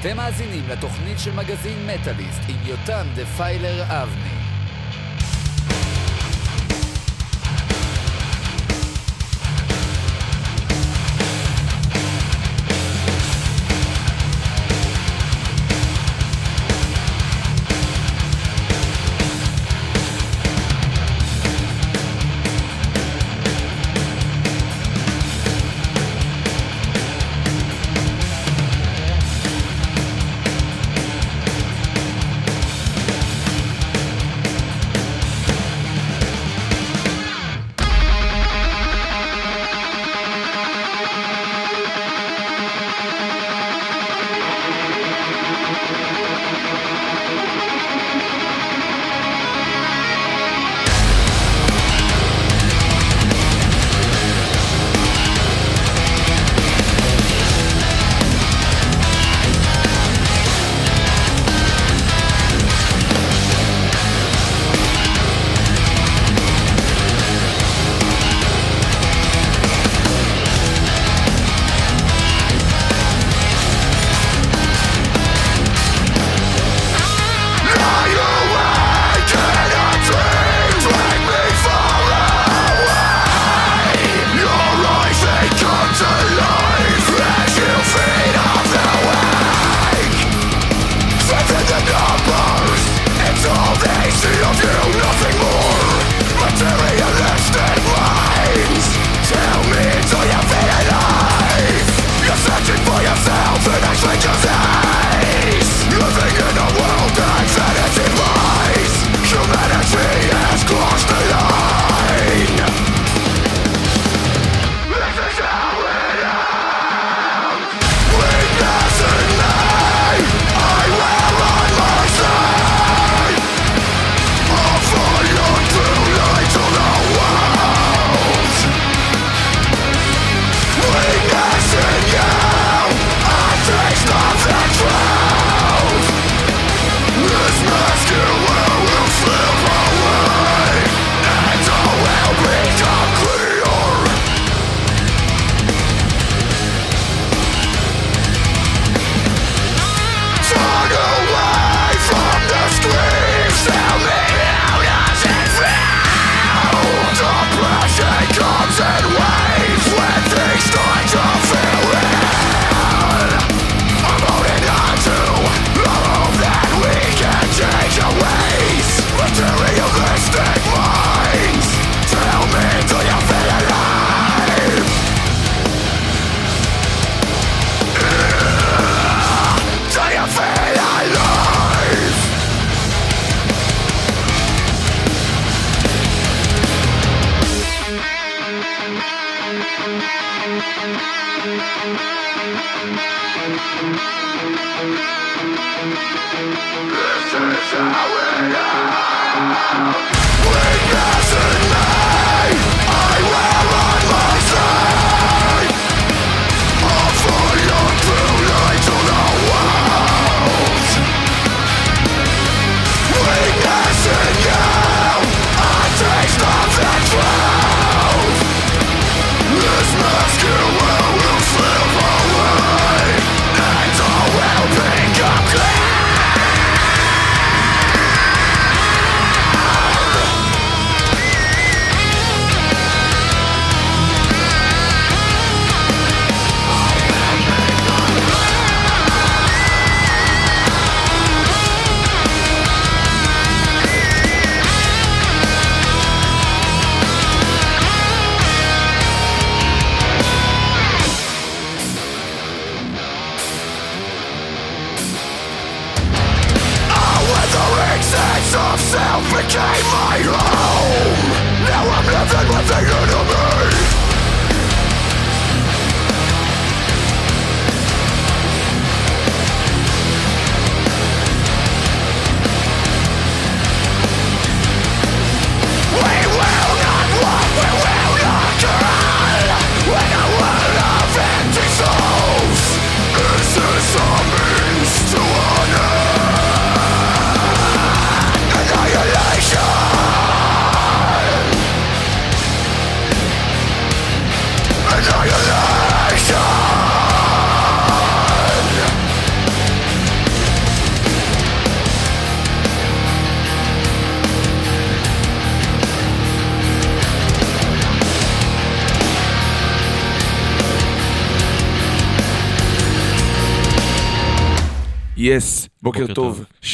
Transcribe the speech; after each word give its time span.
אתם 0.00 0.16
מאזינים 0.16 0.68
לתוכנית 0.68 1.18
של 1.18 1.32
מגזין 1.32 1.86
מטאליסט 1.86 2.40
עם 2.48 2.56
יותם 2.66 3.06
דפיילר 3.14 3.82
אבני. 3.82 4.45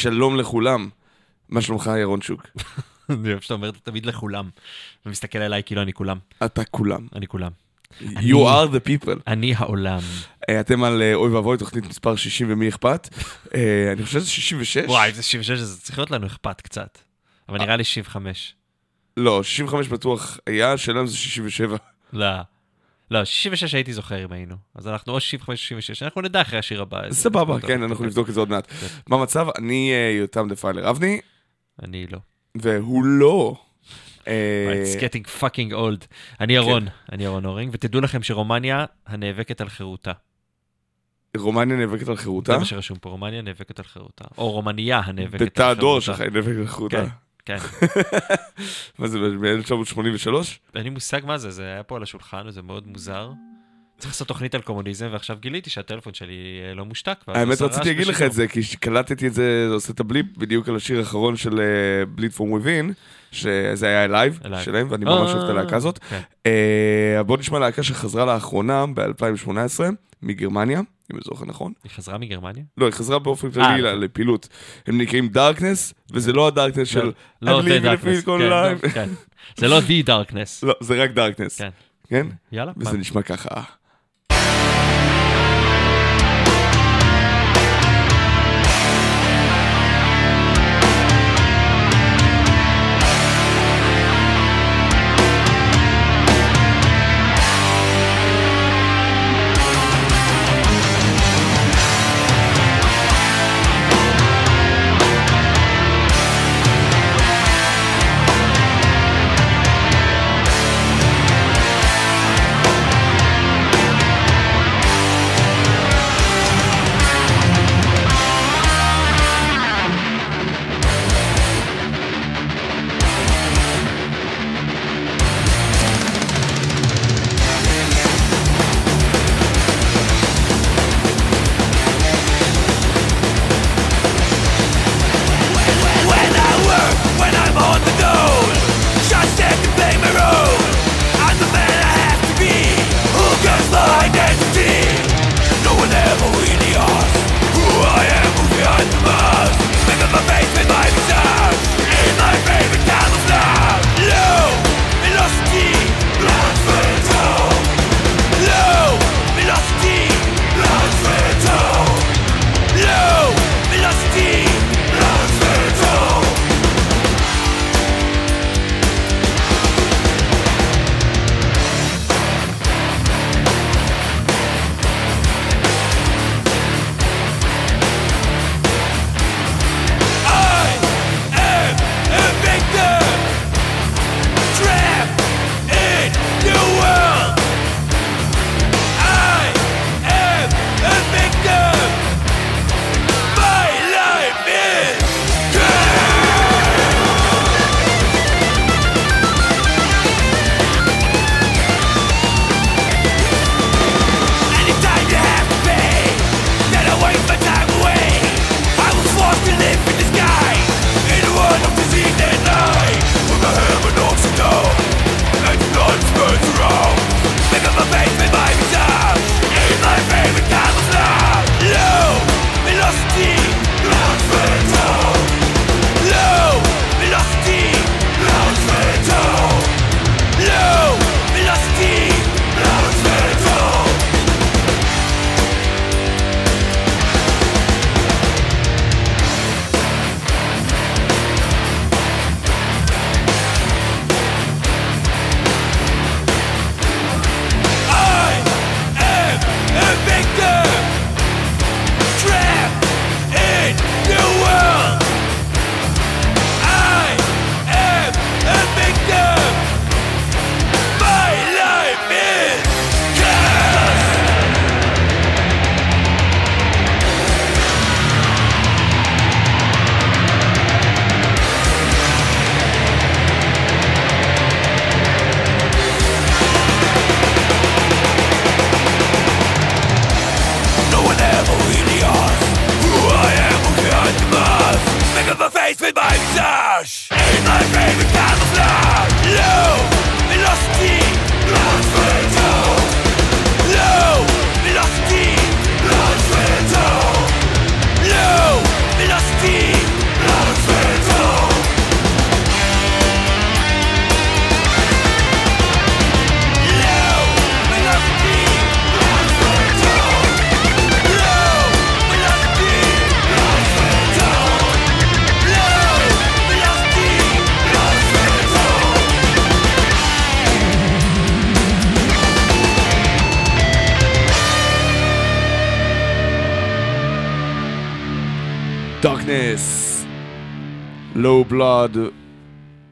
שלום 0.03 0.37
לכולם. 0.37 0.89
מה 1.49 1.61
שלומך, 1.61 1.91
ירון 2.01 2.21
שוק? 2.21 2.47
אני 3.09 3.29
אוהב 3.29 3.41
שאתה 3.41 3.53
אומר 3.53 3.71
תמיד 3.71 4.05
לכולם. 4.05 4.49
ומסתכל 5.05 5.39
עליי 5.39 5.63
כאילו 5.65 5.81
אני 5.81 5.93
כולם. 5.93 6.17
אתה 6.45 6.63
כולם. 6.63 7.07
אני 7.15 7.27
כולם. 7.27 7.51
You 8.01 8.35
are 8.35 8.67
the 8.73 8.87
people. 8.87 9.19
אני 9.27 9.53
העולם. 9.57 9.99
אה, 10.49 10.59
אתם 10.59 10.83
על 10.83 11.01
אה, 11.01 11.13
אוי 11.13 11.31
ואבוי, 11.31 11.57
תוכנית 11.57 11.85
מספר 11.85 12.15
60 12.15 12.47
ומי 12.51 12.69
אכפת. 12.69 13.09
אה, 13.55 13.91
אני 13.91 14.03
חושב 14.03 14.19
שזה 14.19 14.29
66. 14.29 14.77
וואי, 14.87 15.13
זה 15.13 15.23
66, 15.23 15.59
זה 15.59 15.81
צריך 15.81 15.97
להיות 15.97 16.11
לנו 16.11 16.27
אכפת 16.27 16.61
קצת. 16.61 16.97
אבל 17.49 17.57
נראה 17.57 17.75
לי 17.75 17.83
65. 17.83 18.55
לא, 19.17 19.43
65 19.43 19.87
בטוח 19.87 20.37
היה, 20.47 20.73
השאלה 20.73 21.01
אם 21.01 21.07
זה 21.07 21.17
67. 21.17 21.77
לא. 22.13 22.27
לא, 23.13 23.25
66 23.25 23.73
הייתי 23.73 23.93
זוכר 23.93 24.23
אם 24.23 24.31
היינו. 24.31 24.55
אז 24.75 24.87
אנחנו 24.87 25.13
או 25.13 25.19
65 25.19 25.71
או 25.71 25.81
66, 25.81 26.03
אנחנו 26.03 26.21
נדע 26.21 26.41
אחרי 26.41 26.59
השיר 26.59 26.81
הבא. 26.81 27.11
סבבה, 27.11 27.59
כן, 27.59 27.83
אנחנו. 27.83 28.05
נבדוק 28.05 28.29
את 28.29 28.33
זה 28.33 28.39
עוד 28.39 28.49
מעט. 28.49 28.67
כן. 28.71 28.87
מה 29.07 29.15
המצב? 29.15 29.47
אני 29.57 29.91
אה, 29.91 30.11
יותם 30.19 30.47
דפיילר 30.49 30.89
אבני, 30.89 31.21
אני 31.83 32.07
לא. 32.11 32.17
והוא 32.55 33.05
לא. 33.05 33.55
אה, 34.27 34.83
It's 34.83 34.99
getting 34.99 35.41
fucking 35.41 35.73
old. 35.73 36.05
אני 36.39 36.53
ירון, 36.53 36.87
אני 37.11 37.23
ירון 37.23 37.45
אורינג, 37.45 37.71
ותדעו 37.73 38.01
לכם 38.01 38.23
שרומניה 38.23 38.85
הנאבקת 39.07 39.61
על 39.61 39.69
חירותה. 39.69 40.11
רומניה 41.37 41.77
נאבקת 41.77 42.07
על 42.07 42.15
חירותה. 42.15 42.51
זה 42.51 42.57
מה 42.57 42.65
שרשום 42.65 42.97
פה, 42.97 43.09
רומניה 43.09 43.41
נאבקת 43.41 43.79
על 43.79 43.85
חירותה. 43.85 44.25
או 44.37 44.51
רומניה 44.51 44.99
הנאבקת 44.99 45.33
על 45.33 45.37
חירותה. 45.37 45.45
בתא 45.45 45.63
הדור 45.63 45.99
שלך 45.99 46.19
היא 46.19 46.29
נאבקת 46.29 46.57
על 46.57 46.67
חירותה. 46.67 47.03
כן. 47.45 47.57
מה 48.99 49.07
זה, 49.07 49.19
ב-1983? 49.19 50.29
אין 50.75 50.83
לי 50.83 50.89
מושג 50.89 51.21
מה 51.25 51.37
זה, 51.37 51.51
זה 51.51 51.63
היה 51.63 51.83
פה 51.83 51.95
על 51.95 52.03
השולחן, 52.03 52.47
וזה 52.47 52.61
מאוד 52.61 52.87
מוזר. 52.87 53.31
צריך 53.97 54.13
לעשות 54.13 54.27
תוכנית 54.27 54.55
על 54.55 54.61
קומוניזם, 54.61 55.09
ועכשיו 55.11 55.37
גיליתי 55.39 55.69
שהטלפון 55.69 56.13
שלי 56.13 56.61
אה, 56.69 56.73
לא 56.73 56.85
מושתק. 56.85 57.17
האמת 57.27 57.61
רציתי 57.61 57.87
להגיד 57.87 58.07
לך. 58.07 58.21
את 58.21 58.33
זה, 58.33 58.47
כי 58.47 58.77
קלטתי 58.79 59.27
את 59.27 59.33
זה, 59.33 59.67
זה 59.67 59.73
עושה 59.73 59.93
את 59.93 59.99
הבליפ 59.99 60.25
בדיוק 60.37 60.69
על 60.69 60.75
השיר 60.75 60.99
האחרון 60.99 61.35
של 61.35 61.61
בליד 62.15 62.31
פורם 62.31 62.51
ווין, 62.51 62.93
שזה 63.33 63.87
היה 63.87 64.05
אלייב. 64.05 64.39
שלהם, 64.63 64.87
ואני 64.89 65.05
ממש 65.05 65.31
אוהב 65.31 65.43
את 65.43 65.49
הלהקה 65.49 65.75
הזאת. 65.75 65.97
כן. 65.97 66.19
אה, 66.45 67.23
בוא 67.23 67.37
נשמע 67.37 67.59
להקה 67.59 67.83
שחזרה 67.83 68.25
לאחרונה, 68.25 68.85
ב-2018, 68.93 69.49
מגרמניה, 70.21 70.79
אם 70.79 71.15
אני 71.15 71.21
זוכר 71.25 71.45
נכון. 71.45 71.73
היא 71.83 71.91
חזרה 71.91 72.17
מגרמניה? 72.17 72.63
לא, 72.77 72.85
היא 72.85 72.93
חזרה 72.93 73.19
באופן 73.19 73.47
אה, 73.47 73.53
כללי 73.53 73.81
אוקיי. 73.81 73.99
לפעילות. 73.99 74.47
הם 74.87 74.97
נקראים 74.97 75.27
דארקנס, 75.27 75.93
וזה 76.11 76.33
לא 76.33 76.47
הדארקנס 76.47 76.87
של... 76.87 77.11
לא 77.41 77.61
in 77.61 77.63
a 77.63 77.65
Darkness. 77.65 78.05
physical 78.05 78.25
כן, 78.25 78.49
לא. 78.49 78.89
כן. 78.93 79.09
זה 79.57 79.67
לא 79.67 79.79
The 79.79 80.07
Darkness. 80.07 80.59
לא, 80.63 80.73
זה 80.79 81.03
רק 81.03 81.11
דארקנס. 81.11 81.57
כן. 81.57 81.69
כן? 82.07 82.27
יאללה. 82.51 82.71
וזה? 82.77 82.97
נשמע 82.97 83.21
ככה. 83.21 83.61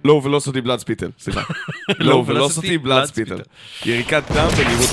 Low 0.07 0.25
velocity 0.25 0.61
blood 0.65 0.79
spital, 0.85 1.09
סליחה. 1.19 1.41
low 1.91 2.29
velocity 2.29 2.85
blood 2.85 3.07
spital. 3.13 3.41
יריקת 3.85 4.23
דם 4.35 4.47
במהירות. 4.57 4.89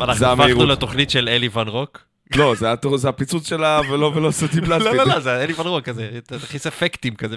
אנחנו 0.00 0.26
הפכנו. 0.26 0.66
לתוכנית 0.66 1.10
של 1.10 1.28
אלי 1.28 1.48
ון 1.52 1.68
רוק. 1.68 2.00
לא, 2.36 2.54
זה 2.96 3.08
הפיצוץ 3.08 3.48
של 3.48 3.64
ה-ולא 3.64 4.12
velocity 4.16 4.56
blood 4.64 4.68
לא, 4.68 4.78
לא, 4.78 5.02
spital. 5.02 5.08
לא, 5.08 5.20
זה 5.20 5.42
אלי 5.44 5.52
ון 5.52 5.66
רוק 5.66 5.84
כזה, 5.84 6.10
אתה 6.18 6.38
תכניס 6.38 6.66
אפקטים 6.66 7.14
כזה. 7.14 7.36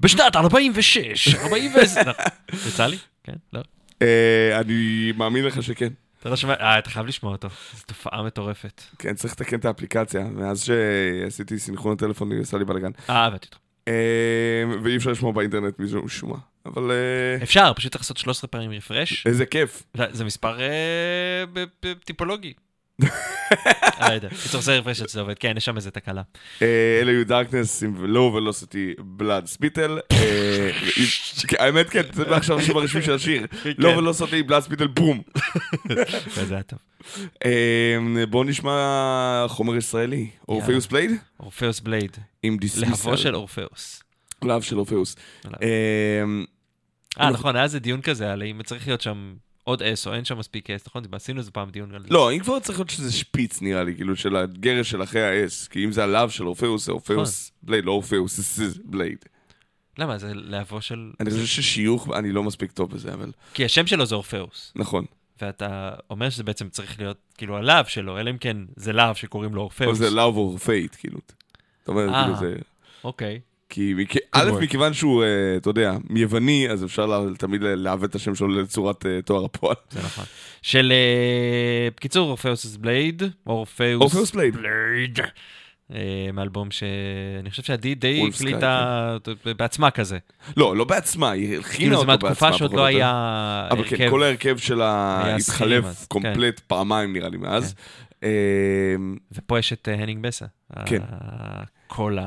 בשנת 0.00 0.36
46, 0.36 1.34
40 1.34 1.72
יצא 2.68 2.86
לי? 2.86 2.96
כן, 3.24 3.32
לא. 3.52 3.60
אה, 4.02 4.60
אני 4.60 5.12
מאמין 5.16 5.44
לך 5.44 5.62
שכן. 5.62 5.88
אתה 6.20 6.28
לא 6.30 6.36
שומע, 6.36 6.54
אה, 6.60 6.78
אתה 6.78 6.90
חייב 6.90 7.06
לשמוע 7.06 7.32
אותו. 7.32 7.48
זו 7.76 7.82
תופעה 7.86 8.22
מטורפת. 8.22 8.82
כן, 8.98 9.14
צריך 9.14 9.34
לתקן 9.34 9.58
את 9.58 9.64
האפליקציה. 9.64 10.24
מאז 10.24 10.64
שעשיתי 10.64 11.58
סינכרון 11.58 11.92
הטלפון, 11.94 12.38
עושה 12.38 12.58
לי 12.58 12.64
בלאגן. 12.64 12.90
אה, 13.10 13.24
הבנתי 13.24 13.46
אותו. 13.46 13.63
אה, 13.88 14.64
ואי 14.82 14.96
אפשר 14.96 15.10
לשמוע 15.10 15.32
באינטרנט 15.32 15.78
משום 15.78 16.30
מה. 16.30 16.36
אבל 16.66 16.90
אה, 16.90 17.42
אפשר, 17.42 17.72
פשוט 17.76 17.92
צריך 17.92 18.02
לעשות 18.02 18.16
13 18.16 18.48
פעמים 18.48 18.70
refresh. 18.70 19.26
איזה 19.26 19.46
כיף. 19.46 19.82
זה 20.10 20.24
מספר 20.24 20.60
אה, 20.60 21.44
טיפולוגי. 22.04 22.52
לא 24.00 24.12
יודע. 24.14 24.28
קיצור, 24.28 24.60
זה 24.60 24.78
refresh 24.78 24.98
שזה 24.98 25.20
עובד. 25.20 25.38
כן, 25.38 25.54
יש 25.56 25.64
שם 25.64 25.76
איזה 25.76 25.90
תקלה. 25.90 26.22
אה, 26.62 26.98
אלה 27.00 27.10
היו 27.10 27.26
Darkness 27.26 27.82
עם 27.82 28.04
low 28.04 28.36
velocity 28.36 29.00
blood 29.20 29.46
spatter. 29.46 29.98
האמת 31.58 31.90
כן, 31.90 32.02
זה 32.12 32.36
עכשיו 32.36 32.58
השם 32.58 32.76
הרשמי 32.76 33.02
של 33.02 33.12
השיר. 33.12 33.46
low 33.80 33.98
velocity 33.98 34.50
blood 34.50 34.60
spatter 34.60 34.86
בום. 34.86 35.22
זה 36.48 36.54
היה 36.54 36.62
טוב. 36.62 36.78
אה, 37.44 38.26
בואו 38.30 38.44
נשמע 38.44 39.44
חומר 39.48 39.76
ישראלי. 39.76 40.28
Orpheus 40.48 40.86
Blade? 40.86 41.10
Orpheus 41.40 41.80
Blade. 41.80 42.16
עם 42.42 42.56
דיסמיסל. 42.56 43.08
להבו 43.08 43.16
של 43.16 43.34
אורפאוס. 43.34 44.02
להב 44.44 44.62
של 44.62 44.78
אורפאוס. 44.78 45.16
להב. 45.44 45.62
אה, 45.62 46.22
אה, 47.20 47.30
נכון, 47.30 47.56
היה 47.56 47.64
איזה 47.64 47.78
דיון 47.78 48.02
כזה 48.02 48.32
על 48.32 48.42
אם 48.42 48.60
צריך 48.64 48.86
להיות 48.86 49.00
שם 49.00 49.34
עוד 49.64 49.82
אס 49.82 50.06
או 50.06 50.14
אין 50.14 50.24
שם 50.24 50.38
מספיק 50.38 50.70
אס, 50.70 50.86
נכון? 50.86 51.02
עשינו 51.12 51.38
איזה 51.38 51.50
פעם 51.50 51.70
דיון 51.70 51.94
על 51.94 52.02
זה. 52.02 52.08
לא, 52.10 52.32
אם 52.32 52.38
כבר 52.38 52.60
צריך 52.60 52.78
להיות 52.78 52.90
שזה 52.90 53.12
שפיץ 53.12 53.62
נראה 53.62 53.84
לי, 53.84 53.94
כאילו 53.94 54.16
של 54.16 54.36
הגרש 54.36 54.90
של 54.90 55.02
אחרי 55.02 55.22
האס, 55.22 55.68
כי 55.68 55.84
אם 55.84 55.92
זה 55.92 56.04
הלאו 56.04 56.30
של 56.30 56.46
אורפאוס, 56.46 56.86
זה 56.86 56.92
אורפאוס 56.92 57.52
בלייד, 57.62 57.84
לא 57.84 57.92
אורפאוס, 57.92 58.40
זה 58.56 58.80
בלייד. 58.84 59.18
למה? 59.98 60.18
זה 60.18 60.30
להבו 60.34 60.80
של... 60.80 61.10
אני 61.20 61.30
חושב 61.30 61.46
ששיוך, 61.46 62.08
אני 62.14 62.32
לא 62.32 62.42
מספיק 62.42 62.72
טוב 62.72 62.90
בזה, 62.90 63.14
אבל 63.14 63.32
כי 63.54 63.64
השם 63.64 63.86
שלו 63.86 64.06
זה 64.06 64.14
אורפאוס, 64.14 64.72
נכון. 64.76 65.04
ואתה 65.42 65.94
אומר 66.10 66.30
שזה 66.30 66.44
בעצם 66.44 66.68
צריך 66.68 66.98
להיות 67.00 67.18
כאילו 67.38 67.56
הלאו 67.56 67.84
שלו, 67.86 68.18
אלא 68.18 68.30
אם 68.30 68.38
כן 68.38 68.56
זה 68.76 68.92
לאו 68.92 69.14
שקוראים 69.14 69.54
לו 69.54 69.60
או 69.60 69.64
אורפאוס. 69.64 69.98
זה 69.98 70.10
לאו 70.10 70.24
אורפאית, 70.24 70.94
כאילו. 70.94 71.18
זאת 71.78 71.88
אומרת, 71.88 72.10
אה. 72.10 72.22
כאילו 72.24 72.36
זה... 72.38 72.56
אוקיי. 73.04 73.40
כי 73.74 73.94
א'. 74.32 74.50
מכיוון 74.60 74.94
שהוא, 74.94 75.22
אה, 75.22 75.28
אתה 75.56 75.70
יודע, 75.70 75.96
יווני, 76.16 76.68
אז 76.70 76.84
אפשר 76.84 77.28
תמיד 77.38 77.60
לעוות 77.62 78.10
את 78.10 78.14
השם 78.14 78.34
שלו 78.34 78.48
לצורת 78.48 79.06
אה, 79.06 79.22
תואר 79.22 79.44
הפועל. 79.44 79.76
זה 79.90 80.00
נכון. 80.04 80.24
של... 80.62 80.92
אה, 80.92 81.88
בקיצור, 81.96 82.28
אורפאוס 82.28 82.76
בלייד, 82.76 83.22
אורפאוס 83.46 84.30
בלייד. 84.30 85.18
מאלבום 86.32 86.70
שאני 86.70 87.50
חושב 87.50 87.62
שעדי 87.62 87.94
די 87.94 88.28
הקליטה 88.28 89.16
בעצמה 89.58 89.90
כזה. 89.90 90.18
לא, 90.56 90.76
לא 90.76 90.84
בעצמה, 90.84 91.30
היא 91.30 91.62
כאילו 91.62 91.90
זה 91.90 91.96
אותו 91.96 92.06
בעצמה. 92.06 92.28
מהתקופה 92.28 92.52
שעוד 92.52 92.74
לא. 92.74 92.84
היה 92.84 93.68
אבל 93.70 93.84
כן, 93.84 93.94
הרכב. 93.94 94.10
כל 94.10 94.22
ההרכב 94.22 94.58
שלה 94.58 95.36
התחלף 95.36 95.84
אז, 95.84 96.06
קומפלט 96.06 96.60
פעמיים 96.60 97.12
נראה 97.12 97.28
לי 97.28 97.36
מאז. 97.36 97.74
אה, 98.22 98.28
ופה 99.32 99.58
יש 99.58 99.72
את 99.72 99.88
הנינג 99.92 100.22
בסה. 100.22 100.46
כן. 100.86 101.02
הקול 101.08 102.18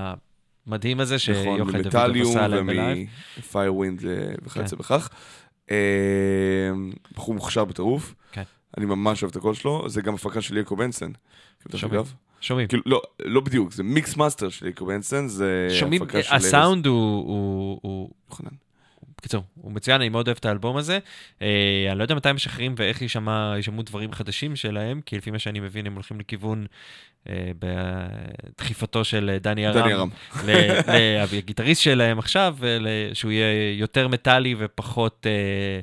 המדהים 0.68 1.00
הזה 1.00 1.16
נכון, 1.16 1.58
שיוחד 1.58 1.82
דוד 1.82 2.18
עשה 2.22 2.46
עליהם 2.46 2.68
בלייב. 2.68 3.08
ומ 3.38 3.51
Firewind 3.51 4.02
וכיוצא 4.46 4.70
כן. 4.76 4.78
בכך. 4.78 5.10
אה, 5.72 5.76
בחור 7.16 7.36
מוכשר 7.36 7.66
בטירוף. 7.66 8.16
כן. 8.32 8.44
אני 8.78 8.86
ממש 8.86 9.24
אוהב 9.24 9.32
את 9.32 9.36
הקול 9.36 9.54
שלו, 9.54 9.90
זה 9.90 10.02
גם 10.02 10.14
הפקה 10.14 10.42
של 10.42 10.58
יאקוב 10.58 10.76
הנסן. 10.78 11.14
דרך 11.70 11.82
שומעים. 11.82 12.02
שומעים. 12.42 12.68
כאילו, 12.68 12.84
לא, 12.86 13.02
לא 13.26 13.42
בדיוק, 13.42 13.74
זה 13.74 13.84
mix 13.84 14.16
master 14.18 14.50
של 14.50 14.66
יאקוב 14.66 14.86
הנסן, 14.94 15.28
זה 15.28 15.68
שומעים, 15.80 16.02
הפקה 16.02 16.24
של... 16.24 16.36
הסאונד 16.36 16.86
הוא- 16.86 16.96
הוא... 17.28 17.80
הוא- 17.82 18.10
יוחנן. 18.30 18.50
בקיצור, 19.18 19.44
הוא 19.56 19.72
מצוין, 19.72 20.02
אני 20.02 20.10
מאוד 20.10 20.28
אוהב 20.28 20.38
את 20.38 20.46
האלבום 20.46 20.78
הזה. 20.78 21.00
אה, 21.42 21.86
אני 21.90 21.98
לא 21.98 22.04
יודע 22.04 22.16
מתי 22.16 22.30
הם 22.30 22.36
משחררים 22.36 22.76
ואיך 22.78 23.02
יישמע, 23.02 23.54
יישמעו 23.56 23.84
דברים 23.84 24.14
חדשים 24.14 24.56
שלהם, 24.56 25.02
כי 25.02 25.18
לפי 25.18 25.32
מה 25.32 25.40
שאני 25.40 25.60
מבין, 25.60 25.88
הם 25.88 25.94
הולכים 25.94 26.20
לכיוון 26.20 26.66
אה, 27.30 27.52
בדחיפתו 27.60 29.04
של 29.04 29.30
אה, 29.34 29.40
דני 29.40 29.68
ארם. 29.68 29.82
דני 29.82 29.94
ארם. 29.94 30.10
ל- 30.46 30.92
ל- 30.92 31.38
הגיטריסט 31.38 31.82
שלהם 31.82 32.20
עכשיו, 32.20 32.58
שהוא 33.14 33.32
יהיה 33.32 33.78
יותר 33.78 34.08
מטאלי 34.08 34.56
ופחות 34.58 35.28
אה, 35.30 35.80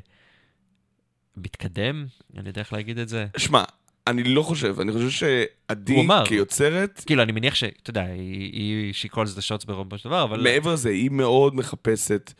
מתקדם, 1.37 2.05
אני 2.37 2.49
יודע 2.49 2.61
איך 2.61 2.73
להגיד 2.73 2.99
את 2.99 3.09
זה. 3.09 3.25
שמע, 3.37 3.63
אני 4.07 4.23
לא 4.23 4.41
חושב, 4.41 4.79
אני 4.79 4.91
חושב 4.91 5.09
שעדי. 5.09 6.07
כיוצרת, 6.25 7.03
כאילו, 7.05 7.23
אני 7.23 7.31
מניח 7.31 7.55
שאתה 7.55 7.89
יודע, 7.89 8.03
היא, 8.03 8.51
היא 8.53 8.93
she 8.93 9.15
calls 9.15 9.37
the 9.37 9.41
shots 9.41 9.65
ברובו 9.67 9.97
של 9.97 10.09
דבר, 10.09 10.23
אבל... 10.23 10.43
מעבר 10.43 10.73
לזה, 10.73 10.89
היא 10.89 11.09
מאוד 11.11 11.55
מחפשת 11.55 12.33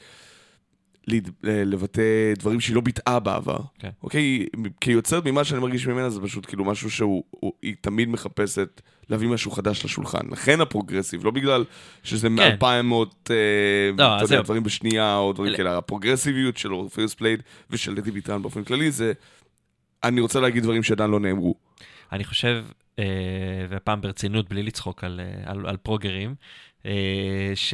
לבטא 1.43 2.01
דברים 2.39 2.59
שהיא 2.59 2.75
לא 2.75 2.81
ביטאה 2.81 3.19
בעבר. 3.19 3.57
כן. 3.79 3.89
אוקיי? 4.03 4.45
כיוצרת 4.81 5.25
ממה 5.25 5.43
שאני 5.43 5.61
מרגיש 5.61 5.87
ממנה 5.87 6.09
זה 6.09 6.21
פשוט 6.21 6.45
כאילו 6.45 6.65
משהו 6.65 6.91
שהיא 6.91 7.75
תמיד 7.81 8.09
מחפשת 8.09 8.81
להביא 9.09 9.27
משהו 9.27 9.51
חדש 9.51 9.85
לשולחן. 9.85 10.27
לכן 10.31 10.61
ה 10.61 10.66
progressive, 10.66 11.25
לא 11.25 11.31
בגלל 11.31 11.63
שזה 12.03 12.29
מ-200 12.29 12.63
לא, 12.91 13.05
אתה 13.27 13.33
אז 13.97 14.31
יודע. 14.31 14.43
דברים 14.43 14.63
בשנייה 14.63 15.17
או 15.17 15.33
דברים 15.33 15.57
כאלה. 15.57 15.77
הפרוגרסיביות 15.77 16.57
של 16.57 16.73
Orpheus 16.73 17.13
Blade 17.13 17.43
ושל 17.69 17.91
עדי 17.91 18.11
ביטרן 18.11 18.41
באופן 18.41 18.63
כללי 18.63 18.91
זה... 18.91 19.13
אני 20.03 20.21
רוצה 20.21 20.39
להגיד 20.39 20.63
דברים 20.63 20.83
שעדיין 20.83 21.11
לא 21.11 21.19
נאמרו. 21.19 21.55
אני 22.11 22.23
חושב, 22.23 22.65
אה, 22.99 23.05
והפעם 23.69 24.01
ברצינות, 24.01 24.49
בלי 24.49 24.63
לצחוק 24.63 25.03
על, 25.03 25.21
אה, 25.23 25.51
על, 25.51 25.67
על 25.67 25.77
פרוגרים, 25.77 26.35
אה, 26.85 27.51
ש... 27.55 27.73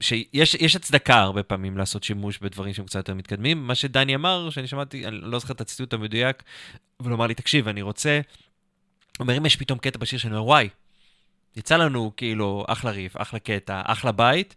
שיש 0.00 0.54
יש 0.54 0.76
הצדקה 0.76 1.16
הרבה 1.16 1.42
פעמים 1.42 1.78
לעשות 1.78 2.04
שימוש 2.04 2.38
בדברים 2.38 2.74
שהם 2.74 2.86
קצת 2.86 2.96
יותר 2.96 3.14
מתקדמים. 3.14 3.66
מה 3.66 3.74
שדני 3.74 4.14
אמר, 4.14 4.50
שאני 4.50 4.66
שמעתי, 4.66 5.06
אני 5.06 5.16
לא 5.20 5.38
זוכר 5.38 5.54
את 5.54 5.60
הציטוט 5.60 5.92
המדויק, 5.92 6.42
אבל 7.00 7.10
הוא 7.10 7.16
אמר 7.16 7.26
לי, 7.26 7.34
תקשיב, 7.34 7.68
אני 7.68 7.82
רוצה... 7.82 8.20
הוא 9.18 9.24
אומר, 9.24 9.38
אם 9.38 9.46
יש 9.46 9.56
פתאום 9.56 9.78
קטע 9.78 9.98
בשיר 9.98 10.18
שאני 10.18 10.34
אומר, 10.34 10.44
וואי, 10.44 10.68
יצא 11.56 11.76
לנו 11.76 12.12
כאילו 12.16 12.64
אחלה 12.68 12.90
ריף, 12.90 13.16
אחלה 13.16 13.40
קטע, 13.40 13.82
אחלה 13.84 14.12
בית, 14.12 14.56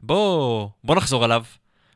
בוא, 0.00 0.68
בוא 0.84 0.96
נחזור 0.96 1.24
עליו. 1.24 1.44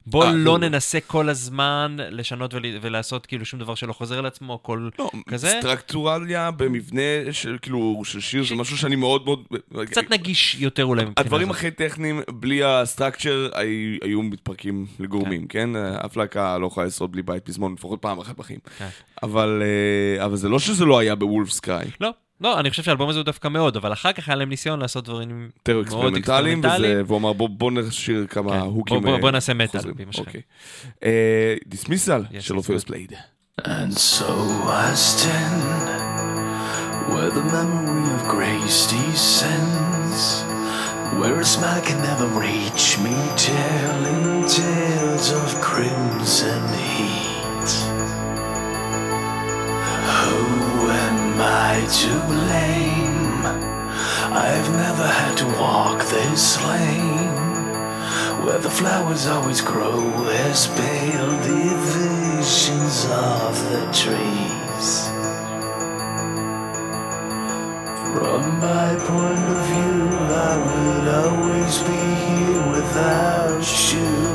בוא 0.07 0.25
אה, 0.25 0.33
לא 0.33 0.39
לא. 0.45 0.59
ננסה 0.59 0.99
כל 1.07 1.29
הזמן 1.29 1.97
לשנות 2.11 2.55
ול, 2.55 2.63
ולעשות 2.81 3.27
כאילו 3.27 3.45
שום 3.45 3.61
דבר 3.61 3.75
שלא 3.75 3.93
חוזר 3.93 4.19
על 4.19 4.27
עצמו, 4.27 4.63
כל... 4.63 4.89
לא, 4.99 5.11
כזה? 5.29 5.57
structurally 5.61 6.51
במבנה 6.51 7.01
של 7.33 7.59
כאילו, 7.63 8.03
של 8.05 8.21
שיר, 8.21 8.45
ש- 8.45 8.49
זה 8.49 8.55
משהו 8.55 8.77
שאני 8.79 8.97
מאוד 8.97 9.25
מאוד... 9.25 9.45
קצת 9.87 10.11
נגיש 10.11 10.55
יותר 10.61 10.85
אולי 10.85 11.03
מבחינה 11.05 11.15
הדברים 11.27 11.49
הזאת. 11.51 11.57
הכי 11.61 11.71
טכניים, 11.71 12.21
בלי 12.33 12.65
ה 12.65 12.72
structure, 12.72 13.49
היו- 13.55 13.99
היו 14.03 14.23
מתפרקים 14.23 14.87
לגורמים, 14.99 15.47
כן? 15.47 15.71
אף 15.77 16.17
להקה 16.17 16.59
לא 16.59 16.67
יכולה 16.67 16.87
לשרוד 16.87 17.13
בלי 17.13 17.23
בית 17.23 17.45
פזמון, 17.45 17.73
לפחות 17.73 18.03
פעם 18.03 18.19
אחת 18.19 18.37
בחיים. 18.37 18.59
כן. 18.79 18.89
אבל 19.23 19.63
אה, 20.19 20.25
אבל 20.25 20.37
זה 20.37 20.49
לא 20.49 20.59
שזה 20.59 20.85
לא 20.85 20.99
היה 20.99 21.15
בוולף 21.15 21.51
סקאי. 21.51 21.87
לא, 22.01 22.11
לא, 22.41 22.61
אני 22.61 22.71
חושב 22.71 22.83
שהאלבום 22.83 23.09
הזה 23.09 23.19
הוא 23.19 23.25
דווקא 23.25 23.49
מאוד, 23.49 23.77
אבל 23.77 23.93
אחר 23.93 24.13
כך 24.13 24.29
היה 24.29 24.37
להם 24.37 24.49
ניסיון 24.49 24.81
לעשות 24.81 25.05
דברים 25.05 25.49
יותר 25.59 25.83
מאוד 25.97 26.17
אקספרימנטליים, 26.17 26.99
והוא 27.07 27.19
אמר 27.19 27.33
בוא- 27.33 27.49
בוא 27.49 27.71
נשאיר 27.71 28.27
כמה 28.29 28.51
כן. 28.51 28.59
הוקים 28.59 28.97
בוא- 28.97 29.05
בוא- 29.07 29.17
אה, 29.17 29.21
בוא 29.21 29.31
נעשה 29.31 29.55
מטאל. 29.55 29.81
אוקיי. 30.19 30.41
אה, 31.05 31.55
דיסמיסל 31.67 32.23
Yes, 32.31 32.41
של 32.41 32.55
yes. 32.57 32.85
פלייד. 32.87 33.13
And 33.61 33.93
so 34.15 34.31
I 34.67 34.95
stand 34.95 35.87
where 37.13 37.31
the 37.39 37.45
memory 37.57 38.07
of 38.17 38.23
grace 38.37 38.81
descends, 38.95 40.23
where 41.21 41.37
a 41.41 41.49
smile 41.57 41.83
can 41.89 42.01
never 42.11 42.29
reach 42.49 42.87
me, 43.05 43.17
telling 43.51 44.23
tales 44.59 45.27
of 45.41 45.49
crimson 45.69 46.63
heat. 46.89 47.24
I 51.77 51.87
to 51.87 52.13
blame? 52.31 53.43
I've 54.33 54.71
never 54.71 55.09
had 55.09 55.37
to 55.39 55.47
walk 55.59 56.05
this 56.05 56.63
lane. 56.63 57.35
Where 58.45 58.61
the 58.61 58.71
flowers 58.71 59.27
always 59.27 59.61
grow 59.61 60.25
as 60.47 60.69
pale 60.69 61.33
divisions 61.43 63.07
of 63.11 63.53
the 63.71 63.83
trees. 64.03 64.89
From 68.15 68.43
my 68.61 68.91
point 69.11 69.47
of 69.55 69.61
view, 69.71 69.99
I 70.47 70.55
would 70.67 71.09
always 71.25 71.79
be 71.91 72.05
here 72.29 72.63
without 72.71 73.67
you. 73.93 74.34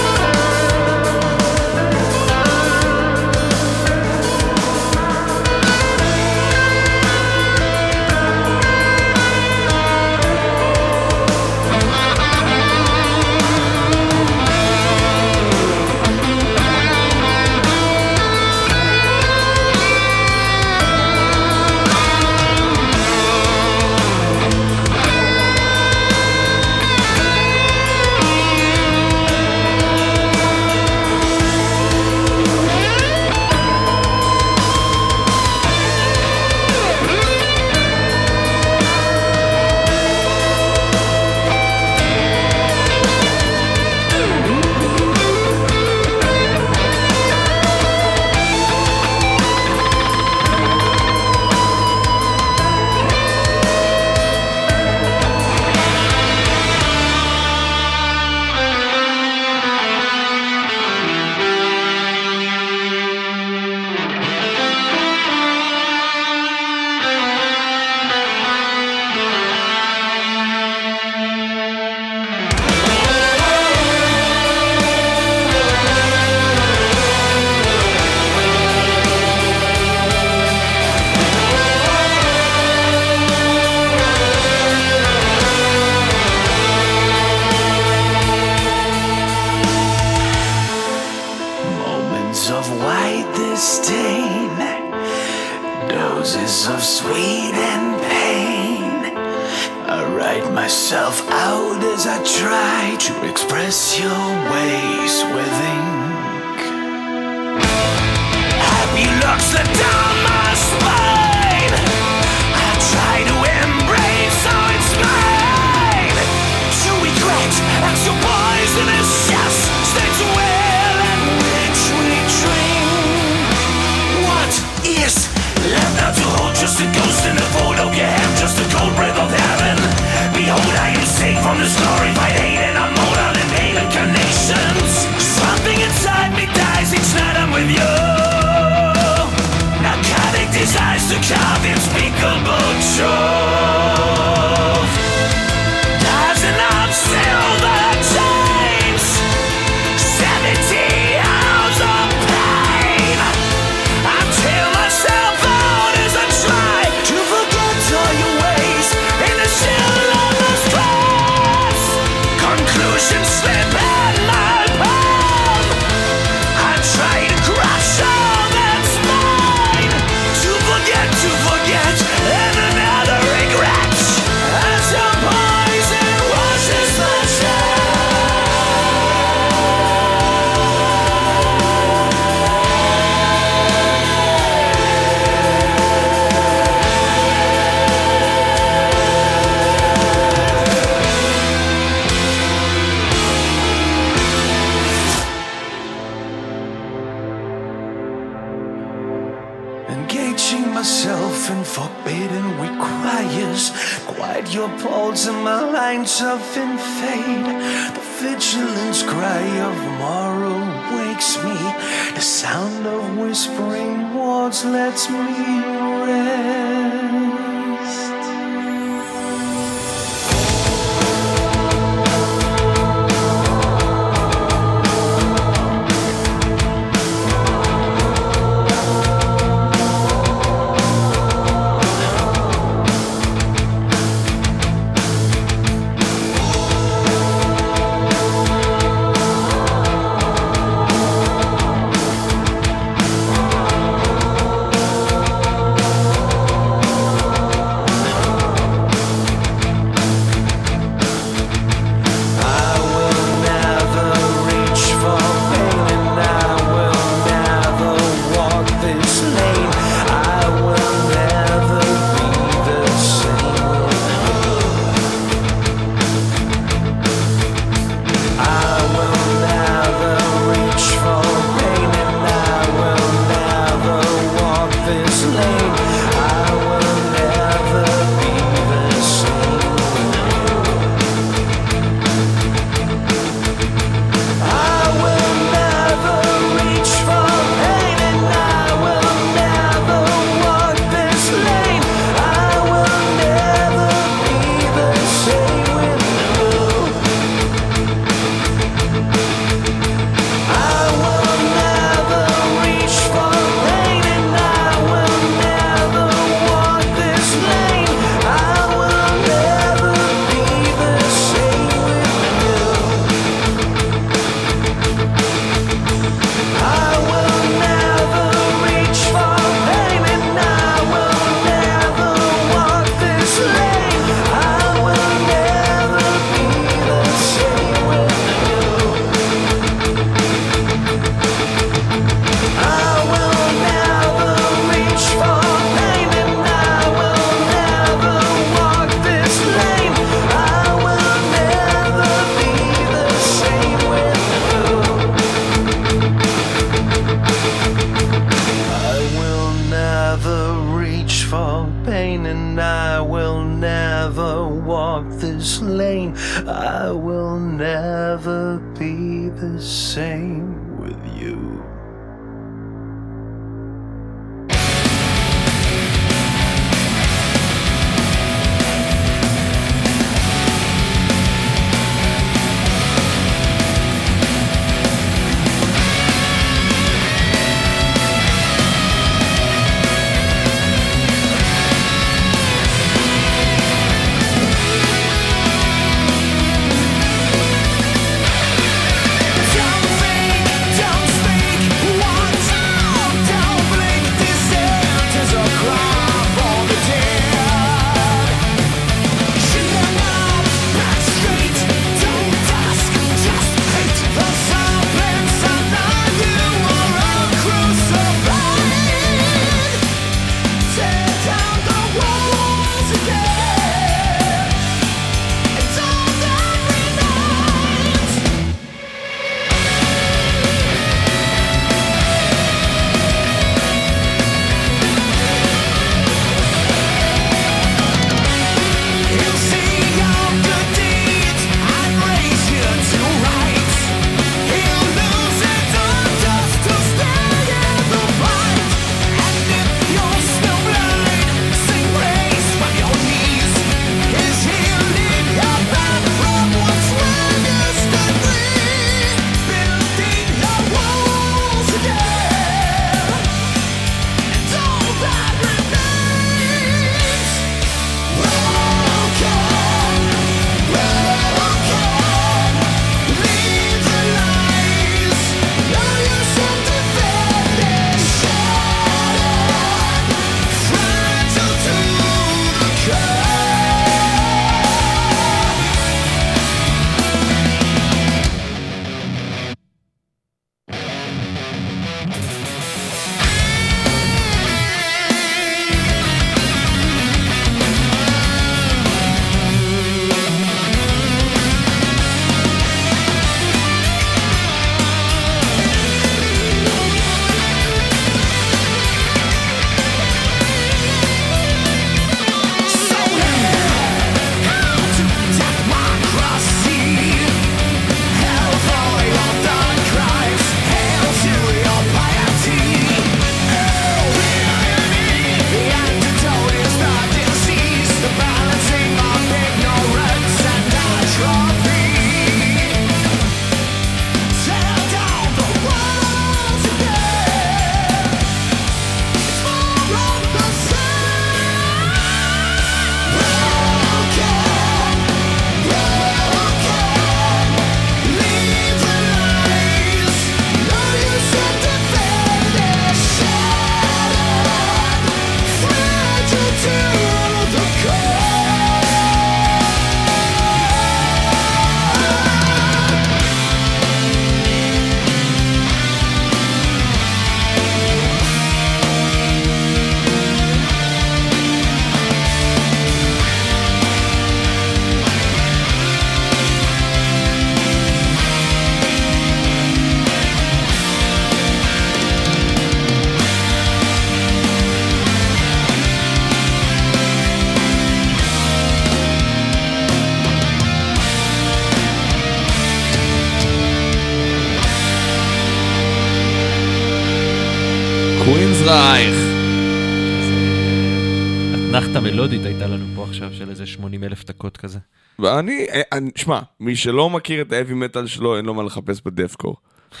עכשיו 593.22 593.38
של 593.38 593.50
איזה 593.50 593.66
80 593.66 594.04
אלף 594.04 594.24
דקות 594.24 594.56
כזה. 594.56 594.78
ואני, 595.18 595.66
אה, 595.70 595.98
שמע, 596.16 596.40
מי 596.60 596.76
שלא 596.76 597.10
מכיר 597.10 597.42
את 597.42 597.52
האבי 597.52 597.74
מטאל 597.74 598.06
שלו, 598.06 598.36
אין 598.36 598.44
לו 598.44 598.54
מה 598.54 598.62
לחפש 598.62 599.00
בדפקור. 599.04 599.56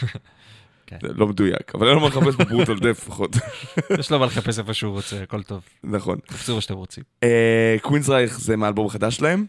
כן. 0.86 0.98
לא 1.02 1.26
מדויק, 1.26 1.74
אבל 1.74 1.86
אין 1.86 1.94
לו 1.94 2.00
מה 2.00 2.08
לחפש 2.08 2.34
בברוטל 2.36 2.78
דף 2.78 3.06
לפחות. 3.06 3.36
יש 3.98 4.12
לו 4.12 4.18
מה 4.18 4.26
לחפש 4.26 4.58
איפה 4.58 4.74
שהוא 4.74 4.92
רוצה, 4.92 5.22
הכל 5.22 5.42
טוב. 5.42 5.60
נכון. 5.84 6.18
תפסו 6.26 6.54
מה 6.54 6.60
שאתם 6.60 6.74
רוצים. 6.74 7.04
אה, 7.22 7.76
קווינסרייך 7.82 8.40
זה 8.40 8.56
מהאלבום 8.56 8.86
החדש 8.86 9.16
שלהם. 9.16 9.46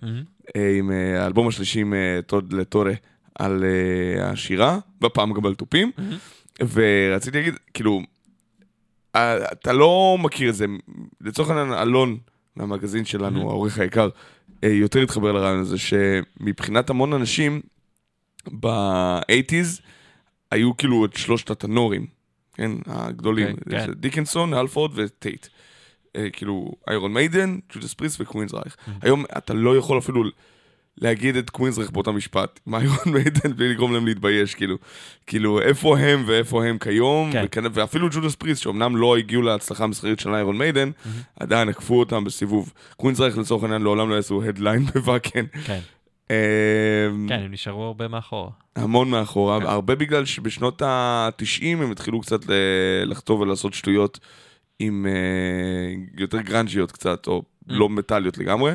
אה, 0.56 0.76
עם 0.78 0.92
האלבום 1.20 1.48
השלישי 1.48 1.80
עם 1.80 1.94
טוד 2.26 2.54
לטורה 2.54 2.94
על 3.40 3.66
השירה, 4.22 4.80
בפעם 5.02 5.34
גם 5.34 5.46
על 5.46 5.56
תופים. 5.56 5.92
ורציתי 6.74 7.38
להגיד, 7.38 7.56
כאילו, 7.74 8.02
אתה 9.16 9.74
לא 9.74 10.18
מכיר 10.20 10.50
את 10.50 10.56
זה, 10.56 10.66
לצורך 11.22 11.50
העניין 11.50 11.74
אלון 11.74 12.18
מהמגזין 12.56 13.06
שלנו. 13.06 13.50
העורך 13.50 13.80
היקר, 13.80 14.10
אה, 14.64 14.70
יותר 14.70 15.00
התחבר 15.00 15.32
לרעיון 15.32 15.60
הזה, 15.60 15.78
שמבחינת 15.78 16.90
המון 16.90 17.14
אנשים, 17.14 17.62
ב-80's 18.60 19.82
היו 20.52 20.78
כאילו 20.78 21.06
את 21.06 21.16
שלושת 21.16 21.50
הטנורים, 21.50 22.06
כן, 22.54 22.72
הגדולים, 22.86 23.56
כן, 23.56 23.72
כן. 23.72 23.86
זה 23.86 23.94
דיקנסון, 23.96 24.54
הלפורד 24.54 24.92
וטייט. 24.96 25.48
אה, 26.16 26.30
כאילו, 26.34 26.72
Iron 26.90 27.14
Maiden, 27.14 27.58
Judas 27.74 27.94
Priest 27.94 28.22
ו 28.22 28.54
Queensrÿche. 28.54 28.78
היום 29.02 29.26
אתה 29.38 29.54
לא 29.54 29.78
יכול 29.78 29.98
אפילו 29.98 30.24
להגיד 30.98 31.36
את 31.36 31.50
Queensrÿche 31.50 31.92
באותה 31.92 32.12
משפט, 32.12 32.60
עם 32.68 32.76
Iron 32.76 32.98
Maiden, 33.14 33.54
בלי 33.56 33.70
לגרום 33.70 33.94
להם 33.94 34.06
להתבייש, 34.06 34.56
כאילו. 34.56 34.78
כאילו, 35.28 35.62
איפה 35.62 35.98
הם 36.00 36.24
ואיפה 36.28 36.66
הם 36.66 36.78
כיום, 36.78 37.32
כן. 37.32 37.44
וכנ- 37.46 37.70
ואפילו 37.74 38.08
Judas 38.12 38.36
Priest, 38.36 38.58
שאומנם 38.60 38.96
לא 38.98 39.18
הגיעו 39.18 39.42
להצלחה 39.42 39.84
המסחרית 39.84 40.20
של 40.20 40.34
Iron 40.34 40.58
Maiden, 40.58 40.92
עדיין 41.40 41.70
עקפו 41.70 42.00
אותם 42.00 42.24
בסיבוב. 42.24 42.74
Queensrÿche 42.98 43.38
לצורך 43.38 43.64
העניין 43.64 43.82
לעולם 43.82 44.10
לא 44.10 44.16
יעשו 44.16 44.44
headline 44.44 44.86
ב 44.94 45.00
Wacken. 45.00 45.46
כן, 45.66 45.80
אה, 46.32 46.36
כן, 47.28 47.40
הם 47.40 47.52
נשארו 47.52 47.84
הרבה 47.84 48.08
מאחורה. 48.08 48.50
המון 48.76 49.10
מאחורה, 49.10 49.60
כן. 49.60 49.66
הרבה 49.66 49.96
בגלל 49.96 50.26
שבשנות 50.26 50.82
ה-90 50.82 51.64
הם 51.66 51.92
התחילו 51.92 52.22
קצת 52.22 52.40
לחטוב 53.06 53.40
ולעשות 53.42 53.74
שטויות 53.74 54.20
עם 54.80 55.06
אה, 55.10 55.94
יותר 56.18 56.42
גרנג'יות 56.42 56.92
קצת, 56.92 57.28
או 57.28 57.42
Mm. 57.62 57.74
לא 57.74 57.90
מטאליות 57.90 58.38
לגמרי. 58.38 58.74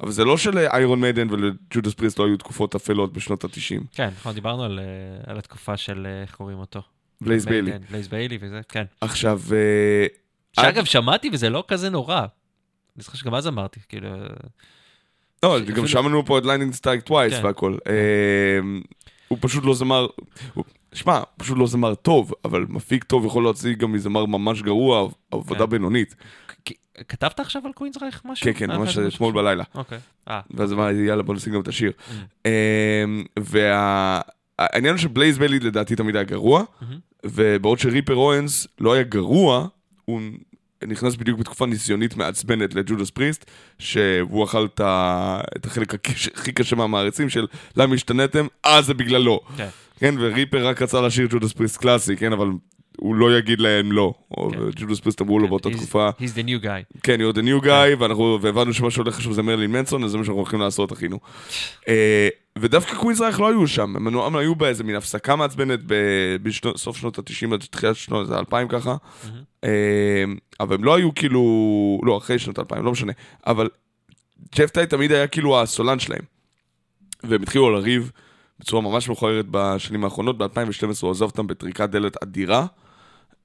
אבל 0.00 0.10
זה 0.10 0.24
לא 0.24 0.36
של 0.36 0.63
Iron 0.63 1.00
Maiden 1.00 1.26
ול 1.30 1.48
Judas 1.48 1.94
Priest 1.94 2.18
לא 2.18 2.26
היו 2.26 2.36
תקופות 2.36 2.74
אפלות 2.74 3.12
בשנות 3.12 3.44
ה-90. 3.44 3.84
כן, 3.94 4.08
נכון, 4.18 4.34
דיברנו 4.34 4.64
על, 4.64 4.78
אה, 4.78 5.30
על 5.32 5.38
התקופה 5.38 5.76
של, 5.76 6.06
אה, 6.06 6.22
איך 6.22 6.34
קוראים 6.34 6.58
אותו? 6.58 6.80
בלייז 7.20 7.46
ביילי. 7.46 7.72
כן, 7.72 7.78
בלייז 7.90 8.08
ביילי 8.08 8.38
וזה, 8.40 8.60
כן. 8.68 8.84
עכשיו, 9.00 9.40
אה, 9.52 10.06
שאגב, 10.52 10.84
שמעתי 10.84 11.30
וזה 11.32 11.50
לא 11.50 11.64
כזה 11.68 11.90
נורא. 11.90 12.18
אני 12.18 12.26
זוכר 13.02 13.18
שגם 13.18 13.34
אז 13.34 13.46
אמרתי, 13.48 13.80
כאילו... 13.88 14.08
לא, 15.42 15.56
אפילו- 15.58 15.76
גם 15.76 15.86
שמענו 15.86 16.26
פה 16.26 16.38
את 16.38 16.44
Lightning 16.44 16.72
Strikes 16.72 17.00
Twice 17.00 17.34
כן. 17.34 17.44
והכל. 17.44 17.76
אה, 17.88 18.58
הוא 19.28 19.38
פשוט 19.40 19.64
לא 19.64 19.74
זמר, 19.74 20.06
שמע, 20.94 21.20
פשוט 21.36 21.58
לא 21.58 21.66
זמר 21.66 21.94
טוב, 21.94 22.32
אבל 22.44 22.66
מפיק 22.68 23.04
טוב 23.04 23.26
יכול 23.26 23.42
להוציא 23.42 23.74
גם 23.74 23.92
מזמר 23.92 24.26
ממש 24.26 24.62
גרוע, 24.62 25.08
עבודה 25.30 25.64
כן. 25.64 25.70
בינונית. 25.70 26.14
כתבת 27.08 27.40
עכשיו 27.40 27.62
על 27.66 27.72
Queensrÿche 27.72 28.22
משהו? 28.24 28.44
כן, 28.44 28.52
כן, 28.66 28.70
ממש? 28.76 28.98
אתמול 28.98 29.32
בלילה. 29.32 29.64
אוקיי. 29.74 29.98
אה, 30.28 30.40
ואז 30.50 30.72
אמרתי, 30.72 30.96
יאללה, 30.98 31.22
בוא 31.22 31.34
נשים 31.34 31.52
גם 31.52 31.60
את 31.60 31.68
השיר. 31.68 31.92
Mm. 32.08 32.12
והעניין 33.40 34.94
הוא 34.94 35.00
שבלייז 35.00 35.38
ביילי 35.38 35.58
לדעתי 35.58 35.96
תמיד 35.96 36.16
היה 36.16 36.24
גרוע, 36.24 36.64
מהמם. 36.80 36.98
ובעוד 37.26 37.78
שריפר 37.78 38.14
אוונס 38.14 38.66
לא 38.80 38.92
היה 38.92 39.02
גרוע, 39.02 39.66
הוא 40.04 40.20
נכנס 40.86 41.16
בדיוק 41.16 41.38
בתקופה 41.38 41.66
ניסיונית 41.66 42.16
מעצבנת 42.16 42.74
ל 42.74 42.80
Judas 42.80 43.10
Priest, 43.10 43.44
שהוא 43.78 44.44
אכל 44.44 44.64
את 44.74 44.80
ה- 44.80 45.40
את 45.56 45.66
החלק 45.66 45.94
הכי- 45.94 46.30
הכי 46.34 46.52
קשה 46.52 46.76
מהמעריצים 46.76 47.28
של 47.28 47.46
למה 47.76 47.94
השתנתם? 47.94 48.46
אה, 48.66 48.82
זה 48.82 48.94
בגללו. 48.94 49.40
כן. 49.56 49.68
כן, 49.98 50.14
וריפר 50.18 50.66
רק 50.66 50.82
רצה 50.82 51.00
לשיר 51.00 51.26
Judas 51.30 51.52
Priest 51.52 51.76
קלאסי, 51.76 52.16
כן, 52.16 52.32
אבל 52.32 52.48
הוא 53.00 53.14
לא 53.14 53.38
יגיד 53.38 53.60
להם 53.60 53.92
לא. 53.92 54.14
או 54.30 54.50
כן. 54.50 54.58
ג'ודס 54.76 55.00
פריסט 55.00 55.20
אמרו 55.20 55.38
לו 55.38 55.44
כן, 55.44 55.50
באותה 55.50 55.68
he's- 55.68 55.72
תקופה, 55.76 56.10
He's 56.20 56.34
the 56.36 56.48
new 56.48 56.64
guy. 56.64 56.98
כן, 57.02 57.18
you're 57.20 57.34
the 57.36 57.40
new 57.42 57.64
guy, 57.64 57.96
ואנחנו, 57.98 58.38
והבנו 58.42 58.72
שמה 58.72 58.90
שהולך 58.90 59.16
עכשיו 59.16 59.32
זה 59.32 59.42
מרלין 59.42 59.70
מנסון, 59.72 60.04
אז 60.04 60.10
זה 60.10 60.18
מה 60.18 60.24
שאנחנו 60.24 60.40
הולכים 60.40 60.60
לעשות, 60.60 60.92
אחינו. 60.92 61.18
אה, 61.88 62.28
ודווקא 62.58 62.94
קווינס 62.94 63.20
רייך 63.20 63.40
לא 63.40 63.48
היו 63.48 63.66
שם, 63.66 63.96
הם 63.96 64.06
הם 64.18 64.36
היו 64.36 64.54
באיזה 64.54 64.84
מין 64.84 64.96
הפסקה 64.96 65.36
מעצבנת 65.36 65.80
בסוף 66.42 66.96
שנות 66.96 67.18
ה-90 67.18 67.54
עד 67.54 67.60
תחילת 67.70 67.96
שנות 67.96 68.30
ה-2000 68.30 68.68
ככה, 68.68 68.96
אה, 69.64 70.24
אבל 70.60 70.74
הם 70.74 70.84
לא 70.84 70.94
היו 70.94 71.14
כאילו, 71.14 71.40
לא, 72.04 72.16
אחרי 72.18 72.38
שנות 72.38 72.58
ה-2000, 72.58 72.80
לא 72.82 72.92
משנה, 72.92 73.12
אבל 73.46 73.68
ג'ף 74.56 74.70
טאי 74.70 74.86
תמיד 74.86 75.12
היה 75.12 75.26
כאילו 75.26 75.60
הסולן 75.60 75.98
שלהם. 75.98 76.22
והם 77.24 77.42
התחילו 77.42 77.70
לריב 77.70 78.10
בצורה 78.60 78.82
ממש 78.82 79.08
מכוערת 79.08 79.46
בשנים 79.50 80.04
האחרונות, 80.04 80.38
ב-2012 80.38 80.46
הוא 81.02 81.10
עזב 81.10 81.24
אותם 81.24 81.46
בטריקת 81.46 81.90
דלת 81.90 82.22
אדירה, 82.22 82.66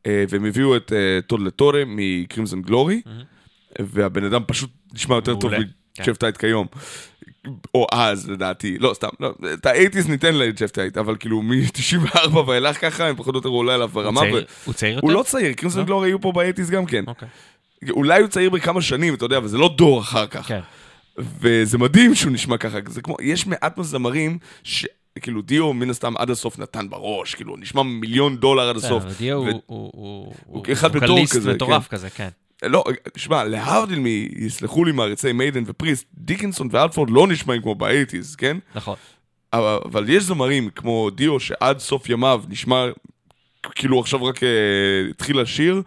והם 0.08 0.46
הביאו 0.46 0.76
את 0.76 0.94
אה, 0.94 1.22
טוד 1.28 1.42
לה 1.42 1.56
טורה 1.56 1.84
מ 1.88 1.97
Crimson 1.97 2.62
Glory, 2.62 3.02
והבן 3.80 4.24
אדם 4.24 4.42
פשוט 4.48 4.70
נשמע 4.94 5.16
יותר 5.16 5.36
טוב 5.36 5.52
מעולה, 5.52 5.68
כן. 5.94 6.04
מג'ף 6.04 6.18
טייט 6.18 6.38
כיום. 6.38 6.68
או 7.76 7.88
אז, 7.92 8.30
לדעתי, 8.30 8.78
לא, 8.80 8.94
סתם, 8.94 9.08
לא, 9.20 9.34
את 9.54 9.66
ה-80's 9.66 10.10
ניתן 10.10 10.36
לג'ף 10.36 10.72
טייט, 10.72 10.98
אבל 10.98 11.16
כאילו 11.20 11.42
מ-94 11.42 12.38
ואילך 12.38 12.82
ככה, 12.82 13.08
הם 13.08 13.16
פחות 13.16 13.36
או 13.36 13.40
יותר 13.40 13.50
עולה 13.50 13.74
עליו 13.74 13.88
ברמה. 13.88 14.22
הוא 14.66 14.74
צעיר 14.74 14.96
יותר? 14.96 15.08
הוא 15.08 15.14
לא 15.14 15.24
צעיר, 15.24 15.54
Crimson 15.54 15.82
לא? 15.82 15.86
Glory 15.86 16.10
היו 16.10 16.22
פה 16.22 16.32
ב-80's 16.32 16.72
גם 16.72 16.86
כן. 16.86 17.04
אוקיי. 17.08 17.28
אולי 17.90 18.22
הוא 18.22 18.28
צעיר 18.28 18.50
בכמה 18.50 18.82
שנים, 18.82 19.14
אתה 19.14 19.26
יודע, 19.26 19.38
אבל 19.38 19.48
זה 19.48 19.58
לא 19.58 19.76
דור 19.78 20.02
אחר 20.02 20.28
כך. 20.28 20.48
כן. 20.48 20.60
וזה 21.18 21.78
מדהים 21.78 22.16
שהוא 22.16 22.32
נשמע 22.32 22.58
ככה, 22.58 22.78
זה 22.88 23.02
כמו, 23.02 23.16
יש 23.22 23.48
מעט 23.48 23.78
מזמרים 23.78 24.38
ש... 24.64 24.86
כאילו 25.22 25.42
דיו 25.42 25.74
מן 25.74 25.90
הסתם 25.90 26.18
עד 26.18 26.30
הסוף 26.30 26.60
נתן 26.60 26.90
בראש, 26.90 27.36
כאילו 27.36 27.58
נשמע 27.58 27.84
מיליון 27.84 28.38
דולר 28.38 28.70
עד 28.70 28.76
הסוף. 28.76 29.04
דיו 29.18 29.38
הוא- 29.38 29.62
כזה, 31.26 31.54
מטורף 31.54 31.88
כזה, 31.88 32.10
כן. 32.10 32.30
לא, 32.64 32.84
שמע, 33.18 33.44
להבדיל 33.44 34.00
מ... 34.00 34.06
יסלחו 34.46 34.86
לי 34.86 34.92
מעריצי 34.92 35.32
מיידן 35.32 35.64
ופריסט, 35.66 36.06
דיקנסון 36.14 36.68
ואלפורד 36.72 37.10
לא 37.10 37.28
נשמעים 37.28 37.62
כמו 37.62 37.76
באייטיז, 37.76 38.36
כן? 38.36 38.58
נכון. 38.76 38.96
אבל, 39.54 39.80
אבל 39.86 40.10
יש 40.10 40.24
זמרים 40.24 40.70
כמו 40.70 41.10
דיו 41.10 41.40
שעד 41.40 41.80
סוף 41.80 42.10
ימיו 42.10 42.44
נשמע 42.50 42.86
כאילו 43.76 44.00
עכשיו 44.00 44.26
רק 44.26 44.38
uh, 44.38 44.42
התחיל 45.10 45.42
לשיר, 45.42 45.82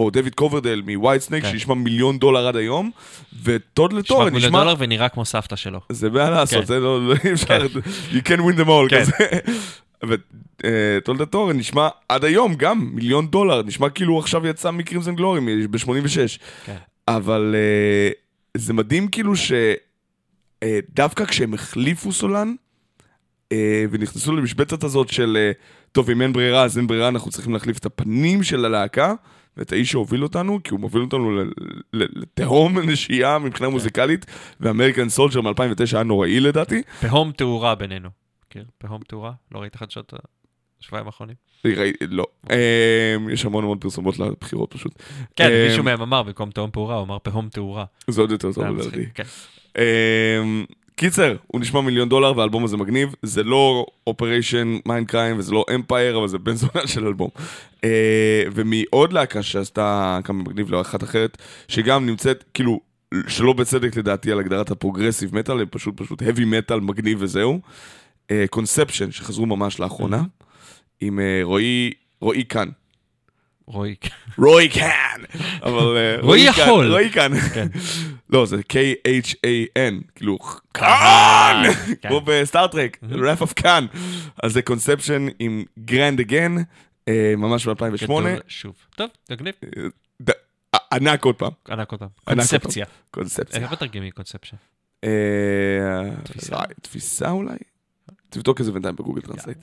או 0.00 0.10
דויד 0.10 0.34
קוברדייל 0.34 0.82
מ 0.86 1.22
Whitesnake 1.22 1.44
כן. 1.44 1.50
שנשמע 1.50 1.74
מיליון 1.74 2.18
דולר 2.18 2.48
עד 2.48 2.56
היום, 2.56 2.90
וטוד 3.42 3.90
נשמע 3.90 4.00
לטורן 4.00 4.28
כמו 4.28 4.38
נשמע... 4.38 4.48
לדולר 4.48 4.74
ונראה 4.78 5.08
כמו 5.08 5.24
סבתא 5.24 5.56
שלו. 5.56 5.80
זה 5.88 6.08
לעשות, 6.08 6.60
כן. 6.60 6.66
זה 6.66 6.80
לא, 6.80 7.08
לא 7.08 7.14
אי 7.24 7.32
אפשר, 7.32 7.68
כן. 7.68 7.80
you 8.10 8.22
can 8.22 8.40
win 8.40 8.60
them 8.60 8.66
all 8.66 8.90
כן. 8.90 9.00
כזה. 9.00 9.12
וטוד 10.62 11.26
לה 11.26 11.36
טורה 11.36 11.56
נשמע 11.56 11.88
עד 12.08 12.24
היום 12.24 12.54
גם 12.54 12.90
מיליון 12.92 13.26
דולר, 13.28 13.62
נשמע 13.62 13.88
כאילו 13.88 14.18
עכשיו 14.18 14.46
יצא 14.46 14.70
מ 14.70 14.76
Crimson 14.76 15.16
Glory 15.16 15.40
ב-86. 15.66 16.38
כן. 16.64 16.76
אבל 17.08 17.54
אה, 17.58 18.10
זה 18.56 18.72
מדהים 18.72 19.08
כאילו 19.08 19.32
שדווקא 20.64 21.24
כשהם 21.24 21.54
החליפו 21.54 22.12
סולן, 22.12 22.54
אה, 23.52 23.84
ונכנסו 23.90 24.32
למשבצת 24.32 24.84
הזאת 24.84 25.08
של, 25.08 25.36
אה, 25.40 25.52
טוב, 25.92 26.10
אם 26.10 26.22
אין 26.22 26.32
ברירה, 26.32 26.62
אז 26.62 26.78
אין 26.78 26.86
ברירה, 26.86 27.08
אנחנו 27.08 27.30
צריכים 27.30 27.52
להחליף 27.52 27.78
את 27.78 27.86
הפנים 27.86 28.42
של 28.42 28.64
הלהקה, 28.64 29.14
ואת 29.60 29.72
האיש 29.72 29.90
שהוביל 29.90 30.22
אותנו, 30.22 30.62
כי 30.64 30.70
הוא 30.70 30.80
מוביל 30.80 31.02
אותנו 31.02 31.42
לתהום 31.92 32.78
נשייה 32.90 33.38
מבחינה 33.38 33.68
כן. 33.68 33.72
מוזיקלית, 33.72 34.26
ואמריקן 34.60 35.08
סולג'ר 35.08 35.40
מ-2009 35.40 35.94
היה 35.94 36.02
נוראי 36.02 36.40
לדעתי. 36.40 36.82
פהום 37.00 37.32
תאורה 37.32 37.74
בינינו. 37.74 38.08
מכיר? 38.46 38.64
פהום 38.78 39.02
תאורה? 39.08 39.32
לא 39.52 39.58
ראית 39.58 39.76
חדשות 39.76 40.12
השבועיים 40.80 41.06
האחרונים? 41.06 41.36
לא. 42.08 42.24
אה, 42.50 43.16
יש 43.32 43.44
המון 43.44 43.64
המון 43.64 43.78
פרסומות 43.78 44.18
לבחירות 44.18 44.72
פשוט. 44.72 45.02
כן, 45.36 45.50
אה, 45.50 45.66
מישהו 45.68 45.84
מהם 45.84 46.02
אמר, 46.02 46.22
במקום 46.22 46.50
תהום 46.50 46.70
פעורה, 46.70 46.94
הוא 46.94 47.04
אמר 47.04 47.18
פהום 47.18 47.48
תאורה. 47.48 47.84
זה 48.08 48.20
עוד 48.20 48.30
יותר 48.30 48.52
טוב 48.52 48.64
לדעתי. 48.64 49.06
כן. 51.00 51.06
קיצר, 51.06 51.36
הוא 51.46 51.60
נשמע 51.60 51.80
מיליון 51.80 52.08
דולר 52.08 52.38
והאלבום 52.38 52.64
הזה 52.64 52.76
מגניב, 52.76 53.14
זה 53.22 53.42
לא 53.42 53.86
Operation: 54.06 54.76
Mindcrime 54.86 55.38
וזה 55.38 55.52
לא 55.52 55.64
Empire, 55.74 56.18
אבל 56.18 56.28
זה 56.28 56.38
בן 56.38 56.54
זונה 56.54 56.86
של 56.86 57.06
אלבום. 57.06 57.28
אה, 57.84 58.42
ומעוד 58.52 59.12
להקה 59.12 59.42
שעשתה 59.42 60.18
קאמבק 60.24 60.42
מגניב 60.42 60.70
לאחת 60.70 61.02
אחרת, 61.02 61.38
שגם 61.68 62.06
נמצאת, 62.06 62.44
כאילו, 62.54 62.80
שלא 63.28 63.52
בצדק 63.52 63.96
לדעתי 63.96 64.32
על 64.32 64.38
הגדרת 64.38 64.70
ה 64.70 64.76
progressive 64.76 65.36
metal, 65.36 65.60
הם 65.60 65.66
פשוט 65.70 65.94
פשוט 65.96 66.22
heavy 66.22 66.44
metal 66.46 66.80
מגניב 66.80 67.18
וזהו. 67.20 67.60
Conception, 68.50 69.10
שחזרו 69.10 69.46
ממש 69.46 69.80
לאחרונה, 69.80 70.22
עם 71.00 71.20
אה, 71.20 71.40
רועי, 71.42 71.92
רועי 72.20 72.44
קאן. 72.44 72.68
רועי. 73.66 73.94
רועי 74.38 74.68
קאן! 74.68 75.20
אבל... 75.62 75.96
אה, 75.96 76.16
רועי 76.20 76.40
יכול. 76.40 76.90
רועי 76.90 77.10
קאן. 77.10 77.32
לא, 78.32 78.46
זה 78.46 78.56
K-H-A-N, 78.56 80.04
כאילו, 80.14 80.38
קאן. 80.38 80.58
קאן! 80.72 81.62
כן. 82.00 82.08
כמו 82.08 82.20
ב 82.24 82.31
Star 82.31 82.61
Trek, 82.61 82.98
Wrath 83.10 83.40
of 83.40 83.52
Khan. 83.52 83.86
אז 84.42 84.52
זה 84.52 84.62
Conception 84.62 85.26
עם 85.38 85.64
Grand 85.78 86.20
Again, 86.20 86.56
אה, 87.08 87.34
ממש 87.36 87.66
ב-2008. 87.66 88.04
גדול 88.04 88.40
שוב. 88.48 88.74
טוב, 88.96 89.08
תגניב. 89.24 89.54
ענק 90.92 91.24
עוד 91.24 91.36
פעם, 91.36 91.52
ענק 91.68 91.92
אותם. 91.92 92.06
ענק 92.28 92.36
קונספציה. 92.36 92.86
קונספציה. 93.10 93.62
איך 93.62 93.72
מתרגמים 93.72 94.10
קונספציה? 94.10 94.58
אה, 95.04 95.10
תפיסה? 96.24 96.56
אה, 96.56 96.62
תפיסה 96.82 97.30
אולי? 97.30 97.56
תבדוק 98.28 98.60
את 98.60 98.64
זה 98.64 98.72
בינתיים 98.72 98.96
ב 98.96 98.99
Google 98.99 99.20
Translate. 99.20 99.58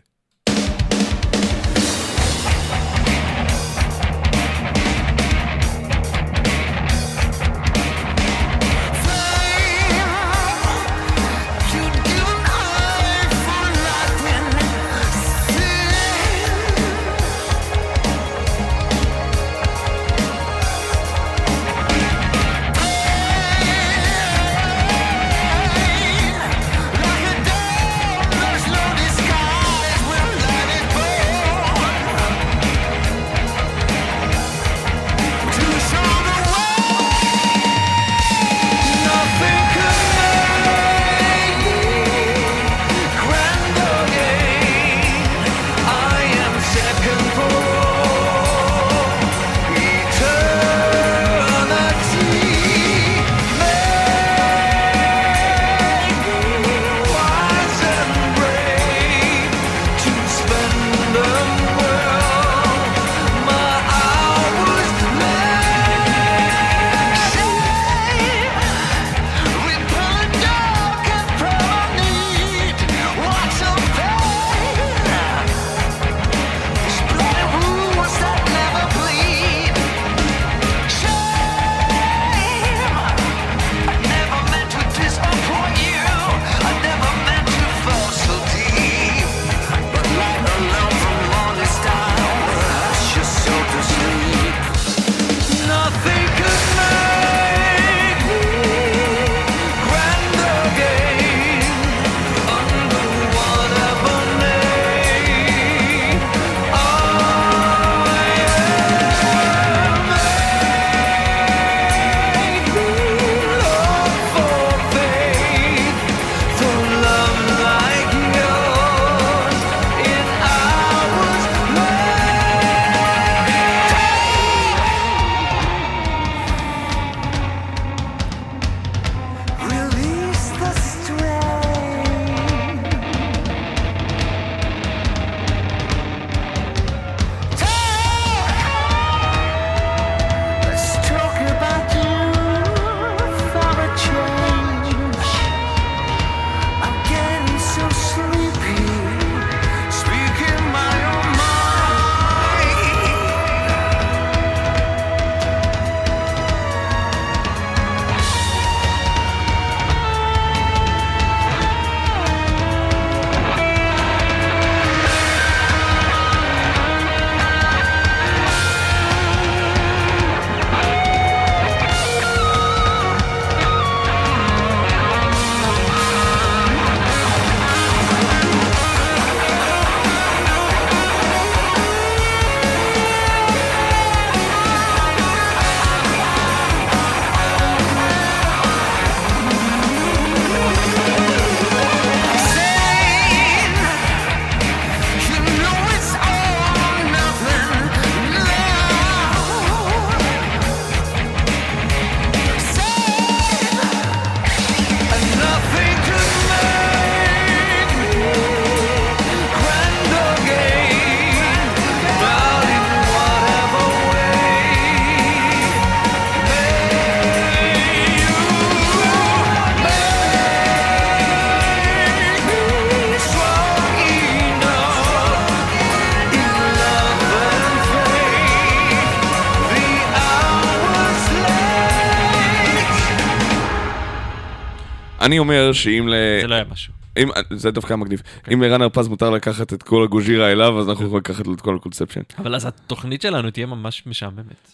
אני 235.28 235.40
אומר 235.40 235.74
שאם 235.74 236.08
ל... 236.08 236.14
זה 236.42 236.48
לא 236.48 236.56
היה 236.56 236.64
משהו. 236.72 236.94
אם, 237.18 237.28
זה 237.56 237.72
דווקא 237.72 237.94
מגניב. 237.94 238.22
אם 238.54 238.62
לרן 238.62 238.82
הרפז 238.82 239.08
מותר 239.08 239.30
לקחת 239.30 239.74
את 239.74 239.84
כל 239.84 240.04
ה 240.04 240.11
Gojira 240.11 240.52
אליו, 240.52 240.80
אז 240.80 240.90
אנחנו 240.90 241.06
יכולים 241.06 241.18
לקחת 241.20 241.48
לו 241.48 241.54
את 241.54 241.62
כל 241.62 241.76
ה 241.76 241.79
Conception. 241.79 242.22
אבל 242.40 242.56
אז 242.56 242.66
התוכנית 242.66 243.22
שלנו 243.22 243.52
תהיה 243.52 243.66
ממש 243.66 244.04
משעממת. 244.06 244.72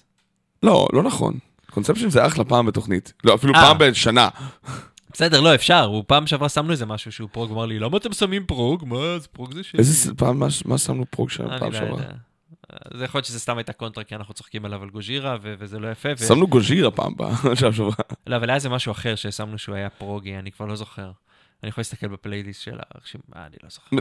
לא, 0.63 0.87
לא 0.93 1.03
נכון. 1.03 1.33
Conception 1.71 2.09
זה 2.09 2.25
אחלה 2.27 2.43
פעם 2.43 2.65
בתוכנית. 2.65 3.13
לא, 3.23 3.35
אפילו 3.35 3.53
אה. 3.55 3.61
פעם 3.61 3.77
בשנה. 3.77 4.29
בסדר, 5.13 5.41
לא, 5.41 5.55
אפשר. 5.55 5.83
הוא 5.83 6.03
פעם 6.07 6.27
שעברה 6.27 6.49
שמנו 6.49 6.71
איזה 6.71 6.85
משהו 6.85 7.11
שהוא 7.11 7.29
prog, 7.31 7.51
אמר 7.51 7.65
לי, 7.65 7.79
למה 7.79 7.97
אתם 7.97 8.13
שמים 8.13 8.45
prog? 8.45 8.83
מה, 8.87 9.19
זה 9.19 9.27
prog 9.27 9.53
זה 9.53 9.63
שלי. 9.63 9.79
איזה 9.79 10.13
פעם, 10.15 10.39
מה- 10.39 10.47
מה 10.65 10.77
שמנו 10.77 11.05
prog 11.09 11.29
שם 11.29 11.43
אני 11.49 11.59
פעם 11.59 11.71
לא 11.71 11.79
שעברה? 11.79 12.01
יודע. 12.85 12.97
זה 12.97 13.05
יכול 13.05 13.17
להיות 13.17 13.25
שזה 13.25 13.39
סתם 13.39 13.57
הייתה 13.57 13.73
קונטרה, 13.73 14.03
כי 14.03 14.15
אנחנו 14.15 14.33
צוחקים 14.33 14.65
עליו 14.65 14.83
על 14.83 14.89
Gojira, 14.89 15.37
ו- 15.41 15.53
וזה 15.59 15.79
לא 15.79 15.91
יפה. 15.91 16.09
ו- 16.19 16.27
שמנו 16.27 16.47
Gojira 16.47 16.91
פעם 16.91 17.13
ב- 17.17 17.23
שעה 17.59 17.73
שעברה. 17.73 17.95
לא, 18.27 18.35
אבל 18.35 18.49
היה 18.49 18.55
איזה 18.55 18.69
משהו 18.69 18.91
אחר 18.91 19.15
ששמנו 19.15 19.57
שהוא 19.57 19.75
היה 19.75 19.89
פרוגי, 19.89 20.35
אני 20.37 20.51
כבר 20.51 20.65
לא 20.65 20.75
זוכר. 20.75 21.11
אני 21.63 21.69
יכול 21.69 21.81
להסתכל 21.81 22.07
בפלייליסט 22.07 22.61
של 22.61 22.77
הרשימה, 22.95 23.23
אה, 23.35 23.45
אני 23.45 23.55
לא 23.63 23.69
זוכר. 23.69 23.95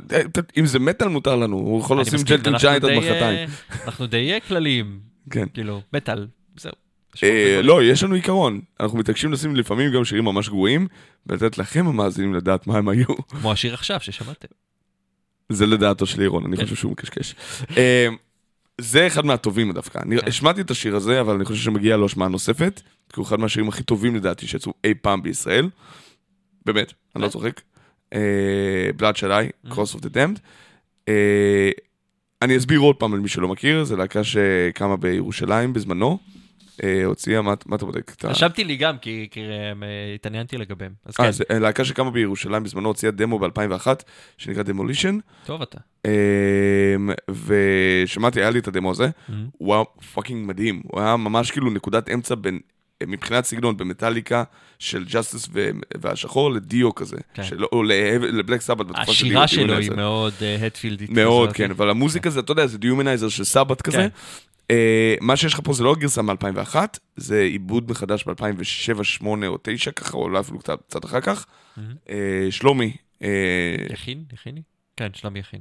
אם 0.59 0.67
זה 0.67 0.79
מטאל 0.79 1.09
מותר 1.09 1.37
לנו, 1.37 1.57
הוא 1.57 1.81
יכול 1.81 2.01
לשים 2.01 2.19
ג'נטל 2.23 2.59
ג'יינט 2.59 2.85
עד 2.85 2.91
מחרתיים. 2.91 3.49
אה, 3.49 3.85
אנחנו 3.85 4.07
די 4.07 4.33
אה, 4.33 4.41
כלליים, 4.41 5.01
כן. 5.31 5.49
כאילו, 5.55 5.83
מטאל, 5.93 6.27
זהו. 6.57 6.73
אה, 7.23 7.61
לא, 7.63 7.83
יש 7.83 8.03
לנו 8.03 8.15
עיקרון. 8.15 8.61
אנחנו 8.81 8.99
מתעקשים 8.99 9.33
לשים 9.33 9.57
לפעמים 9.57 9.93
גם 9.93 10.05
שירים 10.05 10.25
ממש 10.25 10.49
גרועים, 10.49 10.89
ולתת 11.27 11.59
לכם 11.59 11.87
המאזינים 11.87 12.35
לדעת 12.35 12.67
מה 12.67 12.79
הם 12.79 12.89
היו. 12.89 13.07
כמו 13.29 13.53
השיר 13.53 13.75
עכשיו 13.75 14.01
ששמעתם. 14.01 14.49
זה 15.49 15.67
לדעתו 15.67 16.07
של 16.07 16.21
לירון, 16.21 16.45
אני 16.47 16.57
כן. 16.57 16.63
חושב 16.63 16.77
שהוא 16.77 16.93
מקשקש. 16.93 17.35
זה 18.83 19.07
אחד 19.07 19.25
מהטובים 19.25 19.73
דווקא. 19.73 19.99
אני 19.99 20.21
כן. 20.21 20.29
השמעתי 20.29 20.61
את 20.61 20.71
השיר 20.71 20.97
הזה, 20.97 21.21
אבל 21.21 21.35
אני 21.35 21.45
חושב 21.45 21.63
שמגיע 21.63 21.97
לו 21.97 22.07
השמעה 22.07 22.29
נוספת, 22.29 22.81
כי 23.09 23.21
הוא 23.21 23.27
אחד 23.27 23.41
מהשירים 23.41 23.69
הכי 23.69 23.83
טובים 23.83 24.17
לדעתי 24.17 24.47
שיצאו 24.47 24.73
אי 24.85 24.95
פעם 24.95 25.23
בישראל. 25.23 25.69
באמת, 26.67 26.93
אני 27.17 27.23
לא 27.23 27.29
כן. 27.29 27.33
צוחק. 27.33 27.61
בלאד. 28.97 29.15
Cross 29.67 29.97
of 29.97 29.99
the 29.99 30.09
Damned. 30.15 30.39
אה, 31.09 31.71
אני 32.43 32.57
אסביר 32.57 32.81
עוד 32.81 32.97
פעם 32.97 33.15
למי 33.15 33.29
שלא 33.29 33.49
מכיר, 33.49 33.85
זו 33.85 33.97
להקה 33.97 34.25
שקמה 34.25 34.97
בירושלים 34.97 35.73
בזמנו. 35.73 36.19
אה, 36.83 37.05
הוציאה, 37.05 37.43
מה 37.43 37.55
מה 37.67 37.77
אתה 37.77 37.85
בודק? 37.87 38.25
רשמתי 38.25 38.65
לי 38.65 38.77
גם, 38.77 38.99
כי 38.99 39.29
כי, 39.31 39.41
אה, 39.41 39.73
התעניינתי 40.15 40.59
לגביהם. 40.59 40.93
אז 41.07 41.17
כן, 41.17 41.25
אה, 41.25 41.33
זה 41.33 41.45
להקה 41.51 41.85
שקמה 41.85 42.11
בירושלים 42.11 42.63
בזמנו, 42.63 42.89
הוציאה 42.89 43.13
דמו 43.13 43.39
ב-2001, 43.39 43.87
שנקרא 44.39 44.63
דמולישן. 44.63 45.19
טוב 45.47 45.63
אתה. 45.63 45.79
אמ, 46.07 46.11
ושמעתי, 47.47 48.41
היה 48.41 48.51
לי 48.51 48.59
את 48.59 48.69
הדמו 48.69 48.91
הזה, 48.91 49.07
Mhm. 49.29 49.33
הוא 49.59 49.75
היה 49.75 49.83
fucking 50.15 50.49
מדהים, 50.49 50.83
הוא 50.85 51.01
היה 51.01 51.17
ממש 51.17 51.51
כאילו 51.51 51.71
נקודת 51.71 52.09
אמצע 52.11 52.35
בין, 52.35 52.59
מבחינת 53.07 53.45
סגנון, 53.45 53.77
במטאליקה 53.77 54.45
של 54.79 55.05
Justice 55.05 55.49
והשחור 56.01 56.53
לדיו 56.53 56.95
כזה, 56.95 57.17
כן. 57.35 57.43
של- 57.45 57.65
או 57.65 57.83
ל 58.33 58.37
Black 58.37 58.61
Sabbath 58.61 58.87
בתקופה 58.87 59.13
של 59.13 59.29
דיו. 59.29 59.43
השירה 59.43 59.67
שלו 59.67 59.79
היא. 59.79 59.91
מאוד 59.91 60.33
הטפילדית. 60.67 61.11
מאוד, 61.11 61.53
כן, 61.53 61.71
אבל 61.71 61.91
המוזיקה 61.91 62.31
זה, 62.31 62.41
אתה 62.41 62.53
יודע, 62.53 62.67
זה 62.67 62.79
Dehumanizer 62.79 63.29
של 63.29 63.45
Sabbath 63.45 63.83
כזה. 63.83 64.09
אה, 64.73 65.15
מה 65.21 65.37
שיש 65.37 65.55
לך 65.55 65.61
פה 65.65 65.73
זה 65.73 65.85
לא 65.85 65.93
הגרסה 65.93 66.23
מ-2001, 66.23 66.77
זה 67.17 67.41
עיבוד 67.41 67.91
מחדש 67.91 68.25
ב-2007, 68.25 68.31
2008 68.31 69.47
או 69.47 69.53
2009 69.53 69.91
ככה, 69.91 70.17
או 70.17 70.23
אולי 70.23 70.41
אפילו 70.41 70.59
קצת 70.59 70.79
קצת 70.89 71.05
אחר 71.05 71.21
כך. 71.21 71.47
Mhm. 71.77 71.81
אה, 72.11 72.47
שלומי, 72.51 72.97
אה, 73.23 73.29
יכין? 73.93 74.25
יכיני? 74.33 74.63
כן, 74.97 75.09
שלומי 75.15 75.39
יכין. 75.39 75.61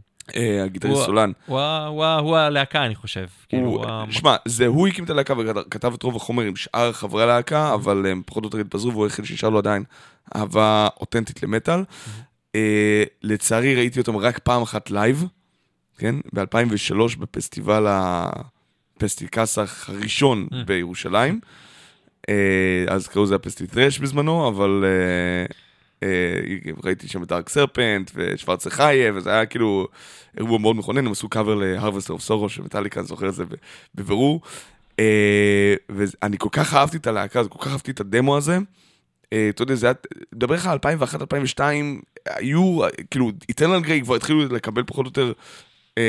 הגיטריסט 0.65 0.97
הוא- 0.97 1.05
סולן, 1.05 1.31
הוא 1.45 1.59
ה- 1.59 1.85
הוא 1.87 2.03
ה- 2.05 2.17
הוא 2.17 2.37
הלהקה, 2.37 2.85
אני 2.85 2.95
חושב. 2.95 3.25
כאילו, 3.49 3.67
הוא, 3.67 3.75
הוא 3.77 3.85
ה- 3.85 4.05
שמע, 4.11 4.35
זה 4.45 4.67
הוא 4.67 4.87
הקים 4.87 5.03
את 5.05 5.09
הלהקה 5.09 5.33
וכתב 5.37 5.93
את 5.93 6.03
רוב 6.03 6.15
החומר 6.15 6.43
עם 6.43 6.55
שאר 6.55 6.91
חברי 6.91 7.23
הלהקה, 7.23 7.73
אבל 7.73 8.05
הם 8.05 8.21
פחות 8.25 8.43
או 8.43 8.47
יותר 8.47 8.57
התפזרו, 8.57 8.91
והוא 8.91 9.03
היחיד 9.03 9.25
שנשאר 9.25 9.49
לו 9.49 9.57
עדיין 9.57 9.83
אהבה 10.35 10.87
אותנטית 10.99 11.43
למטאל. 11.43 11.79
אה, 12.55 13.03
לצערי 13.23 13.75
ראיתי 13.75 13.99
אותם 13.99 14.17
רק 14.17 14.39
פעם 14.39 14.61
אחת 14.61 14.91
live, 14.91 15.25
כן? 15.97 16.15
ב-2003 16.33 17.17
בפסטיבל 17.19 17.85
הפסטיקסח 19.03 19.89
הראשון 19.89 20.47
Mm. 20.51 20.55
בירושלים. 20.65 21.39
אה, 22.29 22.85
אז 22.87 23.07
קראו 23.07 23.23
לזה 23.23 23.35
הפסטיטרש 23.35 23.99
בזמנו, 23.99 24.47
אבל 24.47 24.83
אה, 24.83 25.45
אה, 26.07 26.71
ראיתי 26.83 27.07
שם 27.07 27.23
את 27.23 27.27
דארק 27.27 27.49
סרפנט 27.49 28.11
ושוורצה 28.15 28.69
חיה, 28.69 29.11
וזה 29.15 29.29
היה 29.31 29.45
כאילו 29.45 29.87
אירוע 30.37 30.59
מאוד 30.59 30.75
מכונן, 30.75 31.05
הם 31.05 31.11
עשו 31.11 31.29
קאבר 31.29 31.55
ל-Harvester 31.55 32.11
of 32.11 32.29
Sorrow 32.29 32.49
של 32.49 32.61
מטאליקה, 32.61 32.99
אני 32.99 33.07
זוכר 33.07 33.29
את 33.29 33.33
זה 33.33 33.43
בבירור. 33.95 34.41
אה, 34.99 35.75
ואני 35.89 36.37
כל 36.37 36.49
כך 36.51 36.73
אהבתי 36.73 36.97
את 36.97 37.07
הלהקה 37.07 37.39
הזאת, 37.39 37.51
כל 37.51 37.65
כך 37.65 37.71
אהבתי 37.71 37.91
את 37.91 37.99
הדמו 37.99 38.37
הזה. 38.37 38.57
אה, 39.33 39.49
אתה 39.49 39.61
יודע, 39.61 39.75
זה 39.75 39.87
היה, 39.87 39.93
מדבר 40.35 40.55
לך 40.55 40.67
על 40.67 40.77
2001-2002, 41.57 41.59
היו, 42.29 42.83
אה, 42.83 42.89
כאילו, 43.11 43.31
איטרנל 43.49 43.79
גריי 43.79 44.01
כבר 44.01 44.15
התחילו 44.15 44.45
לקבל 44.47 44.83
פחות 44.83 45.05
או 45.05 45.09
יותר 45.09 45.33
אה, 45.97 46.03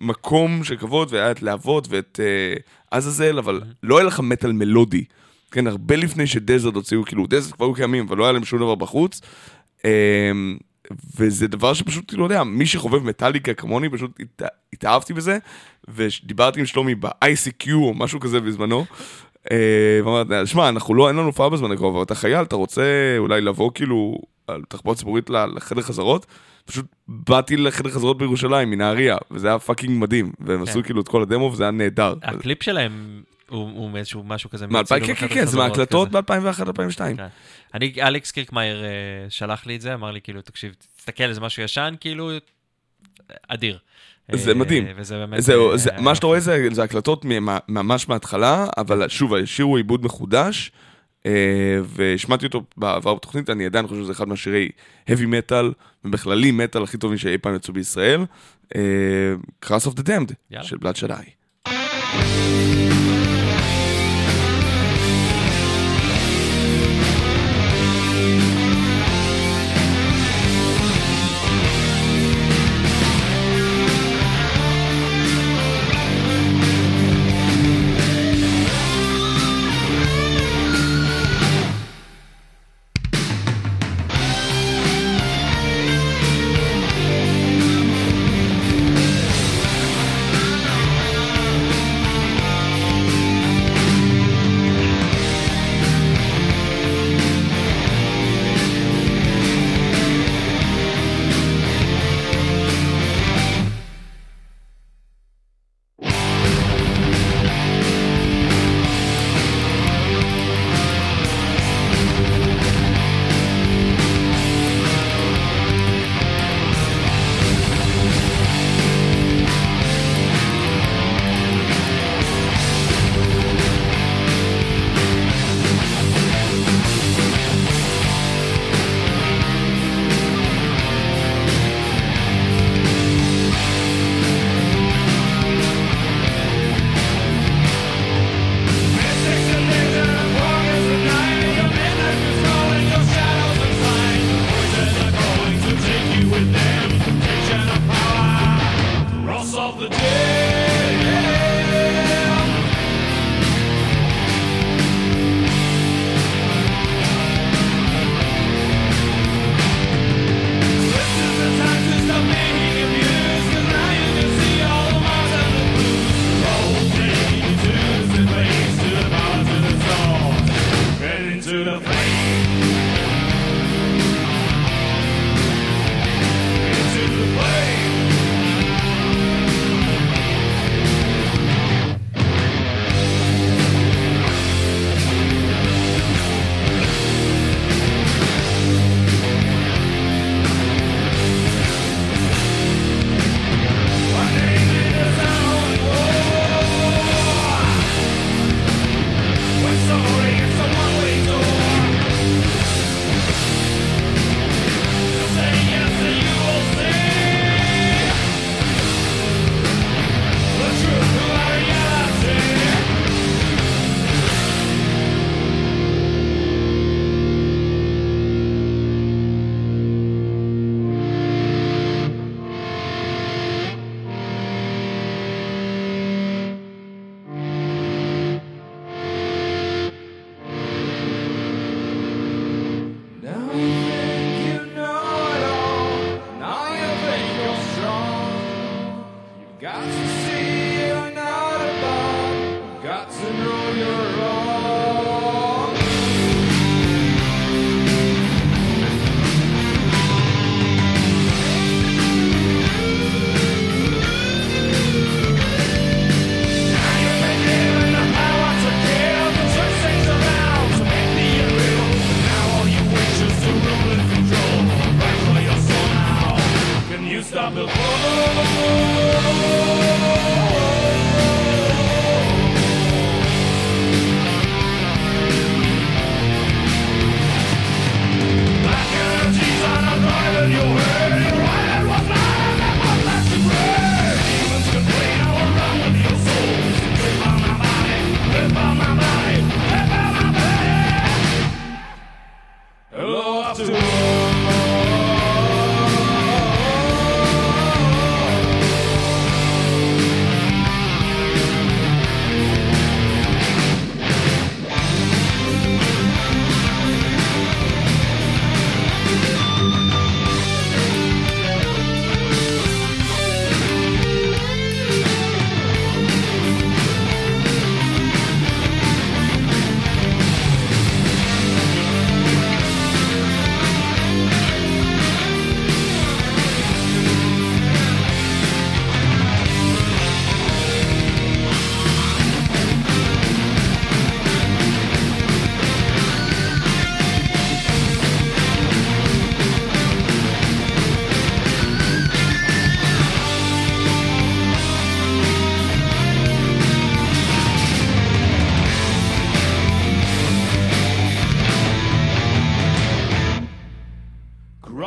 מקום 0.00 0.64
של 0.64 0.76
כבוד, 0.76 1.08
והיה 1.12 1.30
את 1.30 1.42
להבות 1.42 1.86
ואת 1.90 2.20
אה, 2.22 2.54
עזאזל, 2.90 3.38
אבל 3.38 3.60
לא 3.82 3.98
היה 3.98 4.06
לך 4.06 4.20
מטאל 4.20 4.52
מלודי. 4.52 5.04
כן, 5.50 5.66
הרבה 5.66 5.96
לפני 5.96 6.26
שדזרד 6.26 6.76
הוציאו, 6.76 7.04
כאילו, 7.04 7.26
דזרד 7.26 7.52
כבר 7.54 7.66
היו 7.66 7.74
קיימים, 7.74 8.06
אבל 8.08 8.16
לא 8.16 8.24
היה 8.24 8.32
להם 8.32 8.44
שום 8.44 8.58
דבר 8.58 8.74
בחוץ. 8.74 9.20
אה, 9.84 10.30
וזה 11.16 11.48
דבר 11.48 11.74
שפשוט, 11.74 12.12
לא 12.12 12.24
יודע, 12.24 12.44
מי 12.44 12.66
שחובב 12.66 13.04
מטאליקה 13.04 13.54
כמוני, 13.54 13.88
פשוט 13.88 14.10
הת- 14.20 14.48
התאהבתי 14.72 15.12
בזה, 15.12 15.38
ודיברתי 15.88 16.60
עם 16.60 16.66
שלומי 16.66 16.94
ב-ICQ 16.94 17.72
או 17.74 17.94
משהו 17.94 18.20
כזה 18.20 18.40
בזמנו. 18.40 18.84
אה, 19.50 19.56
ואמרתי, 20.04 20.46
שמע, 20.46 20.68
אנחנו 20.68 20.94
לא, 20.94 21.08
אין 21.08 21.16
לנו 21.16 21.26
הופעה 21.26 21.48
בזמן 21.48 21.72
הקרוב, 21.72 21.94
אבל 21.94 22.02
אתה 22.02 22.14
חייל, 22.14 22.42
אתה 22.42 22.56
רוצה 22.56 22.82
אולי 23.18 23.40
לבוא 23.40 23.70
כאילו 23.74 24.18
על 24.46 24.62
תחבורה 24.68 24.96
ציבורית 24.96 25.30
לחדר 25.30 25.82
חזרות? 25.82 26.26
פשוט 26.68 26.86
באתי 27.08 27.56
לחדר 27.56 27.90
חזרות 27.90 28.18
בירושלים, 28.18 28.70
מנהריה, 28.70 29.16
וזה 29.30 29.48
היה 29.48 29.58
fucking 29.58 30.02
מדהים, 30.02 30.32
והם 30.40 30.64
כן. 30.64 30.70
עשו 30.70 30.82
כאילו 30.82 31.00
את 31.00 31.08
כל 31.08 31.22
הדמו 31.22 31.44
וזה 31.52 31.64
היה 31.64 31.70
נהדר. 31.70 32.14
הקליפ 32.22 32.62
שלהם 32.62 33.22
הוא 33.48 33.90
מאיזשהו 33.90 34.22
משהו 34.24 34.50
כזה. 34.50 34.66
כן, 34.88 35.14
כן, 35.14 35.28
כן, 35.28 35.46
זה 35.46 35.58
כזה. 35.72 35.96
ב-2001-2002. 36.10 37.16
כן. 37.16 37.26
אני, 37.74 37.92
אלכס 38.02 38.30
קירקמאייר 38.30 38.84
אה, 38.84 38.90
שלח 39.28 39.66
לי 39.66 39.76
את 39.76 39.80
זה, 39.80 39.94
אמר 39.94 40.10
לי 40.10 40.20
כאילו, 40.20 40.42
תקשיב, 40.42 40.74
תסתכל, 40.96 41.32
זה 41.32 41.40
משהו 41.40 41.62
ישן, 41.62 41.94
כאילו, 42.00 42.30
אדיר. 43.48 43.78
זה 44.32 44.50
אה, 44.50 44.54
מדהים. 44.54 44.84
וזה 44.96 45.18
באמת... 45.18 45.34
אה, 45.50 45.76
זה, 45.76 45.90
מה 45.98 46.14
שאתה 46.14 46.26
רואה 46.26 46.40
זה, 46.40 46.68
זה 46.72 46.82
הקלטות 46.82 47.24
ממש 47.68 48.08
מההתחלה, 48.08 48.66
אבל 48.76 49.08
שוב, 49.08 49.34
השיר 49.34 49.64
הוא 49.64 49.76
עיבוד 49.76 50.04
מחודש, 50.04 50.72
והשמעתי 51.84 52.46
אותו 52.46 52.62
בעבר 52.76 53.14
בתוכנית, 53.14 53.50
אני 53.50 53.66
עדיין 53.66 53.86
חושב 53.86 54.02
שזה 54.02 54.12
אחד 54.12 54.28
מהשירי 54.28 54.68
heavy 55.10 55.24
metal, 55.50 55.64
ובכללי 56.04 56.52
metal 56.52 56.82
הכי 56.82 56.98
טובים 56.98 57.18
שאי 57.18 57.38
פעם 57.38 57.54
יצאו 57.54 57.74
בישראל, 57.74 58.24
אה, 58.76 58.80
Cross 59.64 59.86
of 59.86 60.00
the 60.00 60.02
Damned. 60.02 60.32
של 60.62 60.76
בלאד 60.76 60.96
שדי. 60.96 61.14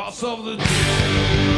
Cross 0.02 0.24
of 0.24 0.44
the. 0.44 1.51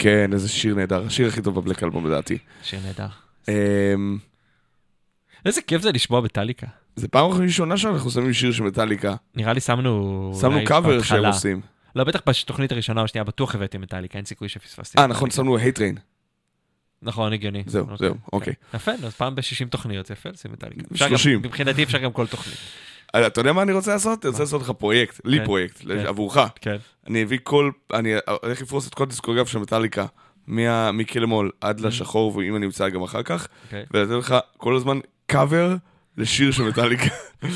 כן, 0.00 0.32
איזה 0.32 0.48
שיר 0.48 0.74
נהדר, 0.74 1.06
השיר 1.06 1.28
הכי 1.28 1.42
טוב 1.42 1.54
ב 1.60 1.64
Black 1.64 1.82
Album 1.82 2.06
לדעתי. 2.06 2.38
שיר 2.62 2.80
נהדר. 2.84 3.06
אמ, 3.48 4.18
איזה 5.46 5.62
כיף 5.62 5.82
זה 5.82 5.92
לשמוע 5.92 6.20
מטאליקה. 6.20 6.66
זה 6.96 7.08
פעם 7.08 7.30
ראשונה 7.30 7.76
שאנחנו 7.76 8.10
שמים 8.10 8.32
שיר 8.32 8.52
של 8.52 8.62
מטאליקה. 8.62 9.14
נראה 9.34 9.52
לי 9.52 9.60
שמנו... 9.60 10.32
שמנו 10.40 10.58
קאבר 10.66 11.02
שהם. 11.02 11.24
עושים. 11.24 11.60
לא, 11.96 12.04
בטח 12.04 12.20
בתוכנית 12.26 12.72
הראשונה 12.72 13.00
או 13.00 13.04
השנייה 13.04 13.24
בטוח 13.24 13.54
הבאתי 13.54 13.78
מטאליקה, 13.78 14.18
אין 14.18 14.24
סיכוי 14.24 14.48
שפספסתי. 14.48 14.98
אה, 14.98 15.06
נכון. 15.06 15.30
שמנו 15.30 15.56
Hate 15.56 15.72
Train. 15.72 15.96
נכון, 17.02 17.32
הגיוני. 17.32 17.62
זהו, 17.66 17.86
זהו, 17.98 18.14
אוקיי. 18.32 18.52
יפה, 18.74 18.90
אז 19.04 19.14
פעם 19.14 19.34
ב-60 19.34 19.68
תוכניות, 19.70 20.10
יפה 20.10 20.28
לשים 20.30 20.52
מטאליקה. 20.52 20.82
אפשר 20.92 21.04
גם- 21.04 21.16
30. 21.16 21.38
מבחינתי 21.42 21.82
אפשר 21.82 21.98
גם 21.98 22.12
כל 22.12 22.26
תוכנית. 22.26 22.56
אה, 23.14 23.26
אתה 23.26 23.40
יודע 23.40 23.52
מה 23.52 23.62
אני 23.62 23.72
רוצה 23.72 23.92
לעשות? 23.92 24.24
אני 24.24 24.30
רוצה 24.30 24.42
לעשות 24.42 24.62
לך 24.62 24.70
פרויקט, 24.70 25.20
לי 25.24 25.38
כן, 25.38 25.44
פרויקט, 25.44 25.76
כן. 25.88 26.06
עבורך. 26.06 26.36
כן. 26.60 26.76
אני 27.08 27.22
אביא 27.22 27.38
כל, 27.42 27.70
אני 27.94 28.12
הולך 28.42 28.62
לפרוס 28.62 28.88
את 28.88 28.94
כל 28.94 29.02
הדיסקוגרף 29.04 29.48
של 29.48 29.58
מטאליקה, 29.58 30.06
מקלמול 30.92 31.50
עד 31.60 31.80
לשחור, 31.80 32.36
ואם 32.36 32.56
אני 32.56 32.66
אמצא 32.66 32.88
גם 32.88 33.02
אחר 33.02 33.22
כך, 33.22 33.44
Mm-hmm. 33.44 33.64
אוקיי. 33.66 33.84
ולתת 33.90 34.12
לך 34.12 34.34
כל 34.56 34.76
הזמן 34.76 34.98
קאבר 35.26 35.74
לשיר 36.18 36.50
של 36.50 36.62
מטאליקה. 36.62 37.04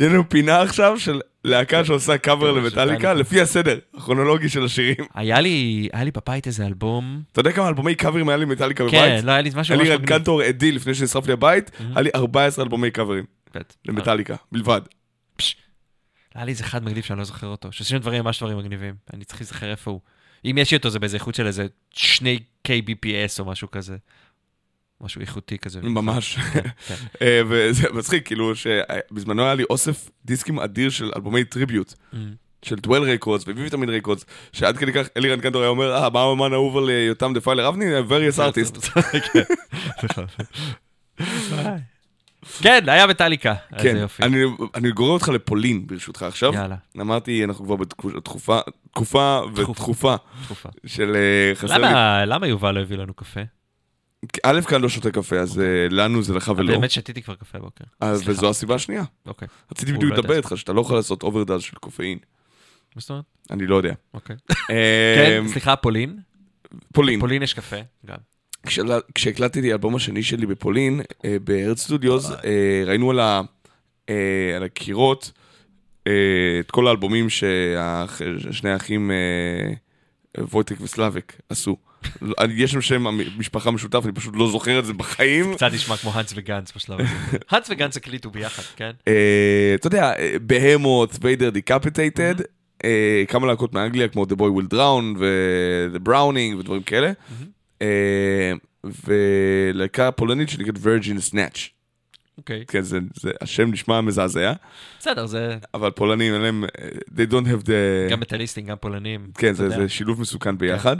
יהיה 0.00 0.10
לנו 0.10 0.28
פינה 0.28 0.62
עכשיו 0.62 0.98
של 0.98 1.20
להקה 1.44 1.84
שעושה 1.84 2.18
קאבר 2.18 2.50
כן, 2.50 2.56
למטאליקה, 2.58 2.72
מטאליקה. 2.98 3.14
לפי 3.14 3.40
הסדר 3.40 3.78
הכרונולוגי 3.96 4.48
של 4.48 4.64
השירים. 4.64 4.96
היה 5.14 5.40
לי, 5.40 5.88
היה 5.92 6.04
לי 6.04 6.10
בבית 6.10 6.46
איזה 6.46 6.66
אלבום. 6.66 7.20
אתה 7.32 7.40
יודע 7.40 7.52
כמה 7.52 7.68
אלבומי 7.68 7.94
קאברים 7.94 8.28
היה 8.28 8.36
לי 8.38 8.44
מטאליקה 8.44 8.84
כן, 8.90 8.98
בבית? 9.08 9.24
לא, 9.24 9.32
היה 9.32 9.40
לי 9.40 9.50
משהו 9.56 9.74
היה 9.74 9.82
לי 9.82 9.90
מגניב. 9.94 10.08
קנטור 10.08 10.42
עדי 10.42 10.72
לפני 10.72 10.94
שנשרף 10.94 11.26
לי 11.26 11.32
הבית, 11.32 11.68
Mm-hmm. 11.70 11.82
היה 11.94 12.00
לי 12.02 12.10
14 12.14 12.64
אלבומי 12.64 12.90
קאברים 12.90 13.24
בטח. 13.58 13.74
למטאליקה, 13.84 14.36
בלבד. 14.52 14.80
היה 16.34 16.44
לי 16.44 16.50
איזה 16.50 16.64
אחד 16.64 16.84
מגניב 16.84 17.04
שאני 17.04 17.18
לא 17.18 17.24
זוכר 17.24 17.46
אותו, 17.46 17.72
שעשינו 17.72 18.00
דברים 18.00 18.24
ממש 18.24 18.38
דברים 18.38 18.58
מגניבים, 18.58 18.94
אני 19.12 19.24
צריך 19.24 19.40
להיזכר 19.40 19.70
איפה 19.70 19.90
הוא. 19.90 20.00
אם 20.44 20.58
יש 20.58 20.70
לי 20.70 20.76
אותו 20.76 20.90
זה 20.90 20.98
באיזה 20.98 21.16
איכות 21.16 21.34
של 21.34 21.46
איזה 21.46 21.66
שני 21.90 22.38
kbps 22.68 23.40
או 23.40 23.44
משהו 23.44 23.70
כזה. 23.70 23.96
משהו 25.00 25.20
איכותי 25.20 25.58
כזה. 25.58 25.80
ממש. 25.82 26.36
כן, 26.36 26.60
כן. 26.86 26.94
אה, 27.22 27.40
וזה 27.48 27.88
מצחיק, 27.92 28.26
כאילו 28.26 28.52
שבזמנו 28.56 29.42
היה 29.42 29.54
לי 29.54 29.64
אוסף 29.70 30.10
דיסקים 30.24 30.60
אדיר 30.60 30.90
של 30.90 31.10
אלבומי 31.16 31.44
tribute. 31.44 31.94
Mm. 32.12 32.16
של 32.62 32.76
Dwell 32.76 33.02
Records 33.02 33.44
ו 33.48 33.53
Vitamin 33.53 33.88
Records, 33.88 34.24
שעד 34.52 34.76
כדי 34.76 34.92
כך 34.92 35.06
אלירן 35.16 35.40
קנטור 35.40 35.62
היה 35.62 35.68
אומר, 35.68 35.94
אה, 35.96 36.10
מה 36.10 36.20
האמן 36.20 36.52
האהוב 36.52 36.76
על 36.76 36.90
אה, 36.90 36.94
יותם 36.94 37.32
דפיילר 37.34 37.68
אבני? 37.68 37.84
various 38.00 38.38
artist. 38.46 38.88
כן. 42.62 42.84
היה. 42.88 43.04
איזה 43.04 44.06
כן. 44.16 44.24
אני- 44.24 44.42
אני 44.74 44.90
גורר 44.92 45.12
אותך 45.12 45.28
לפולין 45.28 45.86
ברשותך 45.86 46.22
עכשיו. 46.22 46.54
יאללה, 46.54 46.76
אמרתי, 47.00 47.44
אנחנו 47.44 47.64
כבר 47.64 47.76
בתקופה 47.76 48.60
תקופה 48.90 49.40
ותכופה 49.54 50.16
תקופה. 50.44 50.68
של 50.86 51.16
אה, 51.16 51.54
חסר 51.54 51.74
לי. 51.78 51.82
למה 51.88 52.24
למה 52.24 52.46
יובל 52.46 52.70
לא 52.74 52.80
הביא 52.80 52.96
לנו 52.96 53.14
קפה? 53.14 53.40
א', 54.42 54.60
כאן 54.68 54.80
לא 54.82 54.88
שותה 54.88 55.10
קפה, 55.10 55.36
אז 55.38 55.60
אה, 55.60 55.64
לנו 55.90 56.22
זה 56.22 56.34
לך 56.34 56.52
ולא. 56.56 56.72
באמת 56.72 56.90
שתיתי 56.90 57.22
כבר 57.22 57.34
קפה 57.34 57.58
בוקר. 57.58 57.84
אז- 58.00 58.16
סליחה. 58.18 58.30
וזו 58.32 58.50
הסיבה 58.50 58.74
השנייה. 58.74 59.04
אוקיי. 59.26 59.48
רציתי 59.72 59.92
בדיוק 59.92 60.12
לא. 60.12 60.18
לדבר 60.18 60.36
איתך, 60.36 60.52
שאתה 60.56 60.72
לא 60.72 60.80
יכול 60.80 60.96
לעשות 60.96 61.22
אוברדאז 61.22 61.62
של 61.62 61.76
קופאין. 61.76 62.18
מה 62.96 63.00
זאת 63.00 63.10
אומרת? 63.10 63.24
אני 63.50 63.66
לא 63.66 63.76
יודע. 63.76 63.92
אוקיי. 64.14 64.36
אה, 64.70 65.14
כן, 65.16 65.48
סליחה, 65.48 65.76
פולין. 65.76 66.18
פולין. 66.92 67.20
פולין 67.20 67.42
יש 67.42 67.54
קפה, 67.54 67.76
גם. 68.06 68.16
כשהקלט- 68.66 69.12
כשהקלטתי 69.14 69.70
האלבום 69.70 69.94
השני 69.94 70.22
שלי 70.22 70.46
בפולין, 70.46 71.00
אה, 71.24 71.36
ב 71.44 71.50
Hertz 71.50 71.80
Studios, 71.80 72.30
אה, 72.30 72.38
ראינו 72.86 73.10
על 73.10 73.20
ה- 73.20 73.40
אה, 74.10 74.14
על 74.56 74.62
הקירות 74.62 75.32
את 76.60 76.70
כל 76.70 76.86
האלבומים 76.88 77.26
ששני 77.30 78.70
האחים 78.70 79.10
וויטק 80.38 80.76
וסלאבק 80.80 81.32
עשו. 81.48 81.76
אני- 82.38 82.54
יש 82.56 82.70
שם 82.72 82.80
שם 82.80 83.04
משפחה 83.38 83.70
משותף, 83.70 84.00
אני 84.04 84.12
פשוט 84.12 84.34
לא 84.36 84.48
זוכר 84.50 84.78
את 84.78 84.84
זה 84.84 84.92
בחיים. 84.92 85.54
קצת 85.54 85.72
נשמע 85.72 85.96
כמו 85.96 86.10
האנס 86.14 86.32
וגנץ 86.36 86.72
בשלב 86.76 87.00
הזה. 87.00 87.08
האנס 87.50 87.70
וגנץ 87.70 87.96
הקליטו 87.96 88.30
ביחד, 88.30 88.62
כן? 88.76 88.90
אתה 89.74 89.86
יודע, 89.86 90.12
Behemoth, 90.42 91.16
Vader, 91.20 91.50
Decapitated, 91.50 92.34
כמה 93.28 93.46
להקות 93.46 93.74
מאנגליה 93.74 94.08
כמו 94.08 94.24
The 94.24 94.34
Boy 94.36 94.60
Will 94.60 94.72
Drown 94.74 95.18
ו-The 95.18 96.08
Browning 96.08 96.56
ודברים 96.58 96.82
כאלה, 96.82 97.12
ולהקה 98.84 100.10
פולנית 100.10 100.48
שנקראת 100.48 100.76
Virgin 100.76 101.32
Snatch. 101.32 101.76
אוקיי. 102.38 102.64
כן, 102.68 102.82
זה, 102.82 102.98
זה, 103.14 103.30
השם 103.40 103.70
נשמע 103.70 104.00
מזעזע, 104.00 104.52
בסדר, 104.98 105.26
זה 105.26 105.56
אבל 105.74 105.90
פולנים 105.90 106.34
אין 106.34 106.42
להם, 106.42 106.64
אה, 106.64 106.88
they 106.88 107.30
don't 107.32 107.46
have 107.46 107.66
the... 107.66 108.10
גם 108.10 108.20
מטאליסטים, 108.20 108.66
גם 108.66 108.76
פולנים. 108.80 109.30
כן, 109.38 109.52
זה. 109.52 109.68
זה 109.68 109.88
שילוב 109.88 110.20
מסוכן 110.20 110.58
ביחד. 110.58 110.96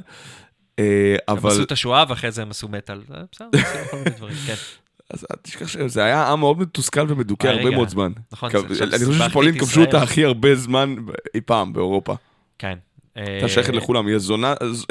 אה, 0.79 1.17
הם 1.29 1.37
אבל 1.37 1.51
עשו 1.51 1.63
את 1.63 1.73
השואה 1.73 2.05
ואחרי 2.09 2.31
זה 2.31 2.43
הם 2.43 2.51
עשו 2.51 2.69
מטאל. 2.69 3.03
בסדר, 3.33 3.49
עשו 3.53 3.91
כל 3.91 3.97
מיני 3.97 4.11
דברים, 4.11 4.37
כן. 4.47 4.55
אז 5.11 5.27
אל 5.31 5.37
תשכח 5.43 5.69
שזה 5.69 6.05
היה 6.05 6.29
עם 6.29 6.41
מאוד 6.41 6.59
מתוסכל 6.59 7.07
ומדוכא 7.09 7.47
אה, 7.47 7.53
הרבה. 7.53 7.71
מאוד 7.71 7.89
זמן. 7.89 8.13
נכון, 8.33 8.51
זה 8.51 8.59
עכשיו 8.59 8.89
אני 8.89 9.05
חושב 9.05 9.29
שפולין 9.29 9.59
כבשו 9.59 9.81
אותה. 9.81 10.03
הכי 10.03 10.25
הרבה 10.25 10.55
זמן 10.55 10.95
אי 11.35 11.41
פעם 11.41 11.73
באירופה. 11.73 12.15
כן. 12.59 12.79
הייתה 13.17 13.49
שייכת 13.49 13.71
אה, 13.71 13.77
לכולם, 13.77 14.07
היא 14.07 14.15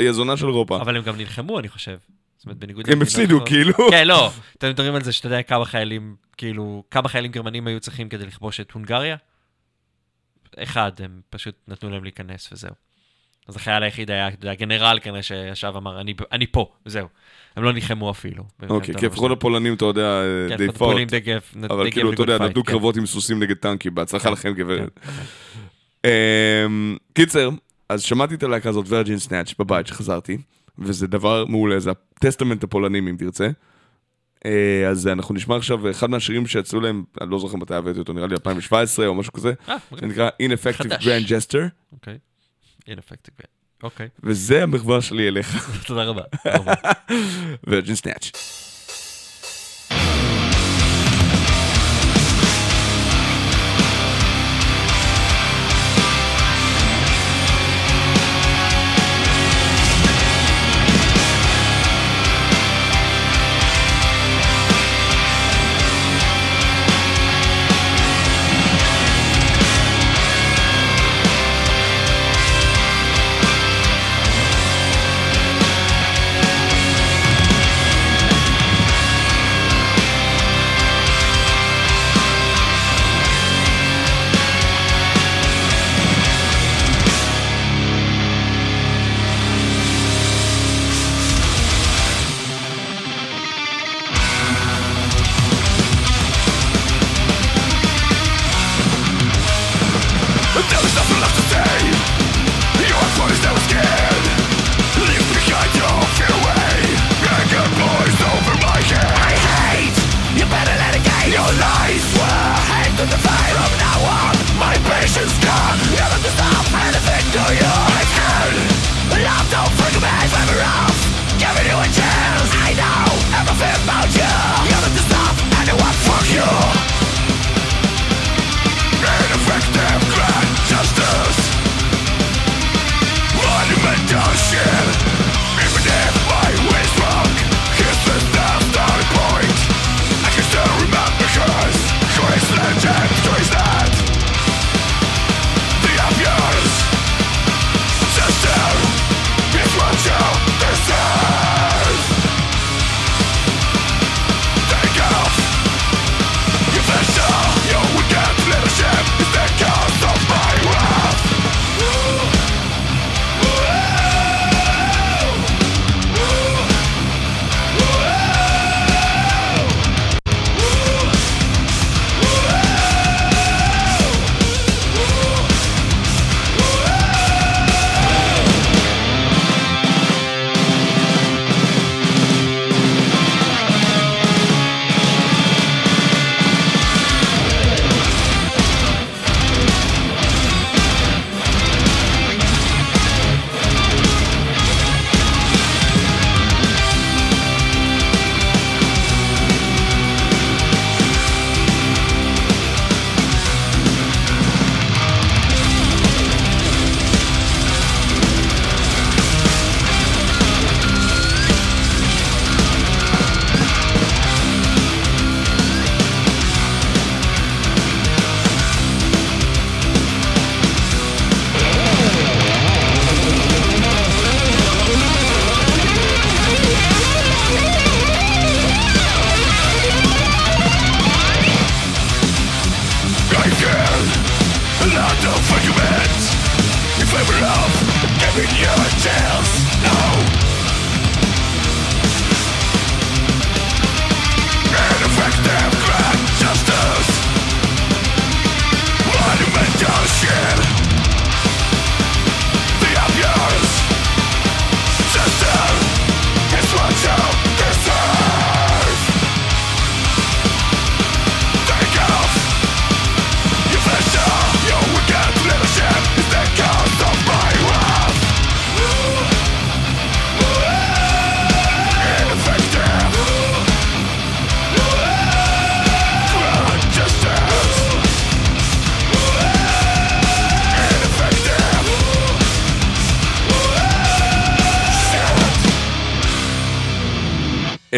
הזונה- 0.10 0.38
של 0.38 0.48
אירופה. 0.48 0.78
אבל 0.82 0.98
הם 0.98 1.04
גם 1.04 1.18
נלחמו, 1.18 1.60
אני 1.60 1.68
חושב. 1.70 1.98
זאת 2.38 2.46
אומרת, 2.46 2.58
בניגוד 2.58 2.90
הם 2.90 3.02
הפסידו. 3.02 3.46
כאילו. 3.46 3.74
כן, 3.92 4.08
לא. 4.08 4.32
אתם 4.58 4.70
מדברים 4.70 4.96
על 4.96 5.04
זה 5.04 5.12
שאתה 5.12 5.28
יודע 5.28 5.42
כמה 5.44 5.66
חיילים, 5.66 6.16
כאילו, 6.38 6.84
כמה 6.92 7.10
חיילים 7.10 7.32
גרמנים 7.32 7.68
היו 7.68 7.80
צריכים 7.80 8.10
כדי 8.10 8.26
לכבוש 8.26 8.60
את 8.60 8.72
הונגריה? 8.72 9.16
אחד, 10.58 10.92
הם 11.04 11.22
פשוט 11.30 11.56
נתנו 11.68 11.90
להם 11.90 12.04
להיכנס 12.04 12.50
וזהו. 12.52 12.72
אז 13.48 13.56
החייל 13.56 13.84
היחיד 13.84 14.12
היה, 14.12 14.28
אתה 14.28 14.36
יודע, 14.46 14.54
גנרל 14.54 15.00
כנראה 15.02 15.24
שישב 15.24 15.72
ואמר, 15.76 16.02
"אני- 16.02 16.14
אני 16.32 16.48
פה, 16.48 16.72
וזהו. 16.86 17.08
הם 17.56 17.64
לא 17.64 17.74
נלחמו 17.74 18.12
אפילו. 18.12 18.44
אוקיי, 18.70 18.96
כי 18.98 19.06
לפחות 19.06 19.32
הפולנים, 19.32 19.74
אתה 19.74 19.86
יודע, 19.86 20.22
כן, 20.50 20.56
they 20.56 20.70
gave- 21.26 21.58
they 21.64 21.74
אבל 21.74 21.92
כאילו, 21.92 22.14
אתה 22.14 22.22
יודע, 22.22 22.38
נתנו 22.38 22.64
כן. 22.64 22.72
קרבות 22.72 22.98
עם 22.98 23.06
סוסים 23.06 23.40
נגד 23.44 23.56
טנקים, 23.56 23.96
בהצלחה 23.96 24.24
כן, 24.28 24.34
לכם, 24.34 24.54
גברת. 24.54 25.00
כן, 26.04 26.10
אמ, 26.66 26.98
קיצר, 27.14 27.50
אז 27.90 28.02
שמעתי 28.02 28.36
את 28.36 28.44
הלהקה 28.44 28.70
הזאת, 28.70 28.86
ורג'ין 28.90 29.20
סנאץ', 29.20 29.54
בבית 29.60 29.88
שחזרתי, 29.88 30.38
וזה 30.80 31.08
דבר 31.08 31.46
מעולה, 31.46 31.80
זה 31.80 31.92
הטסטמנט 31.92 32.64
הפולנים, 32.64 33.08
אם 33.08 33.16
תרצה. 33.18 33.50
אה, 34.46 34.88
אז 34.90 35.08
אנחנו 35.08 35.36
נשמע 35.36 35.56
עכשיו 35.56 35.92
אחד 35.92 36.10
מהשירים 36.10 36.48
שיצאו 36.48 36.80
להם, 36.80 37.04
אני 37.22 37.32
לא 37.32 37.40
זוכר 37.40 37.58
מתי 37.58 37.76
הבאתי 37.76 38.00
אותו, 38.00 38.14
נראה 38.14 38.28
לי 38.28 38.34
2017 38.34 39.08
או 39.08 39.16
משהו 39.16 39.34
כזה, 39.34 39.54
אה, 39.70 39.76
זה 39.92 39.96
מגניב. 39.96 40.12
נקרא 40.12 40.30
Ineffective. 40.42 41.02
Grand 41.02 41.28
Gesture, 41.28 41.70
אוקיי. 41.92 42.18
Ineffective, 42.82 43.32
כן. 43.38 43.48
אוקיי, 43.84 44.08
וזה 44.24 44.64
המחווה 44.64 45.02
שלי 45.02 45.28
אליך, 45.28 45.70
תודה 45.88 46.04
רבה. 46.04 46.22
תודה 46.44 46.58
רבה. 46.58 46.74
ורג'ין 47.68 47.96
סנאץ'. 47.96 48.32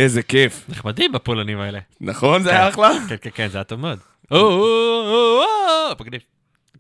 איזה 0.08 0.24
כיף. 0.24 0.66
נחמדים 0.70 1.12
בפולנים 1.12 1.60
האלה. 1.60 1.80
נכון? 2.02 2.44
זה 2.44 2.50
היה 2.50 2.62
כן. 2.62 2.68
אחלה? 2.68 2.92
כן, 3.10 3.16
כן, 3.22 3.30
כן, 3.34 3.48
זה 3.48 3.58
היה 3.58 3.64
טוב 3.64 3.80
מאוד. 3.80 4.00
או, 4.32 4.38
או, 4.38 4.64
או, 5.06 5.44
או, 5.90 5.96
מגניב. 6.00 6.22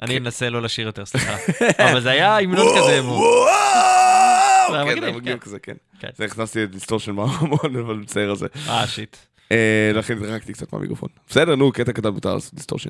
אני 0.01 0.17
אנסה 0.17 0.49
לא 0.49 0.61
לשיר 0.61 0.85
יותר, 0.85 1.05
סליחה. 1.05 1.35
אבל 1.91 2.01
זה 2.01 2.09
היה 2.09 2.37
המנון 2.37 2.67
כזה. 2.77 2.91
היה 2.91 4.85
כן, 4.85 4.87
מגניב, 4.87 4.99
זה 4.99 5.05
היה 5.05 5.15
מגניב 5.17 5.33
כן. 5.33 5.39
כזה, 5.39 5.59
כן. 5.59 5.73
כן. 5.99 6.07
זה 6.15 6.25
הכנסתי 6.25 6.63
את 6.63 6.71
דיסטורשן 6.71 7.11
מהמון, 7.11 7.75
אבל 7.85 7.95
מצער 7.95 8.31
הזה. 8.31 8.47
אה, 8.69 8.87
שיט. 8.87 9.17
אה, 9.51 9.91
לכן 9.93 10.19
זרקתי 10.19 10.53
קצת 10.53 10.73
מהמיקרופון. 10.73 11.09
בסדר, 11.29 11.55
נו, 11.55 11.71
קטע 11.71 11.91
קטן 11.91 12.09
מותר 12.09 12.33
לעשות 12.33 12.53
דיסטורשן. 12.53 12.89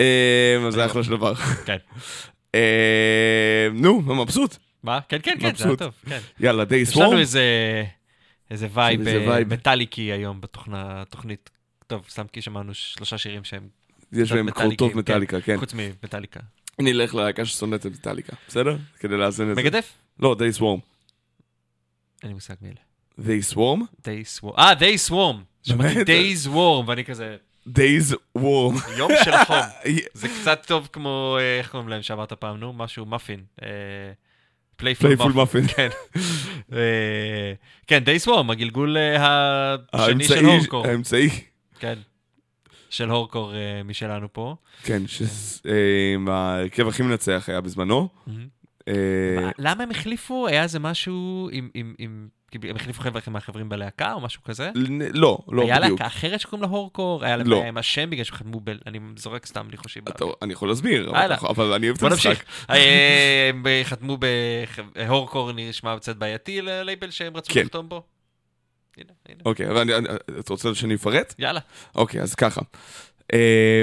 אה, 0.00 0.56
אז 0.66 0.74
זה 0.74 0.86
אחלה 0.86 1.04
של 1.04 1.10
דבר. 1.10 1.34
כן. 1.34 1.76
אה, 2.54 3.68
נו, 3.72 4.02
מבסוט. 4.02 4.56
מה? 4.82 4.98
כן, 5.08 5.18
כן, 5.22 5.36
כן, 5.40 5.54
זה 5.56 5.64
היה. 5.64 5.76
טוב. 5.76 5.92
כן. 6.08 6.18
יאללה, 6.40 6.64
די 6.64 6.76
יש 6.76 6.96
לנו 6.96 7.04
סוורם. 7.04 7.18
איזה 7.18 7.42
איזה 8.50 8.68
vibe 8.72 9.00
איזה 9.00 9.28
אה. 9.30 9.44
מטאליקי 9.44 10.02
היום 10.12 10.40
בתוכנה, 10.40 11.04
תוכנית. 11.10 11.50
טוב, 11.86 12.06
סתם 12.08 12.26
כי 12.32 12.42
שמענו 12.42 12.74
שלושה 12.74 13.18
שירים 13.18 13.44
שהם 13.44 13.68
יש 14.12 14.32
בהם 14.32 14.46
מטאליקים, 14.46 14.98
מטאליקה, 14.98 15.40
כן. 15.40 15.56
חוץ 15.58 15.74
ממטאליקה. 15.74 16.40
אני 16.78 16.92
אלך 16.92 17.14
ללהקה 17.14 17.44
ששונאת 17.44 17.86
את 17.86 17.92
מטאליקה, 17.92 18.36
בסדר? 18.48 18.76
כדי 18.98 19.16
לאזן 19.16 19.50
את 19.50 19.56
זה. 19.56 19.62
מגדף? 19.62 19.92
לא, 20.20 20.36
Day 20.38 20.52
Swarm. 20.52 20.78
אין 22.22 22.28
לי 22.28 22.34
מושג 22.34 22.54
מי 22.62 22.68
אלה. 22.68 22.76
Day 23.18 23.42
Swarm? 23.42 23.82
Day 23.82 24.40
Swarm. 24.40 24.58
אה, 24.58 24.72
Swarm. 25.08 25.36
שמעתי 25.62 25.94
באמת? 25.94 26.06
Day 26.06 26.46
Swarm, 26.46 26.88
ואני 26.88 27.04
כזה, 27.04 27.36
day's 27.66 28.16
warm. 28.34 28.76
יום 28.98 29.10
של 29.24 29.44
חום. 29.46 29.56
זה 30.14 30.28
קצת 30.28 30.64
טוב 30.66 30.88
כמו, 30.92 31.36
אה, 31.40 31.58
איך 31.58 31.70
קוראים 31.70 31.88
להם 31.88 32.02
שאמרת 32.02 32.32
פעם, 32.32 32.56
נו? 32.56 32.72
משהו, 32.72 33.06
מאפין. 33.06 33.44
Playful 34.98 35.32
Muffin. 35.32 35.66
כן. 35.66 35.88
אה, 36.72 37.52
כן, 37.86 38.02
Swarm, 38.26 38.52
הגלגול 38.52 38.96
אה, 38.96 39.74
השני 39.92 40.24
של 40.24 40.44
Whorecore. 40.44 40.86
האמצעי. 40.86 41.28
כן. 41.78 41.98
של 42.90 43.10
Whorecore 43.10 43.54
אה, 43.54 43.82
משלנו 43.84 44.32
פה. 44.32 44.56
כן, 44.82 45.02
שההרכב 45.06 46.88
הכי 46.88 47.02
מנצח 47.02 47.44
היה 47.48 47.60
בזמנו. 47.60 48.08
מה- 48.26 48.32
למה 49.58 49.82
הם 49.82 49.90
החליפו? 49.90 50.46
היה 50.46 50.62
איזה 50.62 50.78
משהו 50.78 51.48
עם... 51.98 52.26
כאילו, 52.52 52.70
הם 52.70 52.76
החליפו 52.76 53.02
חבר'ה 53.02 53.20
מהחברים 53.26 53.68
בלהקה 53.68 54.12
או 54.12 54.20
משהו 54.20 54.42
כזה? 54.42 54.70
לא, 55.14 55.38
לא 55.48 55.62
היה 55.62 55.80
בדיוק. 55.80 56.00
להקה 56.00 56.06
אחרת 56.06 56.40
שקוראים 56.40 56.62
לה 56.62 56.68
Whorecore? 56.68 57.24
היה 57.24 57.36
להם 57.36 57.46
לא. 57.46 57.62
עם 57.62 57.76
השם 57.76 58.10
בגלל 58.10 58.24
שהם 58.24 58.36
חתמו 58.36 58.60
ב... 58.64 58.70
אני 58.86 58.98
זורק 59.16 59.46
סתם 59.46 59.68
ניחושים. 59.70 60.02
אני 60.42 60.52
יכול 60.52 60.68
להסביר, 60.68 61.12
אבל 61.48 61.72
אני 61.72 61.86
אוהב 61.86 61.96
את 61.96 62.02
המשחק. 62.02 62.44
אה, 62.70 63.48
הם 63.48 63.64
חתמו 63.84 64.16
ב... 64.20 64.26
הורקור 65.08 65.52
נשמע 65.52 65.96
קצת 65.96 66.16
בעייתי 66.16 66.62
ללייבל 66.62 67.10
שהם 67.10 67.36
רצו 67.36 67.52
כן. 67.52 67.60
לחתום 67.60 67.88
בו. 67.88 68.02
אוקיי, 69.44 69.70
אבל 69.70 70.06
אתה 70.40 70.52
רוצה 70.52 70.74
שאני 70.74 70.94
אפרט? 70.94 71.34
יאללה. 71.38 71.60
אוקיי, 71.94 72.20
אז 72.20 72.34
ככה. 72.34 72.60
אה, 73.32 73.82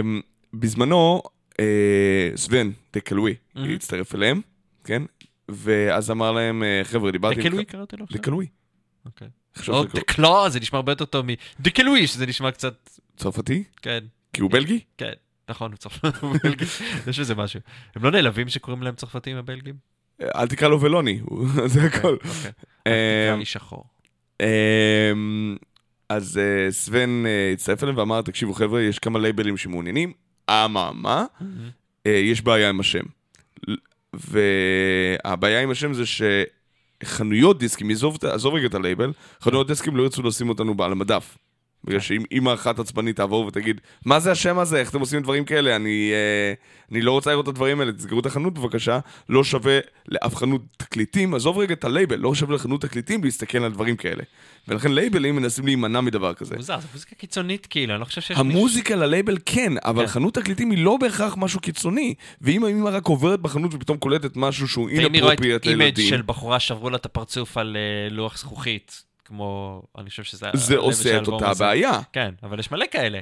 בזמנו, 0.53 1.21
אה, 1.59 2.31
סוון 2.35 2.71
דקלווי. 2.93 3.35
הצטרף 3.55 4.15
אליהם, 4.15 4.41
כן? 4.83 5.03
ואז 5.49 6.11
אמר 6.11 6.31
להם, 6.31 6.63
אה, 6.63 6.81
חבר'ה, 6.83 7.11
דיברתי... 7.11 7.41
דקלוי 7.41 7.65
קראתי 7.65 7.97
לו 7.97 8.03
עכשיו? 8.03 8.58
אוקיי. 9.05 9.27
או 9.67 9.83
דקלוי. 9.83 10.01
דקלו, 10.01 10.49
זה 10.49 10.59
נשמע 10.59 10.77
הרבה 10.77 10.91
יותר 10.91 11.05
טוב 11.05 11.25
מדקלוי, 11.59 12.07
שזה 12.07 12.25
נשמע 12.25 12.51
קצת... 12.51 12.89
צרפתי? 13.17 13.63
כן, 13.81 13.99
כי 14.33 14.41
הוא 14.41 14.51
בלגי? 14.51 14.79
כן. 14.97 15.13
נכון, 15.49 15.71
הוא 15.71 15.77
צרפתי. 15.77 16.07
בלגי. 16.43 16.65
יש 17.07 17.19
בזה 17.19 17.35
משהו. 17.35 17.59
הם 17.95 18.03
לא 18.03 18.11
נעלבים 18.11 18.49
שקוראים 18.49 18.83
להם 18.83 18.95
צרפתים 18.95 19.37
הבלגים? 19.37 19.75
אה, 20.21 20.41
אל 20.41 20.47
תקרא 20.47 20.67
לו 20.67 20.81
ולוני, 20.81 21.21
זה 21.65 21.83
הכל. 21.83 22.13
אוקיי. 22.13 22.51
אה, 22.87 23.25
תקרא 23.27 23.39
לי 23.39 23.45
שחור. 23.45 23.85
אמ, 24.41 25.57
אז 26.09 26.37
אה, 26.37 26.71
סוון 26.71 27.25
אה, 27.25 27.51
הצטרף 27.53 27.83
אליהם 27.83 27.97
ואמר, 27.97 28.21
תקשיבו 28.21 28.53
חבר'ה, 28.53 28.81
יש 28.81 28.99
כמה 28.99 29.19
לייבלים 29.19 29.57
שמעוניינים, 29.57 30.13
אממה, 30.49 31.25
אה, 32.07 32.11
יש 32.11 32.41
בעיה 32.41 32.69
עם 32.69 32.79
השם. 32.79 33.03
והבעיה 34.13 35.61
עם 35.61 35.71
השם 35.71 35.93
זה 35.93 36.03
שחנויות 37.03 37.59
דיסקים, 37.59 37.89
עזוב 38.31 38.55
רגע 38.55 38.67
את 38.67 38.73
הלייבל, 38.73 39.11
חנויות 39.41 39.67
דיסקים 39.67 39.95
לא 39.95 40.03
ירצו 40.03 40.23
לשים 40.23 40.49
אותנו 40.49 40.83
על 40.83 40.91
המדף. 40.91 41.37
בגלל 41.83 41.99
שאם 41.99 42.23
אימא 42.31 42.53
אחת 42.53 42.79
עצבנית 42.79 43.15
תעבור 43.15 43.45
ותגיד, 43.45 43.81
מה 44.05 44.19
זה 44.19 44.31
השם 44.31 44.59
הזה, 44.59 44.77
איך 44.79 44.89
אתם 44.89 44.99
עושים 44.99 45.21
דברים 45.21 45.45
כאלה, 45.45 45.75
אני, 45.75 46.11
אה, 46.13 46.53
אני 46.91 47.01
לא 47.01 47.11
רוצה 47.11 47.31
לראות 47.31 47.43
את 47.43 47.47
הדברים 47.47 47.79
האלה, 47.79 47.91
תסגרו 47.91 48.19
את 48.19 48.25
החנות 48.25 48.53
בבקשה, 48.53 48.99
לא 49.29 49.43
שווה 49.43 49.79
לאף 50.07 50.35
חנות 50.35 50.61
תקליטים, 50.77 51.33
עזוב 51.33 51.57
רגע 51.57 51.73
את 51.73 51.83
הלייבל, 51.83 52.15
לא 52.19 52.35
שווה 52.35 52.55
לחנות 52.55 52.81
תקליטים 52.81 53.23
להסתכל 53.23 53.57
על 53.57 53.71
דברים 53.71 53.95
כאלה. 53.95 54.23
ולכן 54.67 54.91
לייבלים 54.91 55.35
מנסים 55.35 55.65
להימנע 55.65 56.01
מדבר 56.01 56.33
כזה. 56.33 56.55
מוזר, 56.55 56.79
זו 56.79 56.87
מוזיקה 56.93 57.15
קיצונית 57.15 57.65
כאילו, 57.65 57.93
אני 57.93 57.99
לא 57.99 58.05
חושב 58.05 58.21
שיש... 58.21 58.37
המוזיקה 58.37 58.95
ללייבל 58.95 59.37
כן, 59.45 59.73
אבל 59.85 60.05
כן. 60.05 60.11
חנות 60.11 60.33
תקליטים 60.33 60.71
היא 60.71 60.83
לא 60.83 60.97
בהכרח 60.97 61.33
משהו 61.37 61.59
קיצוני. 61.59 62.13
ואם 62.41 62.63
האמא 62.63 62.89
רק 62.89 63.05
עוברת 63.07 63.39
בחנות 63.39 63.73
ופתאום 63.73 63.97
קולטת 63.97 64.37
משהו 64.37 64.67
שהוא 64.67 64.85
מישהו- 64.87 65.03
ואם 65.03 65.13
היא 65.13 65.23
רואה 65.23 65.33
את 65.55 65.65
image 65.65 65.99
של 65.99 66.21
בחורה 66.25 66.59
שברו 66.59 66.89
לה 66.89 66.95
את 66.97 67.05
הפרצוף 67.05 67.57
על 67.57 67.77
אה, 67.77 68.09
לוח 68.15 68.37
זכוכית, 68.37 69.03
כמו, 69.29 69.81
אני 69.97 70.09
חושב 70.09 70.23
שזה... 70.23 70.47
זה 70.53 70.77
עושה 70.77 71.17
את 71.21 71.27
אותה 71.27 71.49
הזה. 71.49 71.63
בעיה. 71.63 71.99
כן, 72.13 72.33
אבל 72.43 72.59
יש 72.59 72.71
מלא 72.71 72.85
כאלה. 72.91 73.19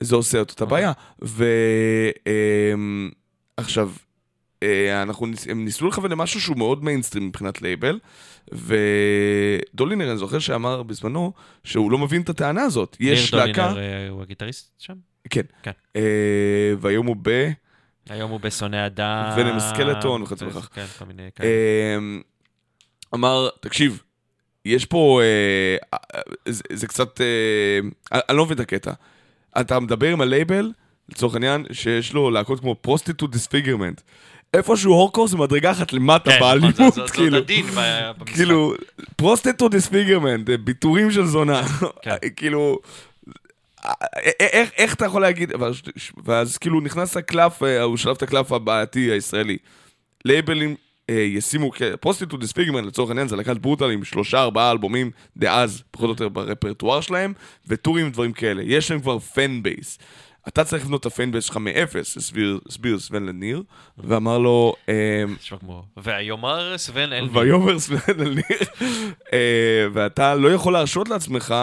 זה 0.00 0.16
עושה 0.16 0.42
את 0.42 0.50
אותה 0.50 0.64
אוקיי. 0.64 0.76
בעיה. 0.76 0.92
ועכשיו, 3.58 3.90
אנחנו, 5.02 5.26
ניס- 5.26 5.46
הם 5.50 5.64
ניסו 5.64 5.86
לכוון 5.88 6.10
למשהו 6.10 6.40
שהוא 6.40 6.56
מאוד 6.56 6.84
מיינסטרים 6.84 7.26
מבחינת 7.26 7.62
לייבל, 7.62 7.98
ודולינר, 8.52 10.10
אני 10.10 10.18
זוכר 10.18 10.38
שאמר 10.38 10.82
בזמנו, 10.82 11.32
שהוא 11.64 11.90
לא 11.92 11.98
מבין 11.98 12.22
את 12.22 12.28
הטענה 12.28 12.62
הזאת. 12.62 12.96
יש 13.00 13.34
להקה, 13.34 13.68
דולינר 13.68 13.78
אה, 13.80 14.08
הוא 14.08 14.22
הגיטריסט 14.22 14.72
שם? 14.78 14.94
כן, 15.30 15.42
כן. 15.62 15.70
אה, 15.96 16.02
והיום 16.80 17.06
הוא 17.06 17.16
ב... 17.22 17.50
היום 18.08 18.30
הוא 18.30 18.40
בשונא 18.40 18.86
אדם. 18.86 19.34
Venomous 19.36 19.60
Skeleton 19.60 20.22
וכיוצא 20.22 20.46
בכך. 20.46 20.68
כן, 20.74 20.86
כל 20.98 21.04
מיני 21.04 21.28
כאלה. 21.34 21.48
אמ, 21.98 22.22
אמר, 23.14 23.48
תקשיב, 23.60 24.02
יש 24.66 24.84
פה, 24.86 25.20
אה, 25.22 25.98
אה, 26.14 26.20
זה, 26.48 26.62
זה 26.72 26.86
קצת, 26.86 27.20
אה, 27.20 28.18
אני 28.28 28.36
לא 28.36 28.44
מבין 28.44 28.54
את 28.54 28.60
הקטע. 28.60 28.92
אתה 29.60 29.80
מדבר 29.80 30.08
עם 30.12 30.20
הלייבל, 30.20 30.72
לצורך 31.08 31.34
העניין, 31.34 31.66
שיש 31.72 32.12
לו 32.12 32.30
להקות 32.30 32.60
כמו 32.60 32.74
Prostitute 32.74 33.30
Disfigurement. 33.32 34.00
איפשהו 34.54 34.92
Whorecore 34.92 35.28
זה 35.28 35.36
מדרגה 35.36 35.70
אחת 35.70 35.92
למטה 35.92 36.30
כן, 36.30 36.36
נכון, 36.36 36.48
באלימות, 36.48 36.74
זה- 36.76 36.84
זה- 36.94 37.06
זה 37.06 37.12
כאילו. 37.12 37.36
עוד 37.36 37.44
עדין 37.44 37.66
ב- 37.66 38.10
במשחק. 38.18 38.34
כאילו, 38.36 38.74
Prostitute 39.16 39.68
Disfigurement, 39.68 40.50
ביתורים 40.50 41.10
של 41.10 41.26
זונה. 41.26 41.62
כן. 42.02 42.16
כאילו, 42.36 42.78
א- 43.84 43.88
א- 43.88 44.30
איך, 44.40 44.70
איך 44.76 44.94
אתה 44.94 45.04
יכול 45.06 45.22
להגיד, 45.22 45.52
ואז, 45.60 45.74
ואז 46.24 46.58
כאילו 46.58 46.80
נכנס 46.80 47.16
הקלף, 47.16 47.62
אה, 47.62 47.82
הוא 47.82 47.96
שלף 47.96 48.16
את 48.16 48.22
הקלף 48.22 48.52
הבעייתי 48.52 49.00
הישראלי. 49.10 49.56
לייבלים 50.24 50.70
אה, 50.70 50.74
ישימו, 51.08 51.70
Prostitute 52.00 52.40
Disfigurement 52.40 52.86
לצורך 52.86 53.10
העניין 53.10 53.28
זה 53.28 53.36
להקת 53.36 53.56
brutal 53.56 53.90
עם 53.90 54.04
שלושה 54.04 54.42
ארבעה 54.42 54.70
אלבומים 54.70 55.10
דאז, 55.36 55.82
פחות 55.90 56.04
או 56.04 56.10
יותר 56.10 56.28
ברפרטואר 56.28 57.00
שלהם, 57.00 57.32
וטורים 57.66 58.06
ודברים 58.06 58.32
כאלה. 58.32 58.62
יש 58.64 58.90
להם 58.90 59.00
כבר 59.00 59.18
fan 59.18 59.62
base. 59.62 59.98
אתה 60.48 60.64
צריך 60.64 60.84
לבנות 60.84 61.00
את 61.00 61.06
ה 61.06 61.12
fan 61.12 61.32
base 61.32 61.44
שלך 61.44 61.56
מאפס, 61.56 62.16
הסביר, 62.16 62.98
סבן 62.98 63.22
לניר, 63.22 63.62
ואמר 63.98 64.38
לו, 64.38 64.74
כמו... 65.60 65.84
והיומר 65.96 66.78
סוון 66.78 67.12
אלבי. 67.12 67.38
ויאמר 67.38 67.78
סבן 67.78 68.20
אל 68.20 68.34
ניר, 68.34 68.88
אה, 69.32 69.86
ואתה 69.92 70.34
לא 70.34 70.48
יכול 70.48 70.72
להרשות 70.72 71.08
לעצמך 71.08 71.54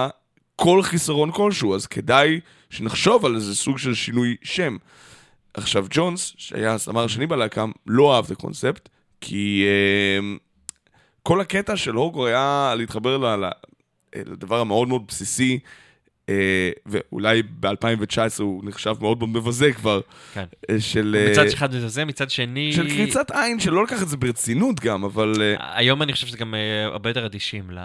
כל 0.55 0.83
חיסרון 0.83 1.31
כלשהו, 1.31 1.75
אז 1.75 1.87
כדאי 1.87 2.39
שנחשוב 2.69 3.25
על 3.25 3.35
איזה 3.35 3.55
סוג 3.55 3.77
של 3.77 3.93
שינוי 3.93 4.35
שם. 4.43 4.77
עכשיו, 5.53 5.85
ג'ונס, 5.89 6.33
שהיה 6.37 6.73
הסמר 6.73 7.03
השני 7.03 7.27
בלהקה, 7.27 7.65
לא 7.87 8.15
אהב 8.15 8.25
את 8.25 8.31
הקונספט, 8.31 8.89
כי 9.25 9.65
אה, 9.67 10.35
כל 11.23 11.41
הקטע 11.41 11.77
של 11.77 11.93
הוגו 11.93 12.27
היה 12.27 12.73
להתחבר 12.77 13.35
לדבר 14.15 14.59
המאוד 14.59 14.87
מאוד 14.87 15.07
בסיסי, 15.07 15.59
אה, 16.29 16.71
ואולי 16.85 17.43
ב-2019 17.43 18.19
הוא 18.39 18.63
נחשב 18.65 18.95
מאוד 19.01 19.17
מאוד 19.19 19.29
מבזה 19.29 19.73
כבר, 19.73 20.01
כן. 20.33 20.45
אה, 20.69 20.79
של... 20.79 21.15
אה, 21.19 21.31
מצד 21.31 21.45
אחד 21.45 21.71
זה, 21.71 22.05
מצד 22.05 22.29
שני... 22.29 22.73
של 22.73 22.89
קריצת 22.89 23.31
עין, 23.31 23.59
שלא 23.59 23.83
לקח 23.83 24.01
את 24.01 24.07
זה 24.07 24.17
ברצינות 24.17 24.79
גם, 24.79 25.03
אבל... 25.03 25.33
אה, 25.41 25.77
היום 25.77 26.01
אני 26.01 26.13
חושב 26.13 26.27
שזה 26.27 26.37
גם 26.37 26.55
אה, 26.55 26.85
הרבה 26.85 27.09
יותר 27.09 27.25
אדישים 27.25 27.71
ל... 27.71 27.79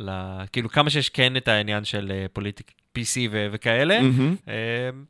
ל... 0.00 0.10
כאילו, 0.52 0.68
כמה 0.68 0.90
שיש 0.90 1.08
כן 1.08 1.36
את 1.36 1.48
העניין 1.48 1.84
של 1.84 2.12
אה, 2.14 2.26
פוליטיק 2.32 2.72
PC 2.96 3.28
ו... 3.30 3.46
וכאלה. 3.52 3.94
אה, 4.48 4.52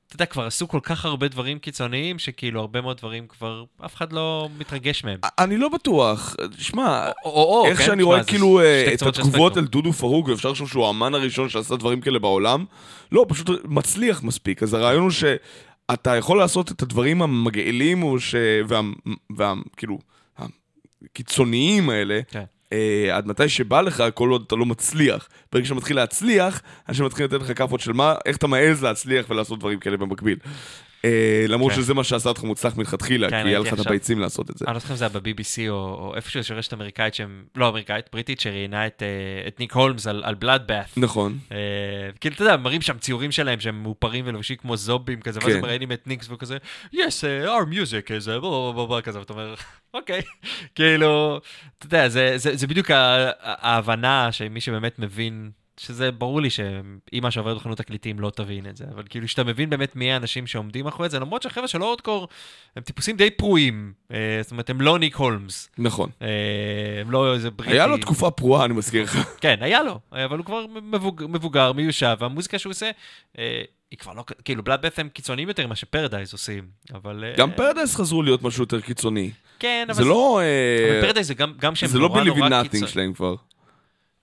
אתה 0.06 0.14
יודע, 0.14 0.26
כבר 0.26 0.46
עשו 0.46 0.68
כל 0.68 0.80
כך 0.82 1.04
הרבה 1.04 1.28
דברים 1.28 1.58
קיצוניים, 1.58 2.18
שכאילו 2.18 2.60
הרבה 2.60 2.80
מאוד 2.80 2.96
דברים 2.96 3.26
כבר, 3.28 3.64
אף 3.84 3.94
אחד 3.94 4.12
לא 4.12 4.48
מתרגש 4.58 5.04
מהם. 5.04 5.18
אני 5.38 5.56
לא 5.56 5.68
בטוח, 5.68 6.36
שמע, 6.58 7.10
או, 7.24 7.30
או, 7.30 7.60
או, 7.60 7.66
איך 7.66 7.78
כן? 7.78 7.86
שאני 7.86 8.02
רואה 8.02 8.24
כאילו 8.24 8.60
אה, 8.60 8.84
שתי 8.86 8.94
את 8.94 9.02
התגובות. 9.02 9.56
על 9.56 9.66
דודו 9.66 9.92
פרוק, 9.92 10.28
ואפשר 10.28 10.50
לחשוב 10.50 10.68
שהוא 10.68 10.86
האמן 10.86 11.14
הראשון 11.14 11.48
שעשה 11.48 11.76
דברים 11.76 12.00
כאלה 12.00 12.18
בעולם, 12.18 12.64
לא, 13.12 13.26
פשוט 13.28 13.50
מצליח 13.64 14.22
מספיק. 14.22 14.62
אז 14.62 14.74
הרעיון 14.74 15.02
הוא 15.02 15.10
שאתה 15.10 16.16
יכול 16.16 16.38
לעשות 16.38 16.72
את 16.72 16.82
הדברים 16.82 17.22
המגעילים, 17.22 18.02
או 18.02 18.20
ש... 18.20 18.34
וה... 18.68 18.80
וה... 19.36 19.54
כאילו, 19.76 19.98
הקיצוניים 21.02 21.90
האלה, 21.90 22.20
כן. 22.28 22.44
אה, 22.72 23.16
עד 23.16 23.26
מתי 23.26 23.48
שבא 23.48 23.80
לך, 23.80 24.04
כל 24.14 24.30
עוד 24.30 24.44
אתה 24.46 24.56
לא 24.56 24.66
מצליח. 24.66 25.28
ברגע 25.52 25.64
שאתה 25.64 25.74
מתחיל 25.74 25.96
להצליח, 25.96 26.62
אנשים 26.88 27.04
מתחילים 27.04 27.30
לתת 27.32 27.44
לך 27.44 27.58
כאפות 27.58 27.80
של 27.80 27.92
מה, 27.92 28.14
איך 28.26 28.36
אתה 28.36 28.46
מעז 28.46 28.82
להצליח 28.82 29.30
ולעשות 29.30 29.58
דברים 29.58 29.78
כאלה 29.78 29.96
במקביל. 29.96 30.38
אה, 31.04 31.44
למרות 31.48 31.72
כן. 31.72 31.78
שזה 31.78 31.94
מה 31.94 32.04
שעשה 32.04 32.28
אותך 32.28 32.42
מוצלח 32.42 32.76
מלכתחילה, 32.76 33.30
כן, 33.30 33.42
כי 33.42 33.48
היה 33.48 33.58
לך 33.58 33.72
את 33.72 33.86
הביצים 33.86 34.18
לעשות 34.18 34.50
את 34.50 34.58
זה. 34.58 34.64
אני 34.68 34.74
לא 34.74 34.80
זוכר 34.80 34.92
אם 34.92 34.98
זה 34.98 35.04
היה 35.04 35.20
ב-BBC 35.20 35.68
או, 35.68 36.12
איפשהו 36.16 36.40
יש 36.40 36.50
רשת 36.50 36.72
אמריקאית 36.74 37.14
שהם, 37.14 37.44
לא 37.56 37.68
אמריקאית, 37.68 38.06
בריטית, 38.12 38.40
שראיינה 38.40 38.86
את, 38.86 39.02
אה, 39.02 39.48
ניק 39.58 39.72
הולמס 39.72 40.06
על, 40.06 40.22
על 40.24 40.34
בלאדבאט. 40.34 40.90
נכון. 40.96 41.38
אה, 41.52 41.56
כאילו, 42.20 42.34
אתה 42.34 42.42
יודע, 42.42 42.56
מראים 42.56 42.82
שם 42.82 42.98
ציורים 42.98 43.32
שלהם 43.32 43.60
שהם 43.60 43.82
מאופרים 43.82 44.24
ולבושים 44.28 44.56
כמו 44.56 44.76
זובים 44.76 45.20
כזה, 45.20 45.38
ואז 45.42 45.48
כן. 45.48 45.56
הם 45.56 45.62
מראיינים 45.62 45.92
את 45.92 46.06
ניקס 46.06 46.28
וכזה, 46.30 46.56
yes, 46.94 46.96
uh, 46.96 47.48
our 47.48 47.72
music 47.72 48.08
is 48.08 48.26
uh, 48.36 48.40
בוא, 48.40 48.72
בוא, 48.72 48.86
בוא, 48.86 49.00
כזה, 49.00 49.18
ואתה 49.18 49.32
אומר, 49.32 49.54
אוקיי. 49.94 50.22
כאילו, 50.74 51.40
אתה 51.78 51.86
יודע, 51.86 52.08
זה, 52.36 52.66
בדיוק 52.66 52.90
ההבנה 53.40 54.32
שמי 54.32 54.60
שבאמת 54.60 54.98
מבין, 54.98 55.50
שזה 55.80 56.12
ברור 56.12 56.40
לי 56.40 56.48
שאימא 56.50 57.30
שעוברת 57.30 57.56
בחנות 57.56 57.78
תקליטים 57.78 58.20
לא 58.20 58.30
תבין 58.30 58.66
את 58.66 58.76
זה, 58.76 58.84
אבל 58.94 59.02
כאילו, 59.10 59.28
שאתה 59.28 59.44
מבין 59.44 59.70
באמת 59.70 59.96
מי 59.96 60.12
האנשים 60.12 60.46
שעומדים 60.46 60.84
מאחורי 60.84 61.08
זה, 61.08 61.18
למרות 61.18 61.42
שהחבר'ה 61.42 61.68
של 61.68 61.82
אורדקור 61.82 62.28
הם 62.76 62.82
טיפוסים 62.82 63.16
די 63.16 63.30
פרועים, 63.30 63.92
אה, 64.12 64.38
זאת 64.42 64.50
אומרת, 64.50 64.70
הם 64.70 64.80
לא 64.80 64.98
ניק 64.98 65.16
הולמס, 65.16 65.70
נכון. 65.78 66.10
אה, 66.22 66.28
הם 67.00 67.10
לא 67.10 67.34
איזה 67.34 67.50
בריטי. 67.50 67.72
היה 67.72 67.86
לו 67.86 67.98
תקופה 67.98 68.30
פרועה, 68.30 68.64
אני 68.64 68.74
מזכיר 68.74 69.02
לך. 69.02 69.18
כן, 69.40 69.56
היה 69.60 69.82
לו, 69.82 70.00
אבל 70.12 70.38
הוא 70.38 70.46
כבר 70.46 70.66
מבוג... 70.82 71.24
מבוגר, 71.28 71.72
מיושב, 71.72 72.16
והמוזיקה 72.20 72.58
שהוא 72.58 72.70
עושה, 72.70 72.90
אה, 73.38 73.62
היא 73.90 73.98
כבר 73.98 74.12
לא, 74.12 74.24
כאילו, 74.44 74.62
בלאדבאט 74.62 74.98
הם 74.98 75.08
קיצוניים 75.08 75.48
יותר 75.48 75.66
ממה 75.66 75.76
שפרדייז 75.76 76.32
עושים, 76.32 76.64
אבל... 76.94 77.24
אה, 77.24 77.34
גם 77.36 77.50
פרדייס 77.56 77.94
חזרו 77.94 78.22
להיות 78.22 78.42
משהו 78.42 78.62
יותר 78.62 78.80
קיצוני. 78.80 79.30
כן, 79.58 79.86
אבל 79.88 79.94
זה 79.94 80.04
לא... 80.04 80.40
אה, 80.42 80.90
אבל 80.90 81.06
פרדייז 81.06 81.26
זה 81.26 81.34
גם, 81.34 81.52
גם 81.58 81.74
שהם 81.74 81.88
זה 81.88 81.98
לא 81.98 82.08
נורא 82.08 82.18
ביליבי 82.20 82.36
נורא 82.36 82.48
נאטינג 82.48 82.70
קיצוניים. 82.70 82.92
שלהם 82.92 83.12
כבר. 83.12 83.34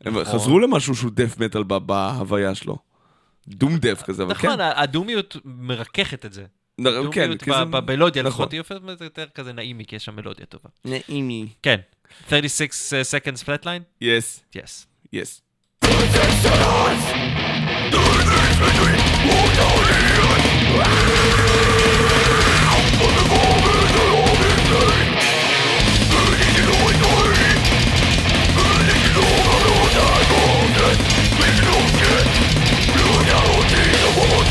הם 0.06 0.20
נכון. 0.20 0.34
חזרו 0.34 0.60
למשהו 0.60 0.96
שהוא 0.96 1.12
דף 1.14 1.40
מטאל 1.40 1.64
בהוויה 1.64 2.56
שלו. 2.56 2.78
דום 3.48 3.78
דף 3.78 4.02
כזה, 4.06 4.24
אבל 4.24 4.32
נכון, 4.32 4.50
כן. 4.50 4.56
נכון, 4.56 4.84
הדומיות 4.84 5.38
מרככת 5.46 6.26
את 6.26 6.34
זה. 6.34 6.46
כן, 7.12 7.34
דומיות 7.34 7.72
במלודיה, 7.72 8.24
נכון. 8.24 8.48
היא 8.52 8.60
הופכת 8.60 9.02
יותר 9.02 9.26
כזה 9.36 9.54
נעימי, 9.54 9.86
כי 9.86 9.96
יש 9.96 10.06
שם 10.06 10.16
מלודיה 10.16 10.46
טובה. 10.46 10.70
נעימי. 10.86 11.48
כן. 11.62 11.80
36 12.30 12.70
uh, 12.70 13.06
seconds 13.06 13.44
flatline? 13.44 14.04
Yes. 14.04 14.42
Yes. 14.56 14.86
Yes. 15.14 15.42
Yes. 15.84 15.94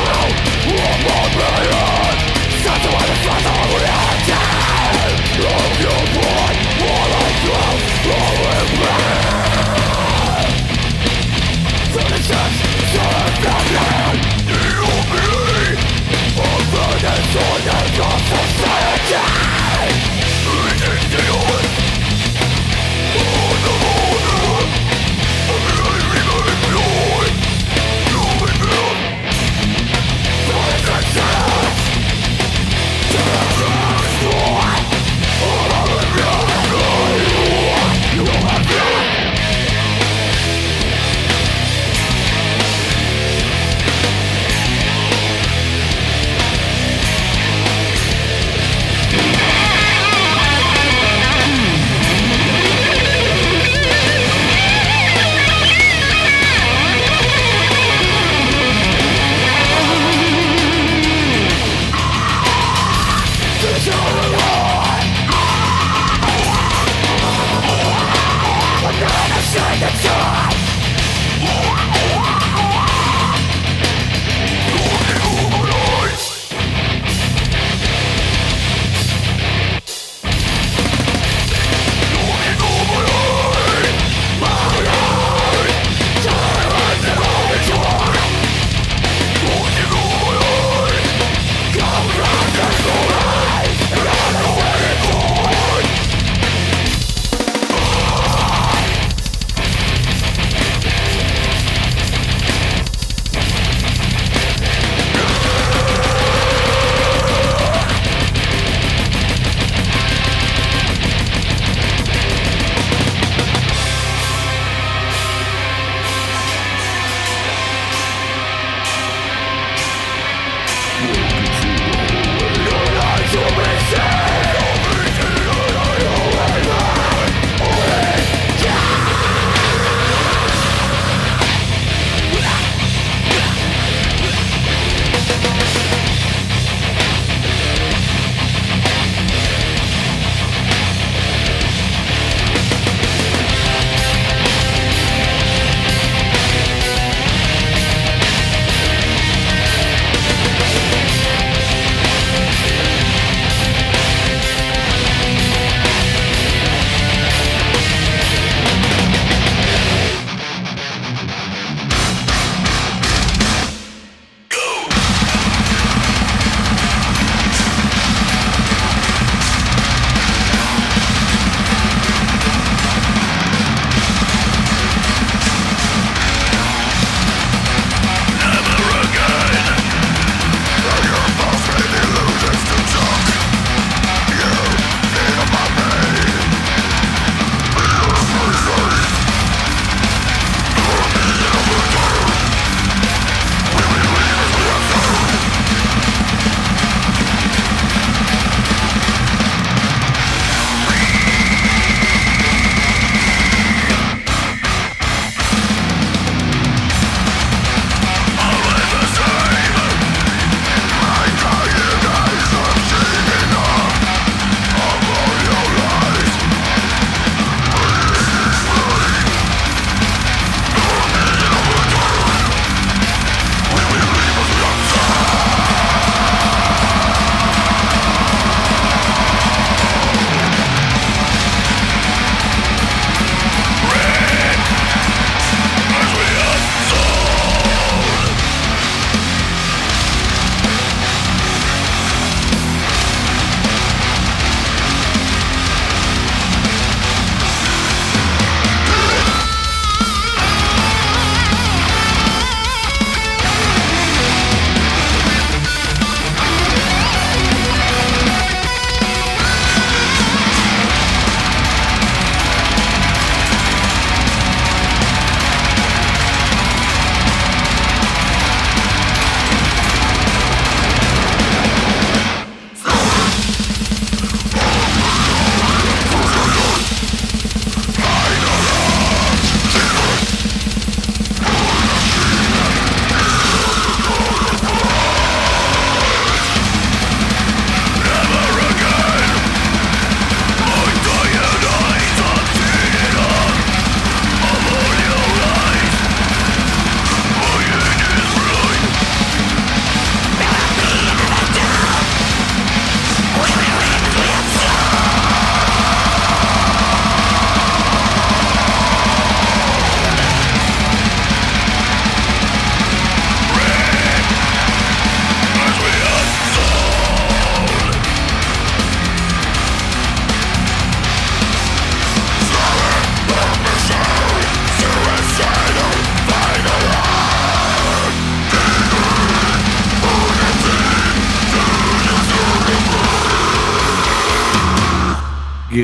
Oh! 0.00 0.47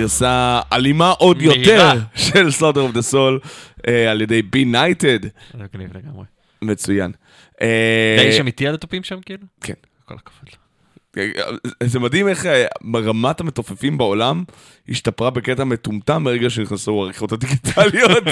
גרסה 0.05 0.61
אלימה 0.73 1.11
עוד 1.11 1.43
מהירה. 1.43 1.95
יותר 1.95 2.01
של 2.15 2.51
Slaughter 2.51 2.81
of 2.81 2.93
the 2.93 3.03
Soul 3.03 3.41
על 4.11 4.21
ידי 4.21 4.43
Benighted. 4.43 5.19
מגניב 5.55 5.97
לגמרי. 5.97 6.25
מצוין. 6.63 7.13
אה, 7.63 8.17
זה 8.19 8.25
איש 8.25 8.41
אמיתי 8.41 8.67
על 8.67 8.75
התופים 8.75 9.03
שם 9.03 9.21
כאילו? 9.21 9.47
כן. 9.61 9.75
כל 10.05 10.15
הכבוד 10.15 10.49
לו. 10.53 10.59
זה 11.85 11.99
מדהים 11.99 12.29
איך 12.29 12.47
אה, 12.47 12.67
רמת 12.95 13.41
המתופפים 13.41 13.99
בעולם 13.99 14.45
השתפרה 14.89 15.31
בקטע 15.31 15.65
מטומטם 15.65 16.25
ברגע 16.25 16.51
שנכנסו 16.51 17.01
העריכות 17.03 17.33
הדיגיטליות. 17.33 18.25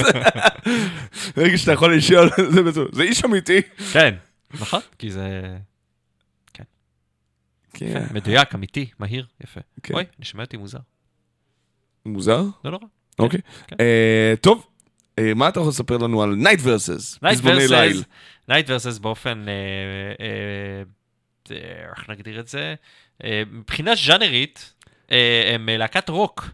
ברגע 1.36 1.58
שאתה 1.58 1.72
יכול 1.72 1.96
לשאול, 1.96 2.30
זה 2.50 2.82
זה 2.92 3.02
איש 3.02 3.24
אמיתי. 3.24 3.60
כן, 3.92 4.14
נכון, 4.60 4.80
כי 4.98 5.10
זה 5.10 5.56
כן. 7.74 8.04
מדויק, 8.14 8.54
אמיתי, 8.54 8.90
מהיר, 8.98 9.26
יפה. 9.44 9.60
כן. 9.82 9.94
אוי, 9.94 10.04
אני 10.18 10.24
שומע 10.24 10.44
אותי 10.44 10.56
מוזר. 10.56 10.78
מוזר? 12.06 12.42
לא 12.64 12.70
נורא. 12.70 12.84
אוקיי. 13.18 13.40
כן. 13.66 13.76
אה, 13.80 14.34
טוב, 14.40 14.66
אה, 15.18 15.34
מה 15.34 15.48
אתה 15.48 15.60
יכול 15.60 15.70
לספר 15.70 15.96
לנו 15.96 16.22
על 16.22 16.34
Night 16.34 16.60
Verses? 16.62 17.18
פזמוני 17.18 17.68
ליל. 17.68 17.96
Verses, 17.96 18.04
Night 18.48 18.70
Verses 18.70 18.98
באופן, 18.98 19.44
אה, 19.48 20.82
איך 21.96 22.10
נגדיר 22.10 22.40
את 22.40 22.48
זה? 22.48 22.74
מבחינה 23.52 23.94
ז'אנרית, 23.94 24.74
הם 25.54 25.68
להקת 25.68 26.08
רוק, 26.08 26.48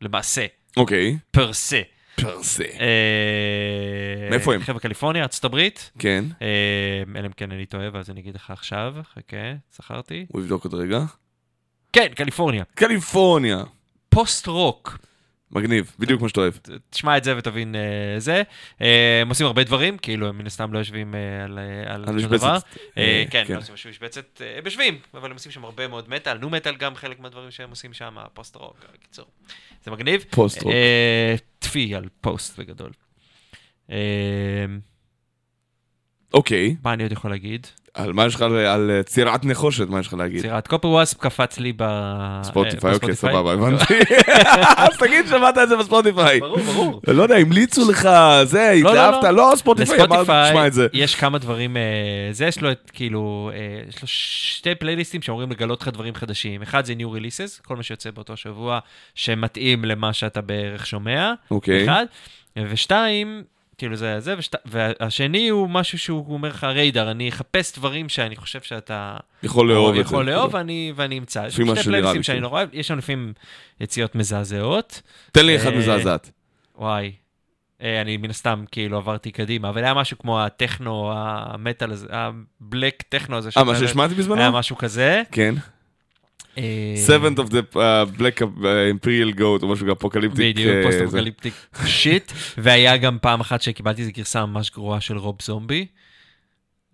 למעשה, 0.00 0.46
אוקיי, 0.76 1.18
per 1.30 1.52
se. 1.52 1.80
per 2.14 2.39
se. 2.39 2.64
אה, 2.80 4.28
מאיפה 4.30 4.54
הם? 4.54 4.62
חבר'ה 4.62 4.80
קליפורניה, 4.80 5.22
ארצות 5.22 5.44
הברית. 5.44 5.90
כן, 5.98 6.24
אלא 7.16 7.26
אם 7.26 7.32
כן 7.32 7.52
אני 7.52 7.66
טועה, 7.66 7.88
אז 7.94 8.10
אני 8.10 8.20
אגיד 8.20 8.34
לך 8.34 8.50
עכשיו, 8.50 8.94
חכה, 9.14 9.36
זכרתי. 9.76 10.26
הוא 10.28 10.42
יבדוק 10.42 10.64
עוד 10.64 10.74
רגע. 10.74 11.00
כן, 11.92 12.06
קליפורניה. 12.14 12.64
קליפורניה. 12.74 13.62
post 14.10 14.46
rock. 14.46 14.98
מגניב, 15.52 15.96
בדיוק 15.98 16.22
מה 16.22 16.28
שאתה 16.28 16.40
אוהב. 16.40 16.54
תשמע 16.90 17.16
את 17.16 17.24
זה 17.24 17.36
ותבין 17.36 17.74
אה, 17.74 18.20
זה. 18.20 18.42
אה, 18.80 19.18
הם 19.22 19.28
עושים 19.28 19.46
הרבה 19.46 19.64
דברים, 19.64 19.98
כאילו 19.98 20.28
הם 20.28 20.38
מן 20.38 20.46
הסתם 20.46 20.72
לא 20.72 20.78
יושבים 20.78 21.14
אה, 21.14 21.44
על, 21.44 21.58
על 21.86 22.04
על 22.08 22.20
שום. 22.20 22.30
דבר. 22.30 22.58
אה, 22.98 23.24
כן, 23.30 23.44
כן. 23.46 23.54
לא 23.54 23.58
עושים 23.58 23.90
משבצת, 23.90 24.40
הם 24.58 24.64
יושבים, 24.64 24.98
אבל 25.14 25.30
הם 25.30 25.36
עושים 25.36 25.52
שם 25.52 25.64
הרבה 25.64 25.88
מאוד 25.88 26.08
מטאל, 26.08 26.38
nu 26.38 26.50
metal 26.50 26.76
גם 26.76 26.94
חלק 26.94 27.20
מהדברים 27.20 27.50
שהם 27.50 27.70
עושים 27.70 27.92
שם, 27.92 28.16
post 28.34 28.56
rock, 28.56 28.84
בקיצור. 28.94 29.26
זה 29.84 29.90
מגניב. 29.90 30.24
post 30.30 30.62
rock. 30.62 30.72
טפי 31.58 31.94
על 31.94 32.08
פוסט 32.20 32.58
בגדול. 32.58 32.90
אוקיי, 36.34 36.76
מה 36.84 36.92
אני 36.92 37.02
עוד 37.02 37.12
יכול 37.12 37.30
להגיד? 37.30 37.66
על 37.94 38.12
מה 38.12 38.26
יש 38.26 38.34
לך, 38.34 38.42
על 38.42 38.90
אה, 38.90 39.02
צירת 39.02 39.44
נחושת, 39.44 39.88
מה 39.88 40.00
יש 40.00 40.06
לך 40.06 40.14
להגיד? 40.14 40.40
צירת 40.40 40.66
קופר 40.66 40.88
וואספ 40.88 41.18
קפץ 41.18 41.58
לי 41.58 41.72
אה, 41.80 42.42
אוקיי, 42.56 42.72
בספוטיפיי. 42.80 43.14
סבבה, 43.14 43.52
הבנתי. 43.52 43.94
אז 44.76 44.96
תגיד 44.98 45.26
שמעת 45.28 45.58
את 45.58 45.68
זה 45.68 45.76
בספוטיפיי. 45.76 46.40
ברור, 46.40 46.58
ברור. 46.58 47.00
לא 47.08 47.22
יודע, 47.22 47.36
המליצו 47.36 47.90
לך, 47.90 48.08
זה, 48.44 48.72
לא, 48.82 48.94
לא, 48.94 49.08
התלהבת, 49.08 49.36
לא, 49.36 49.52
ספוטיפיי, 49.56 49.98
לספוטיפיי 49.98 50.50
תשמע 50.50 50.66
את 50.66 50.72
זה. 50.72 50.86
יש 50.92 51.14
כמה 51.14 51.38
דברים, 51.38 51.76
אה, 51.76 51.82
זה 52.30 52.46
יש 52.46 52.60
לו 52.60 52.72
את 52.72 52.90
כאילו, 52.94 53.50
יש 53.88 54.02
לו 54.02 54.08
שתי 54.08 54.74
פלייליסטים 54.74 55.22
שאומרים 55.22 55.50
לגלות 55.50 55.82
לך 55.82 55.88
דברים 55.88 56.14
חדשים. 56.14 56.62
אחד 56.62 56.84
זה 56.84 56.94
New 56.98 57.16
Releases, 57.16 57.62
כל 57.66 57.76
מה 57.76 57.82
שיוצא 57.82 58.10
באותו 58.10 58.36
שבוע, 58.36 58.78
שמתאים 59.14 59.84
למה 59.84 60.12
שאתה 60.12 60.40
בערך 60.40 60.86
שומע. 60.86 61.32
אוקיי. 61.50 61.84
אחד. 61.84 62.04
ושתיים, 62.58 63.42
כאילו 63.80 63.96
זה 63.96 64.20
זה, 64.20 64.34
ושת... 64.38 64.54
והשני 64.64 65.48
הוא 65.48 65.70
משהו 65.70 65.98
שהוא 65.98 66.34
אומר 66.34 66.48
לך 66.48 66.64
ריידר, 66.64 67.10
אני 67.10 67.28
אחפש 67.28 67.78
דברים 67.78 68.08
שאני 68.08 68.36
חושב 68.36 68.60
שאתה 68.60 69.16
יכול 69.42 69.68
לאהוב 69.68 69.88
את 69.88 69.94
זה. 69.94 70.00
יכול 70.00 70.30
לאהוב 70.30 70.54
ואני, 70.54 70.92
ואני 70.96 71.18
אמצא. 71.18 71.46
לפי 71.46 71.64
מה 71.64 71.74
שני 71.74 71.82
שנראה 71.82 71.96
לי, 71.96 72.02
פלייליסטים 72.02 72.22
שאני 72.22 72.38
כן. 72.38 72.42
לא 72.42 72.48
רואה, 72.48 72.64
יש 72.72 72.88
שם 72.88 72.98
לפעמים 72.98 73.32
יציאות 73.80 74.14
מזעזעות. 74.14 75.02
תן 75.32 75.46
לי 75.46 75.56
אחד 75.56 75.72
אה, 75.72 75.78
מזעזעת. 75.78 76.30
וואי. 76.78 77.12
אה, 77.82 78.00
אני 78.00 78.16
מן 78.16 78.30
הסתם 78.30 78.64
כאילו 78.72 78.96
עברתי 78.96 79.30
קדימה, 79.30 79.68
אבל 79.68 79.84
היה 79.84 79.94
משהו 79.94 80.18
כמו 80.18 80.40
הטכנו, 80.40 81.12
המטאל 81.14 81.92
הזה, 81.92 82.06
הבלק 82.10 83.02
טכנו 83.08 83.36
הזה. 83.36 83.50
אה, 83.56 83.64
מה 83.64 83.78
שהשמעתי 83.78 84.14
בזמנו? 84.14 84.40
היה 84.40 84.50
משהו 84.50 84.76
כזה. 84.76 85.22
כן. 85.32 85.54
אה, 86.60 86.94
Seventh 87.06 87.38
of 87.38 87.50
the 87.50 87.74
uh, 87.74 88.18
Black 88.18 88.40
uh, 88.40 88.64
Imperial 88.94 89.38
Goat, 89.38 89.62
או 89.62 89.68
משהו 89.68 89.92
אפוקליפטיק. 89.92 90.56
בדיוק, 90.56 90.74
אה, 90.74 90.82
פוסט. 90.82 91.00
אפוקליפטיק 91.00 91.54
שיט, 91.86 92.32
והיה 92.58 92.96
גם 92.96 93.18
פעם 93.20 93.40
אחת 93.40 93.62
שקיבלתי 93.62 94.00
איזו 94.02 94.10
גרסה 94.14 94.46
ממש 94.46 94.70
גרועה 94.70 95.00
של 95.00 95.16
רוב 95.16 95.36
זומבי. 95.42 95.86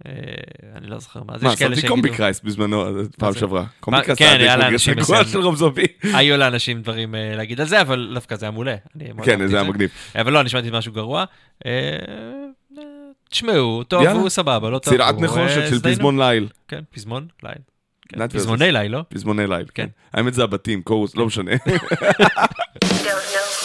אה, 0.07 0.13
אני 0.77 0.87
לא 0.87 0.99
זוכר 0.99 1.23
מה 1.23 1.39
זה, 1.39 1.45
מה, 1.47 1.57
שמתי 1.57 1.75
שיגידו, 1.75 1.89
קומבי 1.95 2.11
קרייסט 2.11 2.45
בזמנו, 2.45 2.87
אה, 2.87 2.91
פעם? 3.19 3.35
שעברה. 3.35 3.65
קומבי 3.81 4.03
קרייסט 4.03 4.23
כן, 4.23 4.37
היה 4.41 4.57
לאנשים. 4.57 4.95
של 5.05 5.39
רוב 5.39 5.57
זומבי. 5.57 5.85
היו 6.03 6.37
לאנשים 6.37 6.83
דברים 6.83 7.15
אה, 7.15 7.37
להגיד 7.37 7.61
על 7.61 7.67
זה, 7.67 7.81
אבל 7.81 8.11
דווקא 8.15 8.37
זה 8.37 8.47
היה 8.47 8.51
מעולה. 8.51 8.77
כן, 9.23 9.47
זה 9.47 9.57
היה 9.57 9.69
מגניב. 9.69 9.91
אבל 10.15 10.33
לא, 10.33 10.41
אני 10.41 10.49
שמעתי 10.49 10.69
משהו 10.73 10.93
גרוע. 10.93 11.25
אה, 11.67 11.71
אה, 12.79 12.83
תשמעו, 13.31 13.85
טוב. 13.85 14.07
הוא 14.07 14.29
סבבה, 14.29 14.71
לא 14.71 14.79
טוב. 14.79 14.95
צירת 14.95 15.15
נחושת 15.21 15.59
אה, 15.59 15.69
של. 15.69 15.81
פזמון 15.81 16.21
ליל. 16.21 16.49
כן, 16.69 16.81
פזמון 16.95 17.29
ליל. 17.43 17.76
כן, 18.09 18.29
פזמוני 18.29 18.73
ליל, 18.73 18.93
לא? 18.93 19.03
פזמוני 19.09 19.47
ליל. 19.47 19.67
כן. 19.75 19.87
האמת 20.13 20.35
זה 20.35 20.45
הבתים, 20.45 20.83
קורוס, 20.83 21.17
לא 21.17 21.27
משנה. 21.27 21.53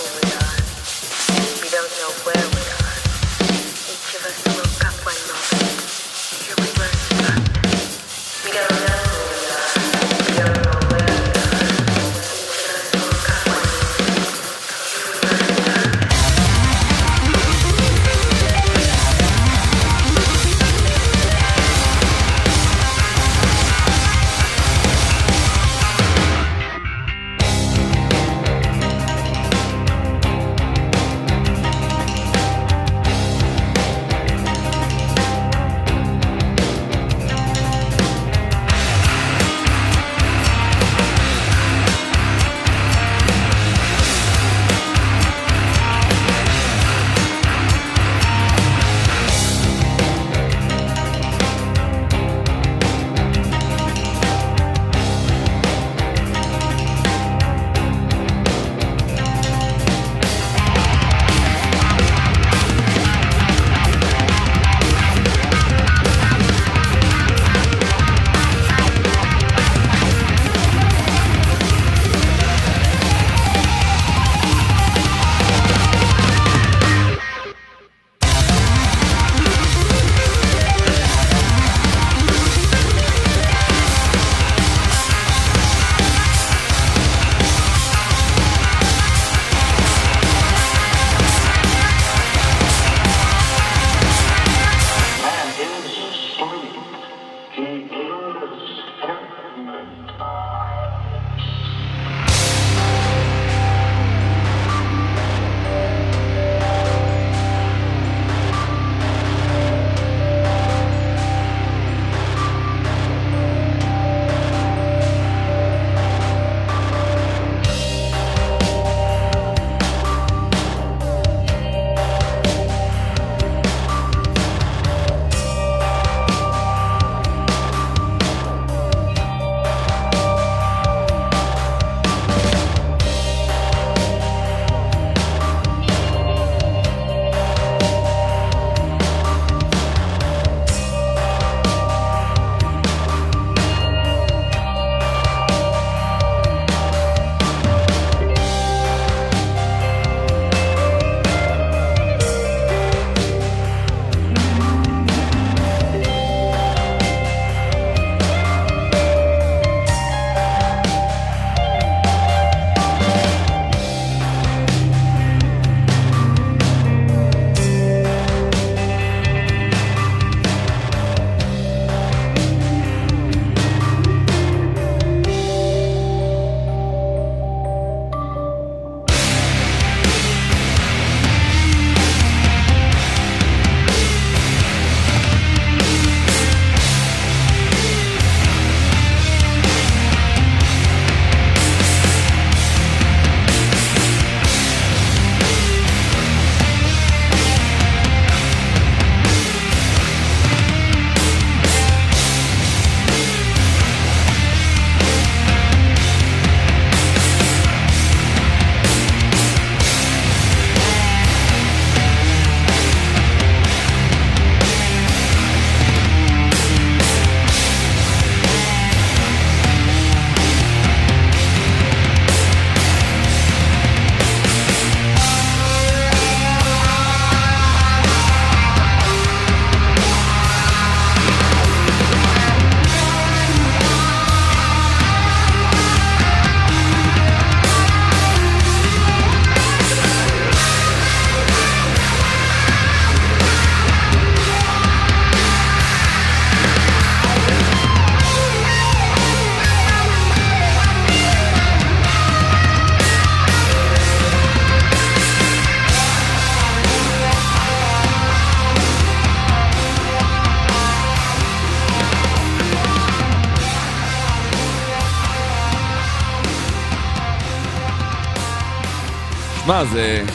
שמע, 269.81 269.93
זה 269.93 270.25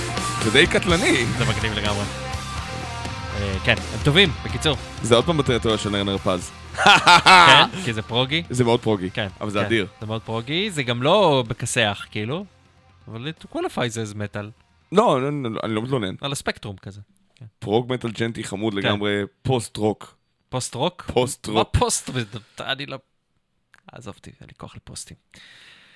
זה 0.45 0.51
די 0.51 0.67
קטלני. 0.67 1.27
זה 1.39 1.45
מגניב 1.45 1.73
לגמרי. 1.73 2.05
אה, 3.35 3.57
כן, 3.65 3.75
הם 3.93 3.99
טובים, 4.05 4.29
בקיצור. 4.45 4.77
זה 5.03 5.15
עוד 5.15 5.25
פעם 5.25 5.37
בטריטוריה 5.37 5.79
של 5.79 5.91
נרנר 5.91 6.19
פז. 6.19 6.51
כן, 6.85 7.71
כי 7.85 7.93
זה 7.93 8.03
פרוגי. 8.03 8.43
זה 8.51 8.65
מאוד 8.65 8.81
פרוגי, 8.81 9.11
כן. 9.11 9.29
אבל 9.41 9.51
זה 9.51 9.59
כן, 9.59 9.65
אדיר. 9.65 9.87
זה 10.01 10.07
מאוד 10.07 10.23
פרוגי, 10.23 10.71
זה 10.71 10.83
גם 10.83 11.03
לא 11.03 11.45
בכסח, 11.49 12.07
כאילו. 12.11 12.45
אבל 13.09 13.33
to 13.41 13.57
qualify 13.57 13.89
זה 13.89 14.15
מטאל. 14.15 14.51
לא, 14.93 15.19
אני 15.65 15.75
לא 15.75 15.83
מתלונן. 15.83 16.15
על 16.21 16.33
הספקטרום 16.33 16.77
כזה. 16.77 17.01
prog 17.59 17.93
metal 17.93 18.11
ג'נטי 18.11 18.45
חמוד 18.45 18.73
כן. 18.73 18.79
לגמרי, 18.79 19.23
post 19.43 19.77
rock. 19.77 20.17
post 20.49 20.75
rock? 20.75 21.03
post 21.15 21.49
מה 21.49 21.55
rock. 21.55 21.77
post? 21.77 22.11
אני 22.61 22.87
לא... 22.87 22.99
עזוב 23.93 24.15
אותי, 24.17 24.31
אין 24.41 24.49
לי 24.49 24.55
כוח 24.57 24.77
לפוסטים. 24.77 25.17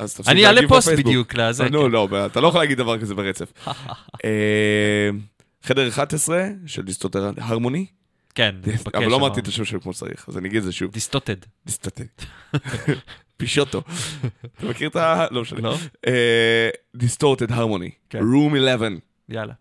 אז 0.01 0.15
תפסיק 0.15 0.29
אני 0.29 0.47
אעלה 0.47 0.61
פוסט 0.69 0.89
בפייסבוק. 0.89 1.07
בדיוק 1.07 1.35
לזה. 1.35 1.69
נו, 1.71 1.83
כן. 1.83 1.91
לא, 1.91 2.09
אתה 2.27 2.41
לא 2.41 2.49
יכול 2.49 2.61
להגיד 2.61 2.79
דבר 2.79 2.99
כזה 2.99 3.15
ברצף. 3.15 3.53
אה, 4.25 5.11
חדר 5.63 5.89
11 5.89 6.49
של 6.67 6.83
Distorted 6.83 7.31
Harmony, 7.37 7.87
כן, 8.35 8.55
מתבקש, 8.67 8.95
אבל 8.95 9.07
לא 9.07 9.17
אמרתי. 9.17 9.41
את 9.41 9.49
השם 9.49 9.65
שלו 9.65 9.81
כמו 9.81 9.93
שצריך, 9.93 10.29
אז 10.29 10.39
אני 10.39 10.49
אגיד 10.49 10.59
את 10.59 10.65
זה 10.65 10.73
שוב. 10.73 10.93
דיסטוטד. 10.93 11.37
דיסטוטר. 11.67 12.05
פישוטו. 13.37 13.83
אתה 14.59 14.67
מכיר 14.67 14.89
את 14.89 14.97
ה... 14.97 15.27
לא 15.31 15.43
משנה. 15.43 15.61
לא? 15.61 15.77
Distorted 16.97 17.53
Harmony. 17.53 17.91
כן. 18.11 18.19
Room 18.19 18.57
11. 18.57 18.89
יאללה. 19.29 19.53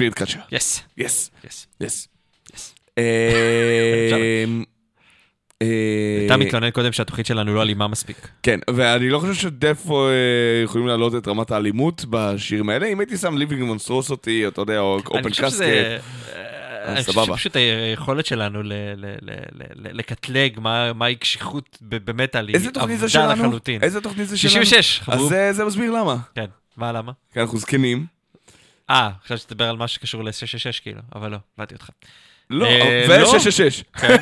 Spirit 0.00 0.14
Crusher. 0.14 0.38
Yes. 0.52 0.82
Yes. 0.96 1.30
Yes. 1.80 2.08
אתה 6.26 6.36
מתלונן 6.36 6.70
קודם 6.70 6.92
שהתוכנית 6.92 7.26
שלנו 7.26 7.54
לא 7.54 7.62
אלימה 7.62 7.88
מספיק. 7.88 8.28
כן, 8.42 8.60
ואני 8.70 9.08
לא 9.08 9.18
חושב 9.18 9.34
ש 9.34 9.55
Death 9.55 10.08
אה, 10.08 10.12
יכולים 10.64 10.86
להעלות 10.86 11.14
את 11.14 11.28
רמת 11.28 11.50
האלימות 11.50 12.04
בשירים 12.10 12.68
האלה. 12.68 12.86
אם 12.86 13.00
הייתי 13.00 13.16
שם 13.16 13.36
Living 13.36 13.62
Monstrosity, 13.62 14.48
אתה 14.48 14.60
יודע, 14.60 14.80
או 14.80 15.00
Open 15.06 15.30
Casket. 15.30 15.62
אני 16.84 17.04
חושב 17.04 17.18
אה, 17.18 17.24
שפשוט 17.26 17.56
היכולת 17.56 18.26
שלנו 18.26 18.62
לקטלג 19.76 20.60
מהי 20.94 21.16
קשיחות 21.16 21.78
באמת 21.80 22.04
במטאל 22.04 22.48
היא 22.48 22.56
עבדה 22.56 23.32
לחלוטין. 23.34 23.82
איזה 23.82 24.00
תוכנית 24.00 24.28
זה 24.28 24.38
שלנו? 24.38 24.64
66, 24.64 25.00
חבוב. 25.00 25.32
אז 25.32 25.56
זה 25.56 25.64
מסביר 25.64 25.90
למה. 25.90 26.16
כן, 26.34 26.46
מה 26.76 26.92
למה? 26.92 27.12
כי 27.32 27.40
אנחנו 27.40 27.58
זקנים. 27.58 28.19
אה, 28.90 29.10
חשבתי 29.24 29.40
שתדבר 29.40 29.68
על 29.68 29.76
מה 29.76 29.88
שקשור 29.88 30.24
ל-666 30.24 30.82
כאילו, 30.82 31.00
אבל 31.14 31.30
לא, 31.30 31.36
הבנתי 31.58 31.74
אותך. 31.74 31.90
לא, 32.50 32.66
אה, 32.66 33.06
ו-666. 33.08 33.84
לא. 33.84 34.00
כן. 34.00 34.16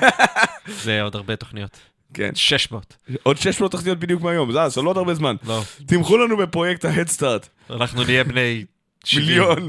זה 0.67 1.03
עוד 1.03 1.17
הרבה 1.17 1.37
תוכניות. 1.37 1.79
כן. 2.15 2.35
600. 2.35 2.97
עוד 3.23 3.37
600 3.37 3.73
תוכניות 3.73 3.99
בדיוק 3.99 4.23
מהיום, 4.23 4.69
זה 4.69 4.83
לא 4.83 4.91
עוד 4.91 4.97
הרבה 4.97 5.15
זמן. 5.15 5.37
לא. 5.47 5.63
תמכו 5.87 6.19
לנו 6.19 6.37
בפרויקט 6.37 6.85
ההדסטארט. 6.85 7.49
אנחנו 7.71 8.05
נהיה 8.05 8.25
בני... 8.25 8.65
מיליון. 9.17 9.69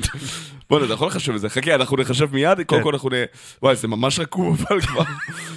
בוא'נה, 0.70 0.86
אתה 0.86 0.94
יכול 0.94 1.08
לחשב 1.08 1.34
את 1.34 1.42
זה. 1.42 1.50
חכה, 1.50 1.76
אנחנו 1.76 1.98
נחשב 1.98 2.34
מיד, 2.34 2.62
קודם 2.62 2.82
כן. 2.82 2.84
כל 2.84 2.94
אנחנו 2.94 3.10
נ... 3.10 3.14
וואי, 3.62 3.76
זה 3.76 3.88
ממש 3.88 4.20
רקוב 4.20 4.66
אבל 4.70 4.82
כבר. 4.82 5.04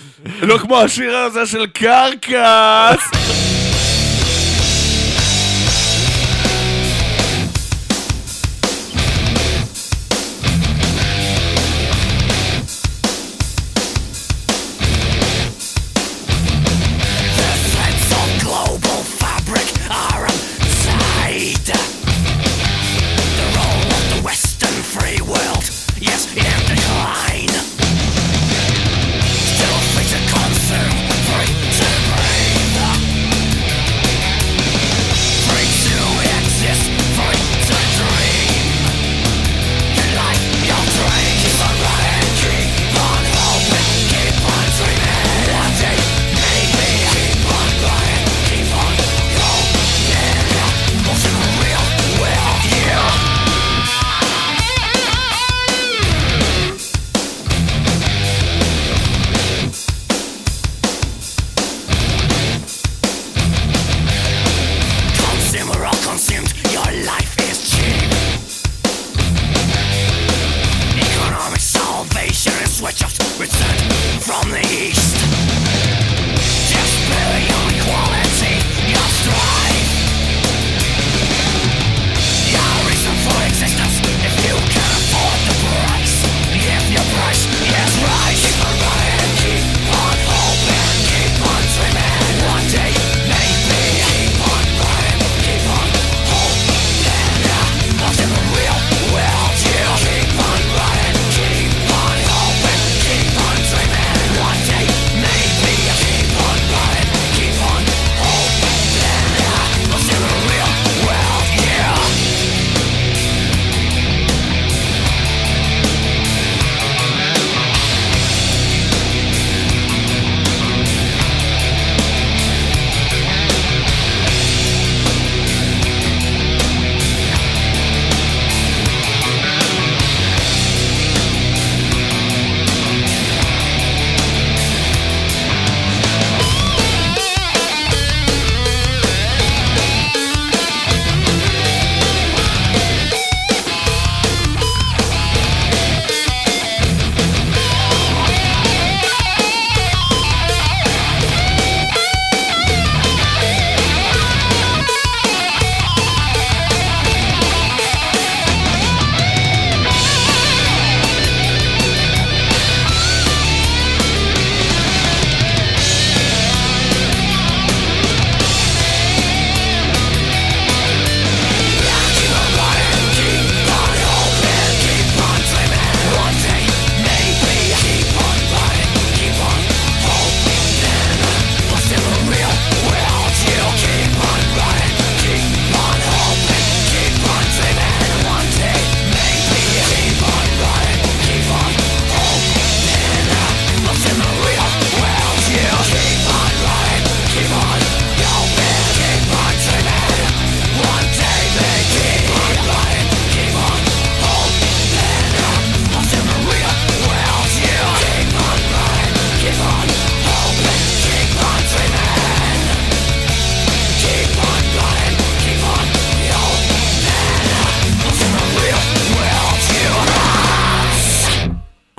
לא 0.49 0.59
כמו 0.59 0.77
השיר 0.81 1.17
הזה 1.17 1.47
של 1.47 1.67
קרקס. 1.67 3.62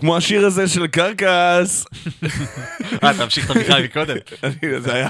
כמו 0.04 0.18
השיר 0.18 0.46
הזה 0.46 0.68
של 0.68 0.88
קרקס. 0.88 1.86
אה, 3.04 3.14
תמשיך 3.18 3.46
את 3.46 3.56
הבדיחה 3.56 3.82
מקודם. 3.84 4.16
זה 4.80 4.94
היה, 4.94 5.08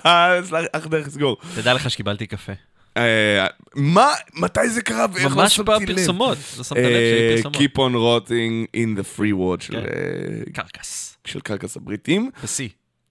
אך 0.72 0.88
דרך 0.88 1.10
סגור. 1.10 1.38
תדע 1.56 1.74
לך 1.74 1.90
שקיבלתי 1.90 2.28
קפה. 2.28 2.52
אה, 2.98 3.48
מה, 3.76 4.12
מתי 4.34 4.70
זה 4.70 4.82
קרה 4.82 5.06
ואיך 5.14 5.26
לא 5.26 5.36
ממש 5.36 5.56
שמתי 5.56 5.86
לב? 5.86 5.92
בפרסומות. 5.92 6.38
לא 6.58 6.64
שמת 6.64 6.78
לב 6.78 6.84
שהיו 6.86 7.36
פרסומות. 7.36 7.56
Keep 7.56 7.76
on 7.78 7.94
rotting 7.96 8.78
in 8.78 9.00
the 9.00 9.18
free 9.18 9.34
world 9.34 9.64
של, 9.64 9.74
כן. 9.74 9.80
אה, 9.80 10.54
קרקס. 10.54 11.18
של 11.26 11.40
קרקס 11.40 11.78
הבריטים. 11.78 12.32
ב-C. 12.44 12.62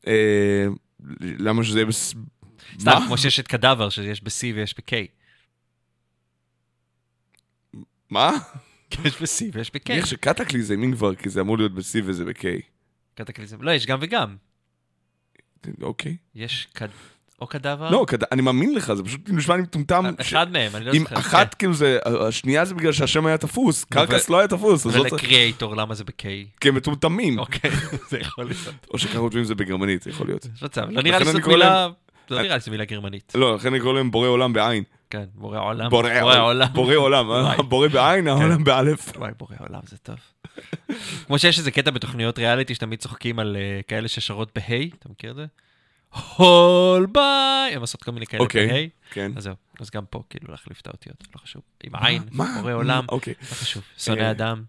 אה, 0.06 0.66
למה 1.20 1.64
שזה 1.64 1.78
יהיה 1.78 1.86
בס... 1.86 2.14
סתם? 2.80 3.00
כמו 3.06 3.18
שיש 3.18 3.40
את 3.40 3.48
קדאבר, 3.48 3.88
שיש 3.88 4.22
ב-C 4.22 4.54
ויש 4.54 4.74
ב-K. 4.78 4.94
מה? 8.10 8.38
יש 9.05 9.23
ב-C 9.23 9.51
ויש 9.52 9.70
ב-K. 9.74 9.90
איך 9.93 10.06
שקטקליזם, 10.06 10.82
אם 10.82 10.93
כבר, 10.93 11.14
כי 11.14 11.28
זה 11.28 11.40
אמור 11.40 11.59
להיות 11.59 11.74
ב-C 11.74 12.01
וזה 12.05 12.24
ב-K. 12.24 12.44
קטקליזם. 13.14 13.62
לא, 13.62 13.70
יש 13.70 13.86
גם 13.86 13.98
וגם. 14.02 14.36
אוקיי. 15.82 16.16
יש 16.35 16.69
קד... 16.73 16.89
או 17.40 17.47
קדאבר? 17.47 17.90
לא, 17.90 18.05
כד- 18.09 18.24
אני 18.32 18.43
מאמין 18.43 18.74
לך, 18.74 18.93
זה 18.94 19.02
פשוט 19.05 19.20
נשמע 19.28 19.56
לי 19.56 19.62
מטומטם. 19.62 20.05
ש- 20.05 20.20
אחד 20.20 20.52
מהם, 20.52 20.77
אני 20.77 20.85
לא 20.85 20.93
אם 20.93 20.98
זוכר. 20.98 21.19
אחת, 21.19 21.55
כאילו 21.55 21.74
זה, 21.74 21.98
השנייה 22.28 22.64
זה 22.64 22.74
בגלל 22.74 22.93
שהשם 22.93 23.27
היה 23.27 23.39
תפוס, 23.39 23.85
קרקס 23.85 24.28
ו- 24.28 24.32
לא 24.32 24.39
היה 24.39 24.48
תפוס, 24.48 24.86
לא 24.86 25.01
ולקריאייטור, 25.01 25.77
למה 25.77 25.94
זה 25.94 26.05
ב-K? 26.05 26.24
כי 26.60 26.69
הם 26.69 26.74
מטומטמים. 26.74 27.39
אוקיי, 27.39 27.70
זה 28.10 28.19
יכול 28.19 28.44
להיות. 28.44 28.74
או 28.90 28.98
שכותבים 28.98 29.44
זה 29.44 29.55
בגרמנית, 29.55 30.02
זה 30.02 30.10
יכול 30.10 30.27
להיות. 30.27 30.47
לא 30.77 31.02
נראה 31.02 31.19
לי 31.19 31.24
לכן 31.24 31.24
שזאת 31.24 31.35
אני 31.35 31.43
קורא 31.43 31.55
מילה... 31.56 31.89
לא 32.31 32.43
נראה 32.43 32.55
לי 32.55 32.60
שזו 32.60 32.70
מילה 32.70 32.85
גרמנית. 32.85 33.32
לא, 33.35 33.55
לכן 33.56 33.69
אני 33.69 33.81
קורא 33.81 33.93
להם 33.94 34.10
בורא 34.10 34.28
עולם 34.28 34.52
בעין. 34.52 34.85
כן, 35.12 35.24
בורא 35.34 35.59
עולם. 35.60 35.90
בורא 35.90 36.10
עולם. 36.40 36.68
בורא 36.72 36.94
עולם, 36.94 37.30
אה? 37.30 37.62
בורא 37.62 37.89
בעין, 37.89 38.28
העולם 38.28 38.64
באלף. 38.64 39.12
וואי, 39.16 39.32
בורא 39.39 39.56
עולם 39.59 39.80
זה 39.84 39.98
טוב. 39.98 40.16
כמו 41.26 41.39
שיש 41.39 41.59
איזה 41.59 41.70
קטע 41.70 41.90
בתוכניות 41.90 42.39
ריאליטי 42.39 42.74
שתמיד 42.74 42.98
צוחקים 42.98 43.39
על 43.39 43.56
אה, 43.56 43.80
כאלה 43.89 44.09
ששרות 44.09 44.51
בהיי, 44.55 44.90
אתה 44.98 45.09
מכיר 45.09 45.30
את 45.30 45.36
זה? 45.36 45.47
הול 46.36 47.06
ביי, 47.06 47.74
הם 47.74 47.80
עושות 47.80 48.02
כל 48.02 48.10
מיני 48.10 48.26
כאלה 48.26 48.43
אוקיי, 48.43 48.66
בהיי. 48.66 48.89
כן. 49.10 49.32
אז 49.36 49.43
זהו, 49.43 49.55
אז 49.80 49.90
גם 49.90 50.05
פה 50.10 50.22
כאילו 50.30 50.51
להחליף 50.51 50.80
את 50.80 50.86
האותיות, 50.86 51.24
לא 51.34 51.40
חשוב. 51.40 51.62
עם 51.84 51.97
עין, 51.97 52.22
מה? 52.30 52.56
בורא 52.60 52.72
עולם, 52.72 53.05
אוקיי. 53.09 53.34
לא 53.40 53.47
חשוב. 53.47 53.82
שונא 53.98 54.20
אה, 54.20 54.30
אדם. 54.30 54.62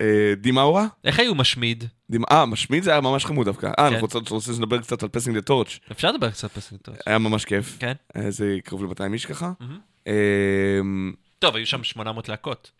אה, 0.00 0.34
דימאורה? 0.36 0.86
איך 1.04 1.18
היו 1.18 1.34
משמיד? 1.34 1.84
אה, 2.30 2.46
משמיד 2.46 2.82
זה 2.82 2.90
היה 2.90 3.00
ממש 3.00 3.24
חמוד 3.26 3.46
דווקא. 3.46 3.66
אה, 3.66 3.72
כן. 3.76 3.82
אנחנו 3.84 4.00
רוצים- 4.00 4.20
אתה 4.22 4.34
רוצה 4.34 4.52
שנדבר 4.54 4.78
קצת 4.78 5.02
על 5.02 5.08
פסינג 5.08 5.36
דה 5.36 5.42
טורץ'. 5.42 5.78
אפשר 5.92 6.10
לדבר 6.12 6.30
קצת 6.30 6.52
Passing 6.52 6.70
the 6.70 6.78
Torch. 6.78 6.94
היה 7.06 7.18
ממש 7.18 7.44
כיף. 7.44 7.76
כן. 7.80 7.92
אה, 8.16 8.30
זה 8.30 8.56
קרוב 8.64 8.84
ל-200 8.84 9.12
איש 9.12 9.26
ככה. 9.26 9.52
אה, 10.06 10.12
טוב, 11.38 11.56
היו 11.56 11.66
שם 11.66 11.84
800 11.84 12.28
להקות. 12.28 12.70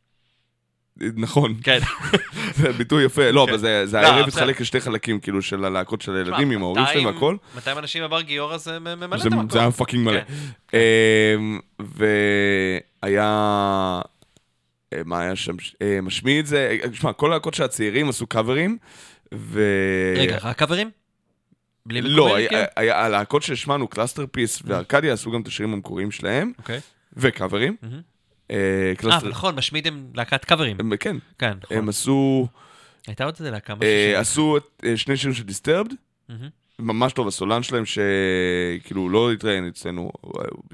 נכון, 1.16 1.54
כן. 1.62 1.78
זה 2.56 2.72
ביטוי 2.72 3.04
יפה. 3.04 3.30
לא, 3.30 3.44
כן. 3.46 3.52
אבל 3.52 3.58
זה 3.86 4.00
לא, 4.00 4.06
הערב. 4.06 4.28
התחלק 4.28 4.60
לשתי 4.60 4.80
חלקים, 4.80 5.20
כאילו, 5.20 5.42
של 5.42 5.64
הלהקות 5.64 6.02
של 6.02 6.16
הילדים 6.16 6.50
עם 6.50 6.62
ההורים 6.62 6.84
שלהם 6.86 6.96
200 7.04 7.14
והכל. 7.14 7.36
200 7.54 7.78
אנשים 7.78 8.02
בבר 8.04 8.20
גיורא 8.20 8.56
זה 8.56 8.78
ממלא 8.78 9.16
את 9.20 9.26
המקום. 9.26 9.50
זה 9.50 9.60
היה 9.60 9.70
fucking 9.70 10.04
מלא. 10.04 10.20
כן. 10.68 10.78
אמ, 11.38 11.58
והיה... 13.02 14.00
אה, 14.92 15.00
מה 15.04 15.20
היה 15.20 15.36
שם? 15.36 15.56
אה, 15.82 16.00
משמיד 16.02 16.46
זה... 16.46 16.78
תשמע, 16.92 17.12
כל 17.12 17.32
הלהקות 17.32 17.54
של 17.54 17.62
הצעירים 17.62 18.08
עשו 18.08 18.26
קאברים, 18.26 18.78
ו... 19.34 19.60
רגע, 20.18 20.38
רק 20.42 20.58
קאברים? 20.58 20.90
בלי 21.86 22.00
לא, 22.00 22.24
מקובל? 22.24 22.36
היה- 22.38 22.48
כן? 22.50 22.64
היה- 22.76 23.04
הלהקות 23.04 23.42
שהשמענו, 23.42 23.88
קלאסטר 23.88 24.24
פיס 24.30 24.62
וארקדיה, 24.64 25.12
עשו 25.12 25.30
גם 25.30 25.40
את 25.42 25.46
השירים 25.46 25.72
המקוריים 25.72 26.10
שלהם, 26.10 26.52
אוקיי. 26.58 26.80
וקאברים. 27.12 27.76
מהמם. 27.82 28.00
אה, 28.50 28.56
אה, 28.90 28.94
קלאסטר... 28.96 29.28
נכון, 29.28 29.54
משמיד 29.54 29.86
הם 29.86 30.10
להקת 30.14 30.44
קאברים. 30.44 30.76
הם- 30.80 30.96
כן, 30.96 31.16
כן, 31.38 31.52
נכון. 31.62 31.76
הם 31.76 31.88
עשו... 31.88 32.46
הייתה 33.06 33.24
עוד 33.24 33.34
איזה 33.38 33.50
להקה, 33.50 33.74
משהו 33.74 33.86
אה. 33.88 34.20
עשו 34.20 34.56
אה, 34.84 34.96
שני 34.96 35.16
שירים 35.16 35.34
של 35.34 35.42
Disturbed, 35.42 35.90
מהמם. 36.28 36.48
ממש 36.78 37.12
טוב, 37.12 37.28
הסולן 37.28 37.62
שלהם 37.62 37.84
שכאילו 37.86 39.08
לא 39.08 39.32
התראיין 39.32 39.68
אצלנו, 39.68 40.10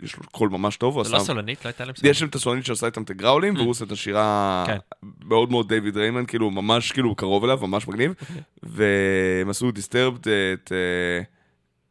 יש 0.03 0.17
לו 0.17 0.23
קול 0.33 0.49
ממש 0.49 0.77
טוב, 0.77 0.97
הוא 0.97 1.05
זה 1.05 1.13
לא. 1.13 1.19
סולנית? 1.19 1.65
לא 1.65 1.69
הייתה 1.69 1.85
להם 1.85 1.95
יש 2.03 2.19
שם 2.19 2.27
את 2.27 2.35
הסולנית 2.35 2.67
שעושה 2.67 2.87
איתם 2.87 3.03
את 3.03 3.11
הגראולים, 3.11 3.55
והוא 3.57 3.71
עושה 3.71 3.85
את 3.85 3.93
השירה 3.93 4.65
כן. 4.67 4.77
מאוד 5.25 5.51
מאוד 5.51 5.69
David 5.69 5.97
Draiman, 5.97 6.27
כאילו 6.27 6.51
ממש 6.51 6.93
כאילו 6.93 7.15
קרוב 7.15 7.45
אליו, 7.45 7.59
ממש 7.63 7.89
מגניב. 7.89 8.15
והם 8.63 9.51
עשו 9.51 9.71
Disturbed 9.71 10.29
את 10.29 10.73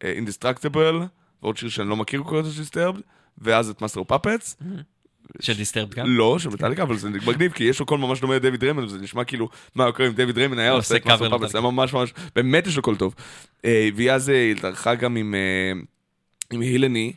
Indestructible, 0.04 1.00
ועוד 1.44 1.58
שיר 1.58 1.70
שאני 1.70 1.90
לא 1.90 1.96
מכיר 1.96 2.22
קוראים 2.22 2.46
לזה 2.46 2.60
Disturbed, 2.60 3.02
ואז 3.38 3.70
את 3.70 3.82
Master 3.82 4.04
Puppets. 4.04 4.58
של 5.40 5.54
Disturbed 5.54 5.94
גם? 5.94 6.06
לא, 6.08 6.40
של 6.40 6.50
מטאליקה, 6.50 6.84
אבל 6.84 6.98
זה 6.98 7.10
מגניב, 7.10 7.52
כי 7.52 7.64
יש 7.64 7.80
לו 7.80 7.86
קול 7.86 8.00
ממש 8.00 8.20
דומה 8.20 8.36
ל 8.36 8.40
David 8.40 8.64
Draiman, 8.64 8.84
וזה 8.84 8.98
נשמע 8.98 9.24
כאילו, 9.24 9.50
מה 9.76 9.92
קורה 9.92 10.10
אם 10.10 10.14
David 10.14 10.38
Draiman 10.38 10.60
היה 10.60 10.72
עושה 10.72 10.96
את 10.96 11.04
קאבר 11.04 11.30
Puppets, 11.30 11.52
זה. 11.52 11.58
היה 11.58 11.72
ממש 11.72 11.94
ממש, 11.94 12.14
באמת 12.36 12.68
יש 12.68 12.76
לו 12.76 12.82
קול 12.82 12.96
טוב. 12.96 13.16
אה, 13.66 13.90
והיא 13.96 14.12
אז 14.12 14.30
אה, 14.30 14.52
התארחה 14.52 14.96
גם 14.96 15.16
עם 15.16 15.36
אה, 15.36 16.58
הילני, 16.60 17.14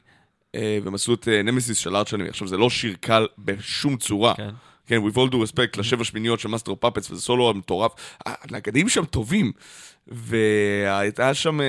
והם 0.55 0.95
עשו 0.95 1.15
את 1.15 1.29
נמסיס 1.29 1.79
של 1.79 1.97
Arch 1.97 2.10
Enemy. 2.10 2.29
עכשיו, 2.29 2.49
זה 2.49 2.57
לא 2.57 2.71
שיר 2.71 2.97
קל 3.01 3.27
בשום 3.39 3.97
צורה. 3.97 4.35
כן. 4.35 4.51
כן, 4.87 5.01
with 5.03 5.17
all 5.17 5.33
due 5.33 5.53
respect 5.53 5.79
לשבע 5.79 6.05
שמיניות 6.05 6.41
של 6.41 6.49
Master 6.49 6.75
Puppets, 6.75 7.11
וזה 7.11 7.23
סולו 7.23 7.55
מטורף. 7.55 7.93
הנגנים 8.27 8.89
שם 8.89 9.05
טובים. 9.05 9.53
והייתה 10.07 11.35
שם, 11.35 11.61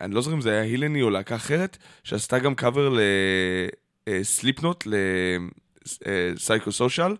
אני 0.00 0.14
לא 0.14 0.20
זוכר 0.20 0.36
אם 0.36 0.40
זה 0.40 0.50
היה 0.50 0.62
הילני 0.62 1.02
או 1.02 1.10
להקה 1.10 1.36
אחרת, 1.36 1.76
שעשתה 2.04 2.38
גם 2.38 2.54
קאבר 2.54 2.94
ל 4.08 4.16
Slipknot, 4.16 4.86
Psychosocial. 6.70 7.12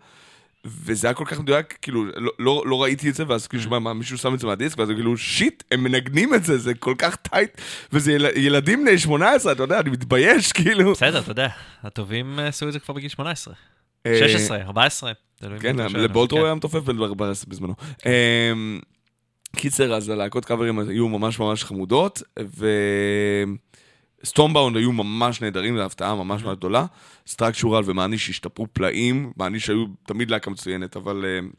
וזה 0.64 1.06
היה 1.06 1.14
כל 1.14 1.24
כך 1.24 1.40
מדויק, 1.40 1.78
כאילו, 1.82 2.04
לא, 2.04 2.32
לא, 2.38 2.62
לא 2.66 2.82
ראיתי 2.82 3.10
את 3.10 3.14
זה, 3.14 3.24
ואז 3.28 3.46
כאילו, 3.46 3.62
שמע, 3.62 3.78
מה, 3.78 3.92
מישהו 3.92 4.18
שם 4.18 4.34
את 4.34 4.40
זה 4.40 4.46
מהדיסק, 4.46 4.78
ואז 4.78 4.88
כאילו, 4.88 5.16
shit, 5.16 5.62
הם 5.70 5.82
מנגנים 5.82 6.34
את 6.34 6.44
זה, 6.44 6.58
זה 6.58 6.74
כל 6.74 6.94
כך 6.98 7.16
tight, 7.16 7.60
וזה 7.92 8.12
יל, 8.12 8.26
ילדים 8.36 8.84
בני 8.84 8.98
18, 8.98 9.52
אתה 9.52 9.62
יודע, 9.62 9.80
אני 9.80 9.90
מתבייש, 9.90 10.52
כאילו. 10.62 10.92
בסדר, 10.92 11.18
אתה 11.18 11.30
יודע, 11.30 11.48
הטובים 11.82 12.38
עשו 12.38 12.68
את 12.68 12.72
זה 12.72 12.78
כבר 12.78 12.94
בגיל 12.94 13.08
18. 13.08 13.54
אה, 14.06 14.18
16, 14.28 14.60
14. 14.60 15.12
תלוי 15.40 15.60
כן. 15.60 15.76
לבולטרו 15.76 16.38
כן. 16.38 16.44
היה 16.44 16.54
מתופף 16.54 16.88
14 16.88 17.44
בזמנו. 17.48 17.74
אמ, 18.06 18.80
קיצר, 19.56 19.94
אז 19.94 20.08
הלהקות 20.08 20.44
קאברים 20.44 20.78
היו 20.78 21.08
ממש 21.08 21.38
ממש 21.38 21.64
חמודות, 21.64 22.22
ו 24.22 24.27
Stormbound 24.27 24.76
היו 24.76 24.92
ממש 24.92 25.42
נהדרים, 25.42 25.76
זו 25.76 25.82
הפתעה 25.82 26.14
ממש 26.14 26.42
ממש 26.42 26.56
גדולה. 26.56 26.86
Structural 27.26 27.82
ומאניש 27.86 28.30
השתפרו 28.30 28.66
פלאים, 28.72 29.32
מאניש 29.36 29.70
היו 29.70 29.84
תמיד 30.06 30.30
להקה 30.30 30.50
מצוינת, 30.50 30.96
אבל 30.96 31.24
אמ, 31.26 31.50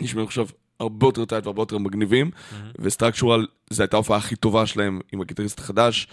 נשמעו 0.00 0.24
עכשיו 0.24 0.46
הרבה 0.80 1.06
יותר 1.06 1.24
tight 1.24 1.46
והרבה 1.46 1.62
יותר 1.62 1.78
מגניבים, 1.78 2.30
ו 2.78 2.84
Structural, 2.84 3.46
זו 3.70 3.82
הייתה 3.82 3.96
ההופעה 3.96 4.18
הכי 4.18 4.36
טובה 4.36 4.66
שלהם 4.66 5.00
עם 5.12 5.20
הגיטריסט 5.20 5.58
החדש. 5.58 6.06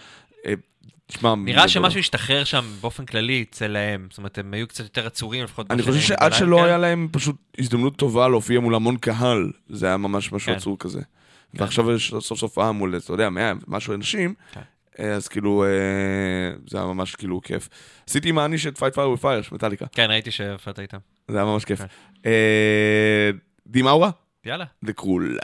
אה, 0.45 0.53
תשמע, 1.07 1.35
נראה 1.35 1.67
שמשהו 1.67 1.99
השתחרר 1.99 2.43
שם 2.43 2.65
באופן 2.81 3.05
כללי 3.05 3.45
אצלהם, 3.49 4.07
זאת 4.09 4.17
אומרת, 4.17 4.37
הם 4.37 4.53
היו 4.53 4.67
קצת 4.67 4.83
יותר 4.83 5.07
עצורים, 5.07 5.43
לפחות... 5.43 5.71
אני 5.71 5.83
חושב 5.83 5.99
שעד 5.99 6.33
שלא 6.33 6.57
כן. 6.57 6.63
היה 6.63 6.77
להם 6.77 7.07
פשוט 7.11 7.35
הזדמנות 7.59 7.95
טובה 7.95 8.27
להופיע 8.27 8.59
מול 8.59 8.75
המון 8.75 8.97
קהל, 8.97 9.51
זה 9.69 9.85
היה 9.85 9.97
ממש 9.97 10.31
משהו 10.31 10.51
כן. 10.51 10.57
עצור 10.57 10.79
כזה. 10.79 11.01
ועכשיו 11.53 11.91
יש 11.91 12.09
סוף 12.09 12.23
סוף 12.23 12.41
הופעה 12.43 12.71
מול, 12.71 12.97
אתה 12.97 13.13
יודע, 13.13 13.29
100 13.29 13.53
משהו 13.67 13.93
אנשים, 13.93 14.33
כן. 14.51 14.59
אה, 14.59 14.65
אז 14.97 15.27
כאילו, 15.27 15.63
אה, 15.63 15.69
זה 16.67 16.77
היה 16.77 16.87
ממש 16.87 17.15
כאילו 17.15 17.41
כיף. 17.41 17.69
עשיתי 18.09 18.31
עם 18.37 18.45
מאניש 18.45 18.67
את 18.67 18.77
Fight 18.77 18.93
Fire 18.93 19.09
with 19.09 19.25
Fire 19.25 19.41
של 19.41 19.55
מטאליקה, 19.55 19.85
כן, 19.91 20.05
ראיתי 20.09 20.31
שהופעת 20.31 20.79
איתם. 20.79 20.97
זה 21.27 21.37
היה 21.37 21.45
ממש 21.45 21.65
כיף. 21.65 21.79
כן. 21.79 21.85
אה, 22.25 23.29
דימאורה? 23.67 24.09
יאללה. 24.45 24.65
דה 24.83 24.93
קרול. 24.93 25.37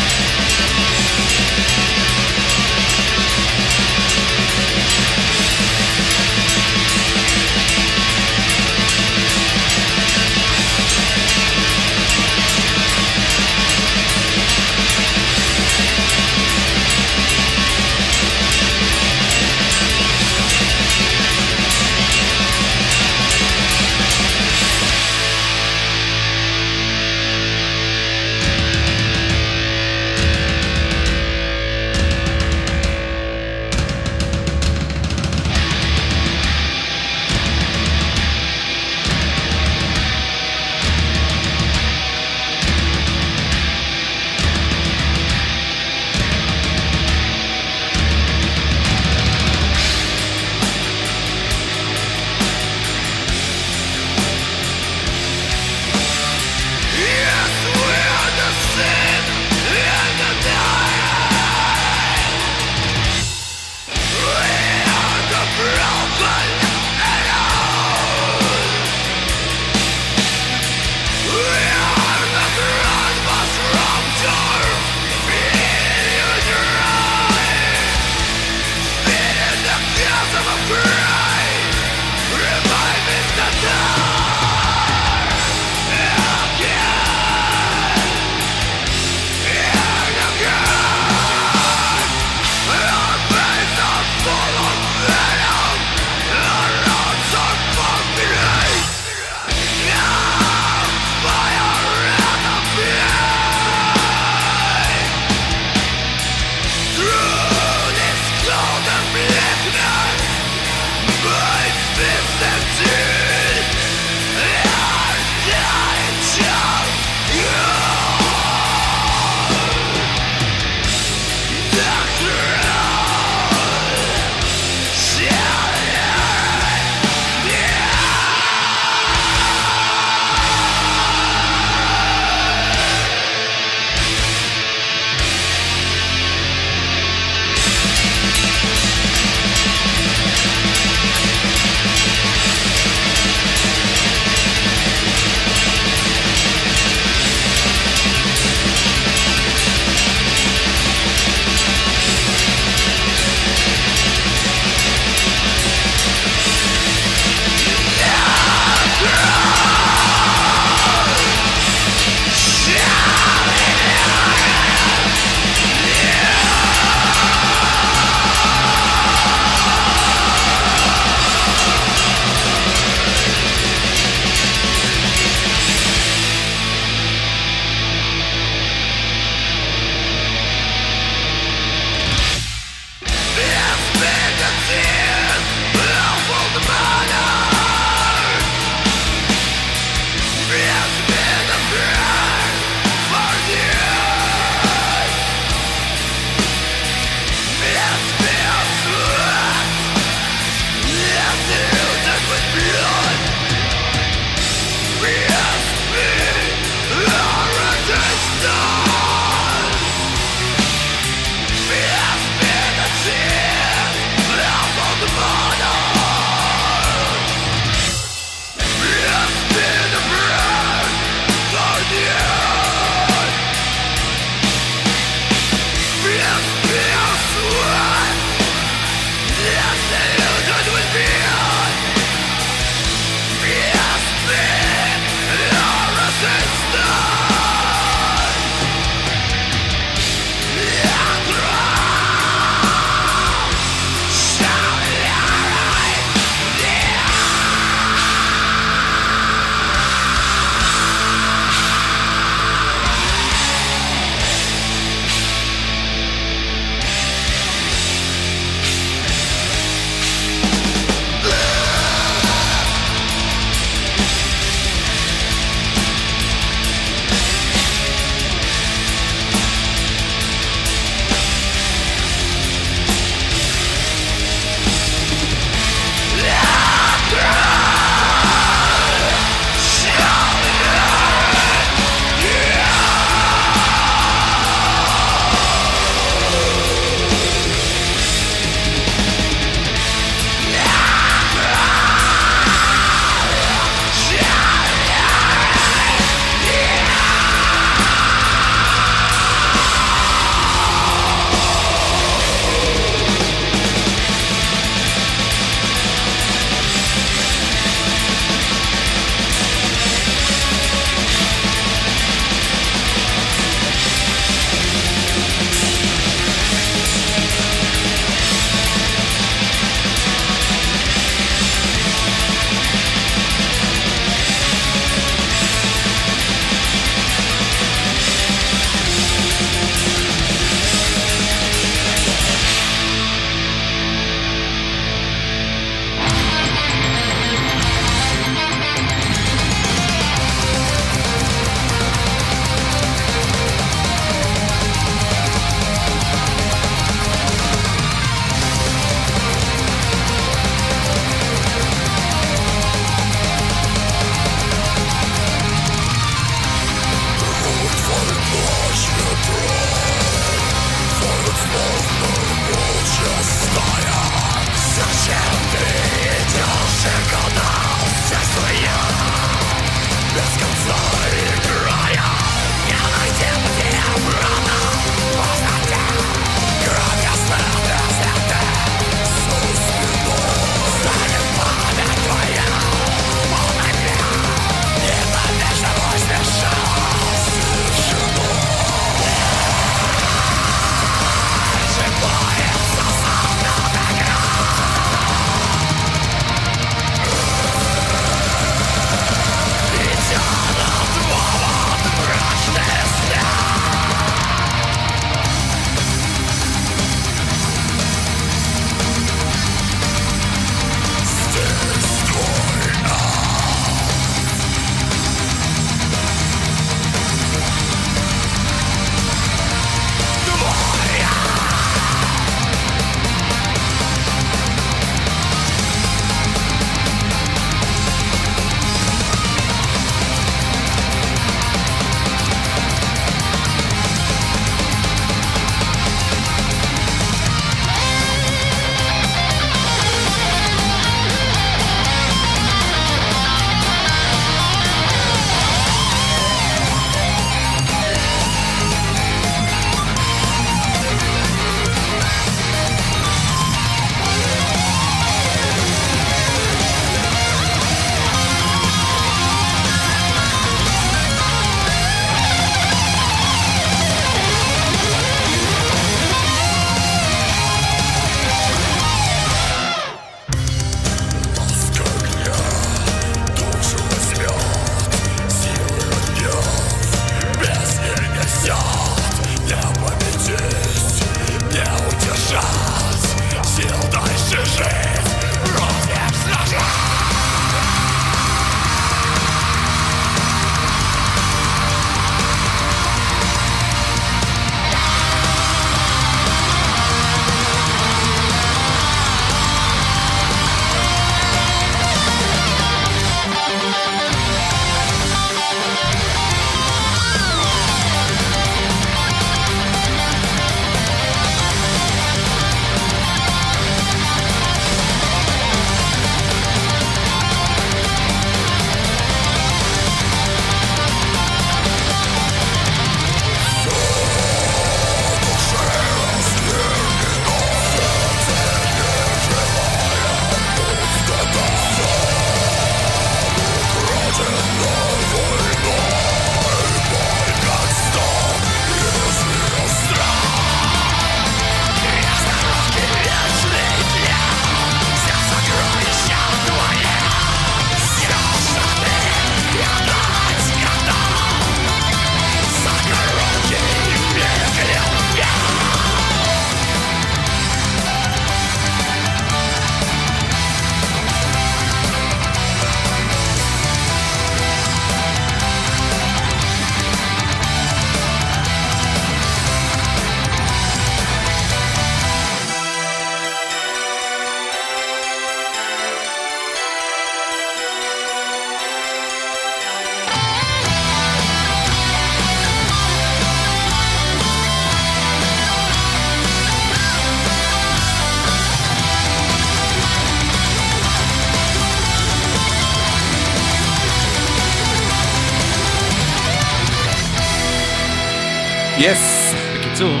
yes! 598.82 599.32
בקיצור, 599.58 599.90
אז 599.90 600.00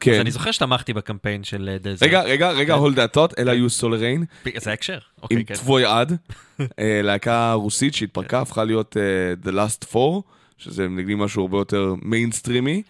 כן. 0.00 0.20
אני 0.20 0.30
זוכר 0.30 0.50
שתמכתי 0.50 0.92
בקמפיין 0.92 1.44
של 1.44 1.68
אה, 1.72 1.78
Desert. 1.78 2.02
רגע, 2.02 2.22
רגע, 2.22 2.50
רגע, 2.50 2.76
hold 2.76 2.94
that 2.96 3.16
thought, 3.16 3.34
אלה 3.38 3.52
היו 3.52 3.70
סולריין, 3.70 4.24
זה 4.56 4.70
ההקשר? 4.70 4.94
עם 4.94 5.22
אוקיי, 5.22 5.44
כן. 5.44 5.54
твой 5.54 5.84
ад, 5.84 6.16
אה, 6.60 7.00
להקה 7.02 7.52
רוסית 7.52 7.94
שהתפרקה, 7.94 8.40
הפכה 8.40 8.64
להיות 8.64 8.96
אה, 8.96 9.50
The 9.50 9.54
Last 9.54 9.94
Four, 9.94 10.22
שזה 10.58 10.88
נגדי 10.88 11.14
משהו 11.14 11.42
הרבה 11.42 11.58
יותר 11.58 11.94
מיינסטרימי, 12.02 12.82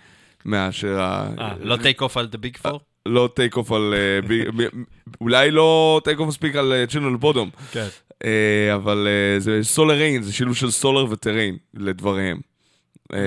מאשר 0.44 1.00
ה... 1.00 1.30
אה, 1.38 1.54
לא 1.60 1.76
take 1.76 2.02
off 2.02 2.16
על 2.16 2.26
the 2.26 2.38
Big 2.38 2.56
Four? 2.56 2.80
לא 3.06 3.28
take 3.34 3.56
off 3.56 3.72
על... 3.72 3.94
אה, 3.96 4.36
אולי 5.20 5.50
לא 5.50 6.00
טייק 6.04 6.18
אוף 6.18 6.28
מספיק 6.28 6.56
על 6.56 6.72
Children 6.88 7.16
Bodom, 7.16 7.50
כן. 7.72 7.86
אבל 8.74 9.08
אה, 9.08 9.40
זה 9.40 9.58
סולר 9.62 9.94
ריין, 9.94 10.22
זה 10.22 10.32
שילוב 10.32 10.56
של 10.56 10.70
solar 10.70 11.06
ו 11.10 11.18
train 11.18 11.56
לדבריהם. 11.74 12.49
אה, 13.14 13.18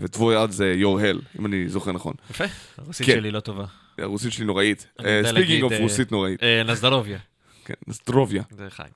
ו 0.00 0.07
твой 0.07 0.36
ад 0.36 0.50
זה 0.50 0.74
your 0.78 1.00
hell, 1.02 1.38
אם 1.40 1.46
אני 1.46 1.68
זוכר 1.68 1.92
נכון. 1.92 2.14
יפה, 2.30 2.44
הרוסית 2.78 3.06
כן. 3.06 3.12
שלי 3.12 3.30
לא 3.30 3.40
טובה. 3.40 3.64
הרוסית 3.98 4.32
שלי 4.32 4.44
נוראית. 4.44 4.86
speaking 5.24 5.62
of 5.62 5.72
אה, 5.72 5.78
רוסית 5.78 6.12
נוראית. 6.12 6.42
אה, 6.42 6.62
на 6.62 6.72
здоровье, 6.72 7.18
כן, 7.64 7.74
здоровье. 7.90 8.42
זה 8.50 8.66
חיים. 8.70 8.92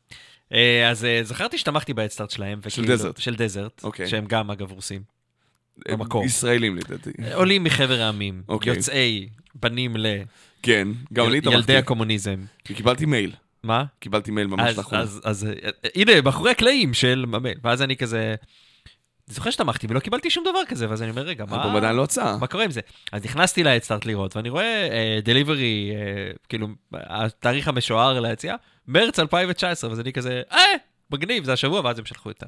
אה, 0.52 0.90
אז 0.90 1.04
אה, 1.04 1.20
זכרתי 1.22 1.58
שתמכתי 1.58 1.94
בהדסטארט 1.94 2.30
שלהם. 2.30 2.60
של 2.68 2.84
Desert. 2.84 3.16
של 3.16 3.34
Desert, 3.34 3.84
אוקיי. 3.84 4.08
שהם 4.08 4.24
גם 4.26 4.50
אגב 4.50 4.72
רוסים. 4.72 5.02
במקור. 5.88 6.24
ישראלים 6.24 6.76
לדעתי. 6.76 7.10
עולים 7.34 7.64
מחבר 7.64 8.00
העמים, 8.00 8.42
אוקיי. 8.48 8.72
יוצאי 8.72 9.28
בנים 9.54 9.96
כן, 10.62 10.88
גם 11.12 11.26
אני 11.26 11.40
תמכתי. 11.40 11.56
לילדי 11.56 11.76
הקומוניזם. 11.76 12.36
קיבלתי 12.64 13.06
מייל. 13.06 13.32
מה? 13.62 13.84
קיבלתי 13.98 14.30
מייל 14.30 14.46
ממש 14.46 14.76
לאחרונה. 14.76 15.02
אז, 15.02 15.20
אז, 15.24 15.46
אה, 15.64 15.70
הנה, 15.94 16.20
מאחורי 16.20 16.50
הקלעים 16.50 16.94
של 16.94 17.24
ממל. 17.28 17.54
ואז 17.64 17.82
אני 17.82 17.96
כזה... 17.96 18.34
זוכר 19.26 19.51
שתמכתי 19.51 19.86
ולא 19.90 20.01
קיבלתי 20.01 20.30
שום 20.30 20.44
דבר 20.44 20.59
כזה, 20.68 20.90
ואז 20.90 21.02
אני 21.02 21.10
אומר, 21.10 21.22
רגע, 21.22 21.44
מה... 21.44 21.56
האלבום 21.56 21.76
עדיין 21.76 21.96
לא 21.96 22.02
יצא. 22.02 22.36
מה 22.40 22.46
קורה 22.46 22.64
עם 22.64 22.70
זה? 22.70 22.80
אז 23.12 23.24
נכנסתי 23.24 23.62
להדסטארט 23.62 24.05
לראות, 24.06 24.36
ואני 24.36 24.48
רואה 24.48 24.88
דליברי, 25.24 25.92
כאילו, 26.48 26.68
התאריך 26.94 27.68
המשוער 27.68 28.20
ליציאה, 28.20 28.55
מרץ 28.88 29.18
2019, 29.18 29.90
ואז 29.90 30.01
אני 30.01 30.12
כזה, 30.12 30.42
אה, 30.52 30.59
מגניב, 31.10 31.44
זה 31.44 31.52
השבוע, 31.52 31.80
ואז 31.84 31.98
הם 31.98 32.05
שלחו 32.05 32.30
את 32.30 32.42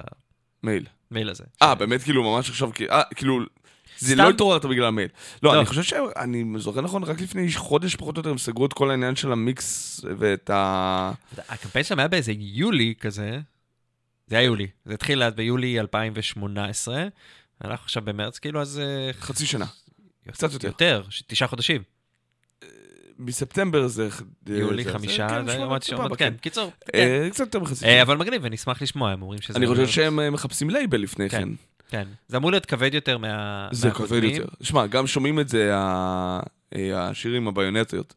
מייל. 0.62 0.86
המייל 1.11 1.28
הזה. 1.31 1.44
אה, 1.62 1.74
באמת 1.74 2.03
כאילו 2.03 2.23
ממש 2.23 2.51
עכשיו, 2.51 2.70
אה, 2.90 3.03
כאילו... 3.15 3.40
זה 3.98 4.15
סתם- 4.15 4.23
לא 4.23 4.31
התעוררת 4.31 4.65
בגלל 4.65 4.85
המייל. 4.85 5.09
לא, 5.43 5.53
לא. 5.55 5.59
אני 5.59 5.66
חושב 5.66 5.82
שאני 5.82 6.44
זוכר 6.57 6.81
נכון, 6.81 7.03
רק 7.05 7.20
לפני 7.20 7.53
חודש 7.53 7.97
פחות 7.97 8.16
או 8.16 8.20
יותר 8.20 8.31
הם 8.31 8.39
סגרו 8.39 8.66
את 8.66 8.73
כל 8.73 8.90
העניין 8.90 9.16
של 9.16 9.32
המיקס 9.32 10.01
ואת 10.19 10.51
ה... 10.51 11.12
הקמפיין 11.48 11.85
שלהם 11.85 11.98
היה 11.98 12.09
באיזה 12.09 12.32
יולי 12.36 12.94
כזה, 13.01 13.39
זה 14.27 14.39
היה 14.39 14.44
יולי, 14.44 14.66
זה 14.85 14.94
התחיל 14.94 15.23
אז 15.23 15.35
ביולי 15.35 15.81
2018, 15.81 17.07
אנחנו 17.65 17.85
עכשיו 17.85 18.03
במרץ, 18.03 18.39
כאילו, 18.39 18.61
אז... 18.61 18.78
אה, 18.78 19.12
חצי 19.12 19.47
שנה. 19.47 19.66
קצת 20.32 20.53
יותר. 20.53 20.66
יותר, 20.69 21.03
תשעה 21.27 21.48
חודשים. 21.48 21.82
מספטמבר 23.19 23.86
זה... 23.86 24.09
יולי, 24.47 24.85
זה- 24.85 24.93
חמישה, 24.93 25.28
כן, 25.28 25.81
שאומרת, 25.81 26.16
כן, 26.19 26.35
קיצור. 26.40 26.73
כן. 26.93 26.98
אה, 26.98 27.28
קצת 27.31 27.40
יותר 27.40 27.61
מחצי 27.61 27.85
אה, 27.85 27.90
שנה. 27.90 28.03
אבל 28.03 28.16
מגניב, 28.16 28.44
אני 28.44 28.57
אשמח 28.57 28.82
לשמוע, 28.82 29.11
הם 29.11 29.23
אומרים 29.23 29.40
שזה... 29.40 29.59
אני 29.59 29.66
חושב 29.66 29.86
שהם 29.86 30.20
אה, 30.20 30.31
מחפשים 30.31 30.70
לייבל 30.70 31.01
לפני 31.01 31.28
כן. 31.31 31.39
כן. 31.40 31.48
כן, 31.89 32.09
זה 32.28 32.36
אמור 32.36 32.51
להיות 32.51 32.66
כבד 32.66 32.94
יותר 32.94 33.19
מה... 33.19 33.69
זה 33.73 33.90
כבד. 33.90 34.23
יותר. 34.24 34.44
שמע, 34.62 34.86
גם 34.86 35.07
שומעים 35.07 35.40
את 35.40 35.48
זה, 35.48 35.70
אה, 35.74 36.40
השירים 36.94 37.48
הביונטיות, 37.48 38.15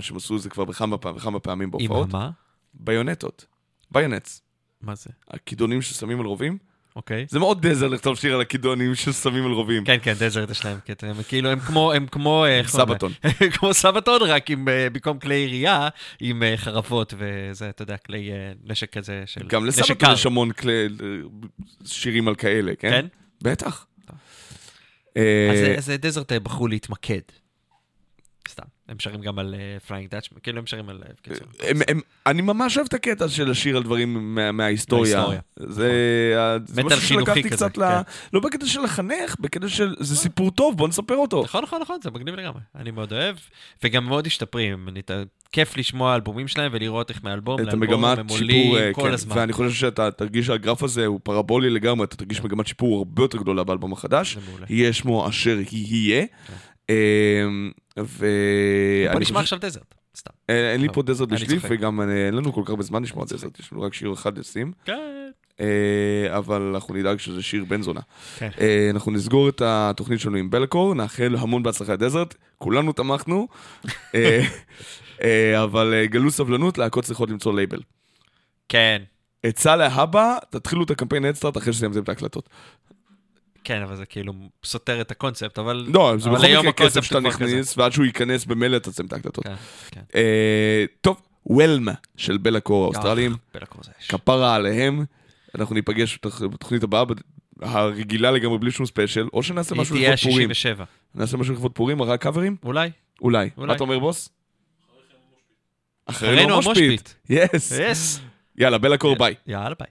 שהם 0.00 0.16
עשו 0.16 0.36
את 0.36 0.42
זה 0.42 0.50
כבר 0.50 0.64
בכמה 0.64 1.40
פעמים 1.40 1.62
עם 1.62 1.70
בהופעות. 1.70 2.12
מה? 2.12 2.30
ביונטות. 2.74 3.46
Bayonets. 3.90 4.42
מה 4.82 4.94
זה? 4.94 5.10
הכידונים 5.30 5.82
ששמים 5.82 6.20
על 6.20 6.26
רובים. 6.26 6.58
אוקיי. 6.96 7.26
זה 7.28 7.38
מאוד 7.38 7.66
Desert 7.66 7.88
לכתוב 7.88 8.16
שיר 8.18 8.34
על 8.34 8.40
הכידונים 8.40 8.94
ששמים 8.94 9.44
על 9.46 9.52
רובים. 9.52 9.84
כן, 9.84 9.96
כן, 10.02 10.12
Desert 10.12 10.50
יש 10.50 10.64
להם 10.64 10.78
קטע, 10.86 11.06
הם 11.06 11.22
כאילו, 11.28 11.50
הם 11.50 11.60
כמו, 11.60 11.92
הם 11.92 12.06
כמו... 12.06 12.44
אה? 12.44 12.60
Sabaton. 12.66 13.12
כמו 13.58 13.74
Sabaton, 13.74 14.22
רק 14.22 14.50
עם, 14.50 14.68
אה, 14.68 14.90
במקום 14.90 15.18
כלי 15.18 15.34
ירייה, 15.34 15.88
עם 16.20 16.42
אה, 16.42 16.56
חרבות 16.56 17.14
וזה, 17.18 17.68
אתה 17.68 17.82
יודע, 17.82 17.96
כלי 17.96 18.30
נשק 18.64 18.92
כזה 18.98 19.22
של... 19.26 19.46
גם 19.46 19.66
ל 19.66 19.71
Sabaton. 19.71 20.12
יש 20.12 20.26
המון 20.26 20.52
כלי- 20.52 20.86
שירים 21.84 22.28
על 22.28 22.34
כאלה, 22.34 22.72
כן? 22.78 22.90
כן? 22.90 23.06
בטח. 23.42 23.86
אז 25.16 25.92
Desert 26.00 26.32
בחרו 26.32 26.68
להתמקד. 26.68 27.20
סתם. 28.48 28.62
הם 28.90 28.96
שרים 28.98 29.20
גם 29.20 29.38
על 29.38 29.54
Flying 29.86 30.10
Dutch, 30.10 30.28
כאילו 30.42 30.58
הם 30.58 30.66
שרים 30.66 30.88
על... 30.88 31.02
אה, 31.06 31.12
בקיצור. 31.22 31.46
הם- 31.60 31.80
הם- 31.88 32.00
אני 32.26 32.42
ממש 32.42 32.76
אוהב 32.76 32.86
את 32.86 32.94
הקטע 32.94 33.28
של 33.28 33.50
לשיר 33.50 33.76
על 33.76 33.82
דברים 33.82 34.34
מה- 34.34 34.52
מההיסטוריה. 34.52 35.24
זה 35.56 35.90
ה- 36.38 36.56
זה 36.66 36.82
מטאל 36.82 36.96
משהו 36.96 37.08
שלקחתי 37.08 37.42
כזה, 37.42 37.56
קצת 37.56 37.78
ל... 37.78 37.80
כן. 37.88 38.00
לא 38.32 38.40
בקטע 38.40 38.66
של 38.66 38.80
לחנך, 38.80 39.36
בקטע 39.40 39.68
של 39.68 39.94
זה 40.00 40.16
סיפור 40.16 40.50
טוב, 40.50 40.76
בוא 40.76 40.88
נספר 40.88 41.16
אותו. 41.16 41.42
נכון, 41.44 41.62
נכון, 41.62 41.80
נכון, 41.82 41.98
זה 42.02 42.10
מגניב 42.10 42.34
לגמרי. 42.34 42.60
אני 42.76 42.90
מאוד 42.90 43.12
אוהב, 43.12 43.36
וגם 43.84 44.04
מאוד 44.06 44.26
משתפרים. 44.26 44.88
אני- 44.88 45.00
כיף 45.52 45.76
לשמוע 45.76 46.14
אלבומים 46.14 46.48
שלהם 46.48 46.70
ולראות 46.74 47.10
איך 47.10 47.24
מאלבום 47.24 47.60
לאלבום 47.60 48.04
הם 48.04 48.26
עולים 48.28 48.74
אה, 48.76 48.90
כל 48.92 49.02
כן, 49.02 49.12
הזמן. 49.12 49.36
ואני 49.38 49.52
חושב 49.52 49.70
שאתה 49.70 50.10
תרגיש 50.10 50.46
שהגרף 50.46 50.82
הזה 50.82 51.06
הוא 51.06 51.20
פרבולי 51.22 51.70
לגמרי, 51.70 52.04
אתה 52.04 52.16
תרגיש 52.16 52.42
מגמת 52.42 52.66
שיפור 52.66 52.98
הרבה 52.98 53.22
יותר 53.22 53.38
גדולה 53.38 53.64
באלבום 53.64 53.92
החדש. 53.92 54.34
זה. 54.34 54.40
יהיה 54.68 54.92
שמו 54.92 55.28
אשר 55.28 55.58
יהיה. 55.72 56.24
בוא 59.12 59.20
נשמע 59.20 59.40
עכשיו 59.40 59.58
Desert, 59.58 59.94
סתם. 60.16 60.32
אה, 60.50 60.72
אין 60.72 60.80
לי 60.80 60.88
פה 60.92 61.02
Desert 61.02 61.32
לשליף. 61.32 61.64
וגם 61.70 62.00
אה, 62.00 62.26
אין 62.26 62.34
לנו 62.34 62.52
כל 62.52 62.62
כך 62.64 62.70
הרבה 62.70 62.82
זמן 62.82 63.02
לשמוע 63.02 63.24
Desert, 63.24 63.60
יש 63.60 63.72
לנו 63.72 63.82
רק 63.82 63.94
שיר 63.94 64.12
אחד 64.12 64.38
לשים. 64.38 64.72
כן. 64.84 65.30
אה, 65.60 66.36
אבל 66.38 66.72
אנחנו 66.74 66.94
נדאג 66.94 67.18
שזה 67.18 67.42
שיר 67.42 67.64
בן 67.64 67.82
זונה. 67.82 68.00
כן. 68.38 68.50
אנחנו 68.90 69.12
נסגור 69.12 69.48
את 69.48 69.62
התוכנית 69.64 70.20
שלנו 70.20 70.36
עם 70.36 70.50
Be'lakor, 70.50 70.94
נאחל 70.94 71.36
המון 71.38 71.62
בהצלחה 71.62 71.92
ל 71.92 71.97
Desert, 71.97 72.34
כולנו 72.58 72.92
תמכנו, 72.92 73.48
אבל 75.64 75.94
גלו 76.04 76.30
סבלנות, 76.30 76.78
להקות 76.78 77.04
צריכות 77.04 77.30
למצוא 77.30 77.54
לייבל. 77.54 77.80
כן. 78.68 79.02
עצה 79.42 79.76
להבא, 79.76 80.36
תתחילו 80.50 80.84
את 80.84 80.90
הקמפיין 80.90 81.24
הדסטארט 81.24 81.56
אחרי 81.56 81.72
שסיימתם 81.72 82.02
את 82.02 82.08
ההקלטות. 82.08 82.48
כן, 83.64 83.82
אבל 83.82 83.96
זה 83.96 84.06
כאילו 84.06 84.32
סותר 84.64 85.00
את 85.00 85.10
הקונספט, 85.10 85.58
אבל... 85.58 85.86
לא, 85.94 86.14
זה 86.18 86.30
בכל 86.30 86.46
מקרה 86.58 86.72
כסף 86.72 87.00
שאתה 87.00 87.20
נכניס, 87.20 87.78
ועד 87.78 87.92
שהוא 87.92 88.04
ייכנס 88.04 88.44
במילא 88.44 88.76
אתה 88.76 88.90
תסיים 88.90 89.06
את 89.08 89.12
ההקלטות. 89.12 89.44
כן, 89.44 89.54
כן. 89.90 90.00
אה, 90.14 90.84
טוב, 91.00 91.20
וולמה 91.46 91.92
של 92.16 92.38
Be'lakor 92.38 92.84
האוסטרלים. 92.84 93.36
כפרה 94.08 94.54
עליהם, 94.54 95.04
אנחנו 95.54 95.74
ניפגש 95.74 96.14
בתוכ- 96.26 96.46
בתוכנית 96.48 96.82
הבאה, 96.82 97.04
הרגילה 97.60 98.30
לגמרי 98.30 98.58
בלי 98.58 98.70
שום 98.70 98.86
ספיישל, 98.86 99.26
או 99.32 99.42
שנעשה 99.42 99.74
היא 99.74 99.80
משהו 99.82 99.96
תהיה 99.96 100.10
לכבוד 100.12 100.30
פורים. 100.32 100.48
67. 100.54 100.84
נעשה 101.14 101.36
משהו 101.36 101.54
לכבוד 101.54 101.72
פורים, 101.72 102.02
רק 102.02 102.22
קאברים? 102.22 102.56
אולי. 102.64 102.90
אולי. 103.22 103.50
מה 103.56 103.74
אתה 103.74 103.82
אומר, 103.82 103.98
בוס? 103.98 104.28
אחרינו 106.06 106.34
אחרינו 106.36 106.54
המושפיט. 106.54 107.08
המושפיט. 107.30 107.54
יס. 107.54 107.72
יס. 107.72 108.20
יאללה, 108.58 108.78
Be'lakor 108.78 109.16
ביי. 109.16 109.34
יאללה 109.46 109.74
ביי. 109.78 109.88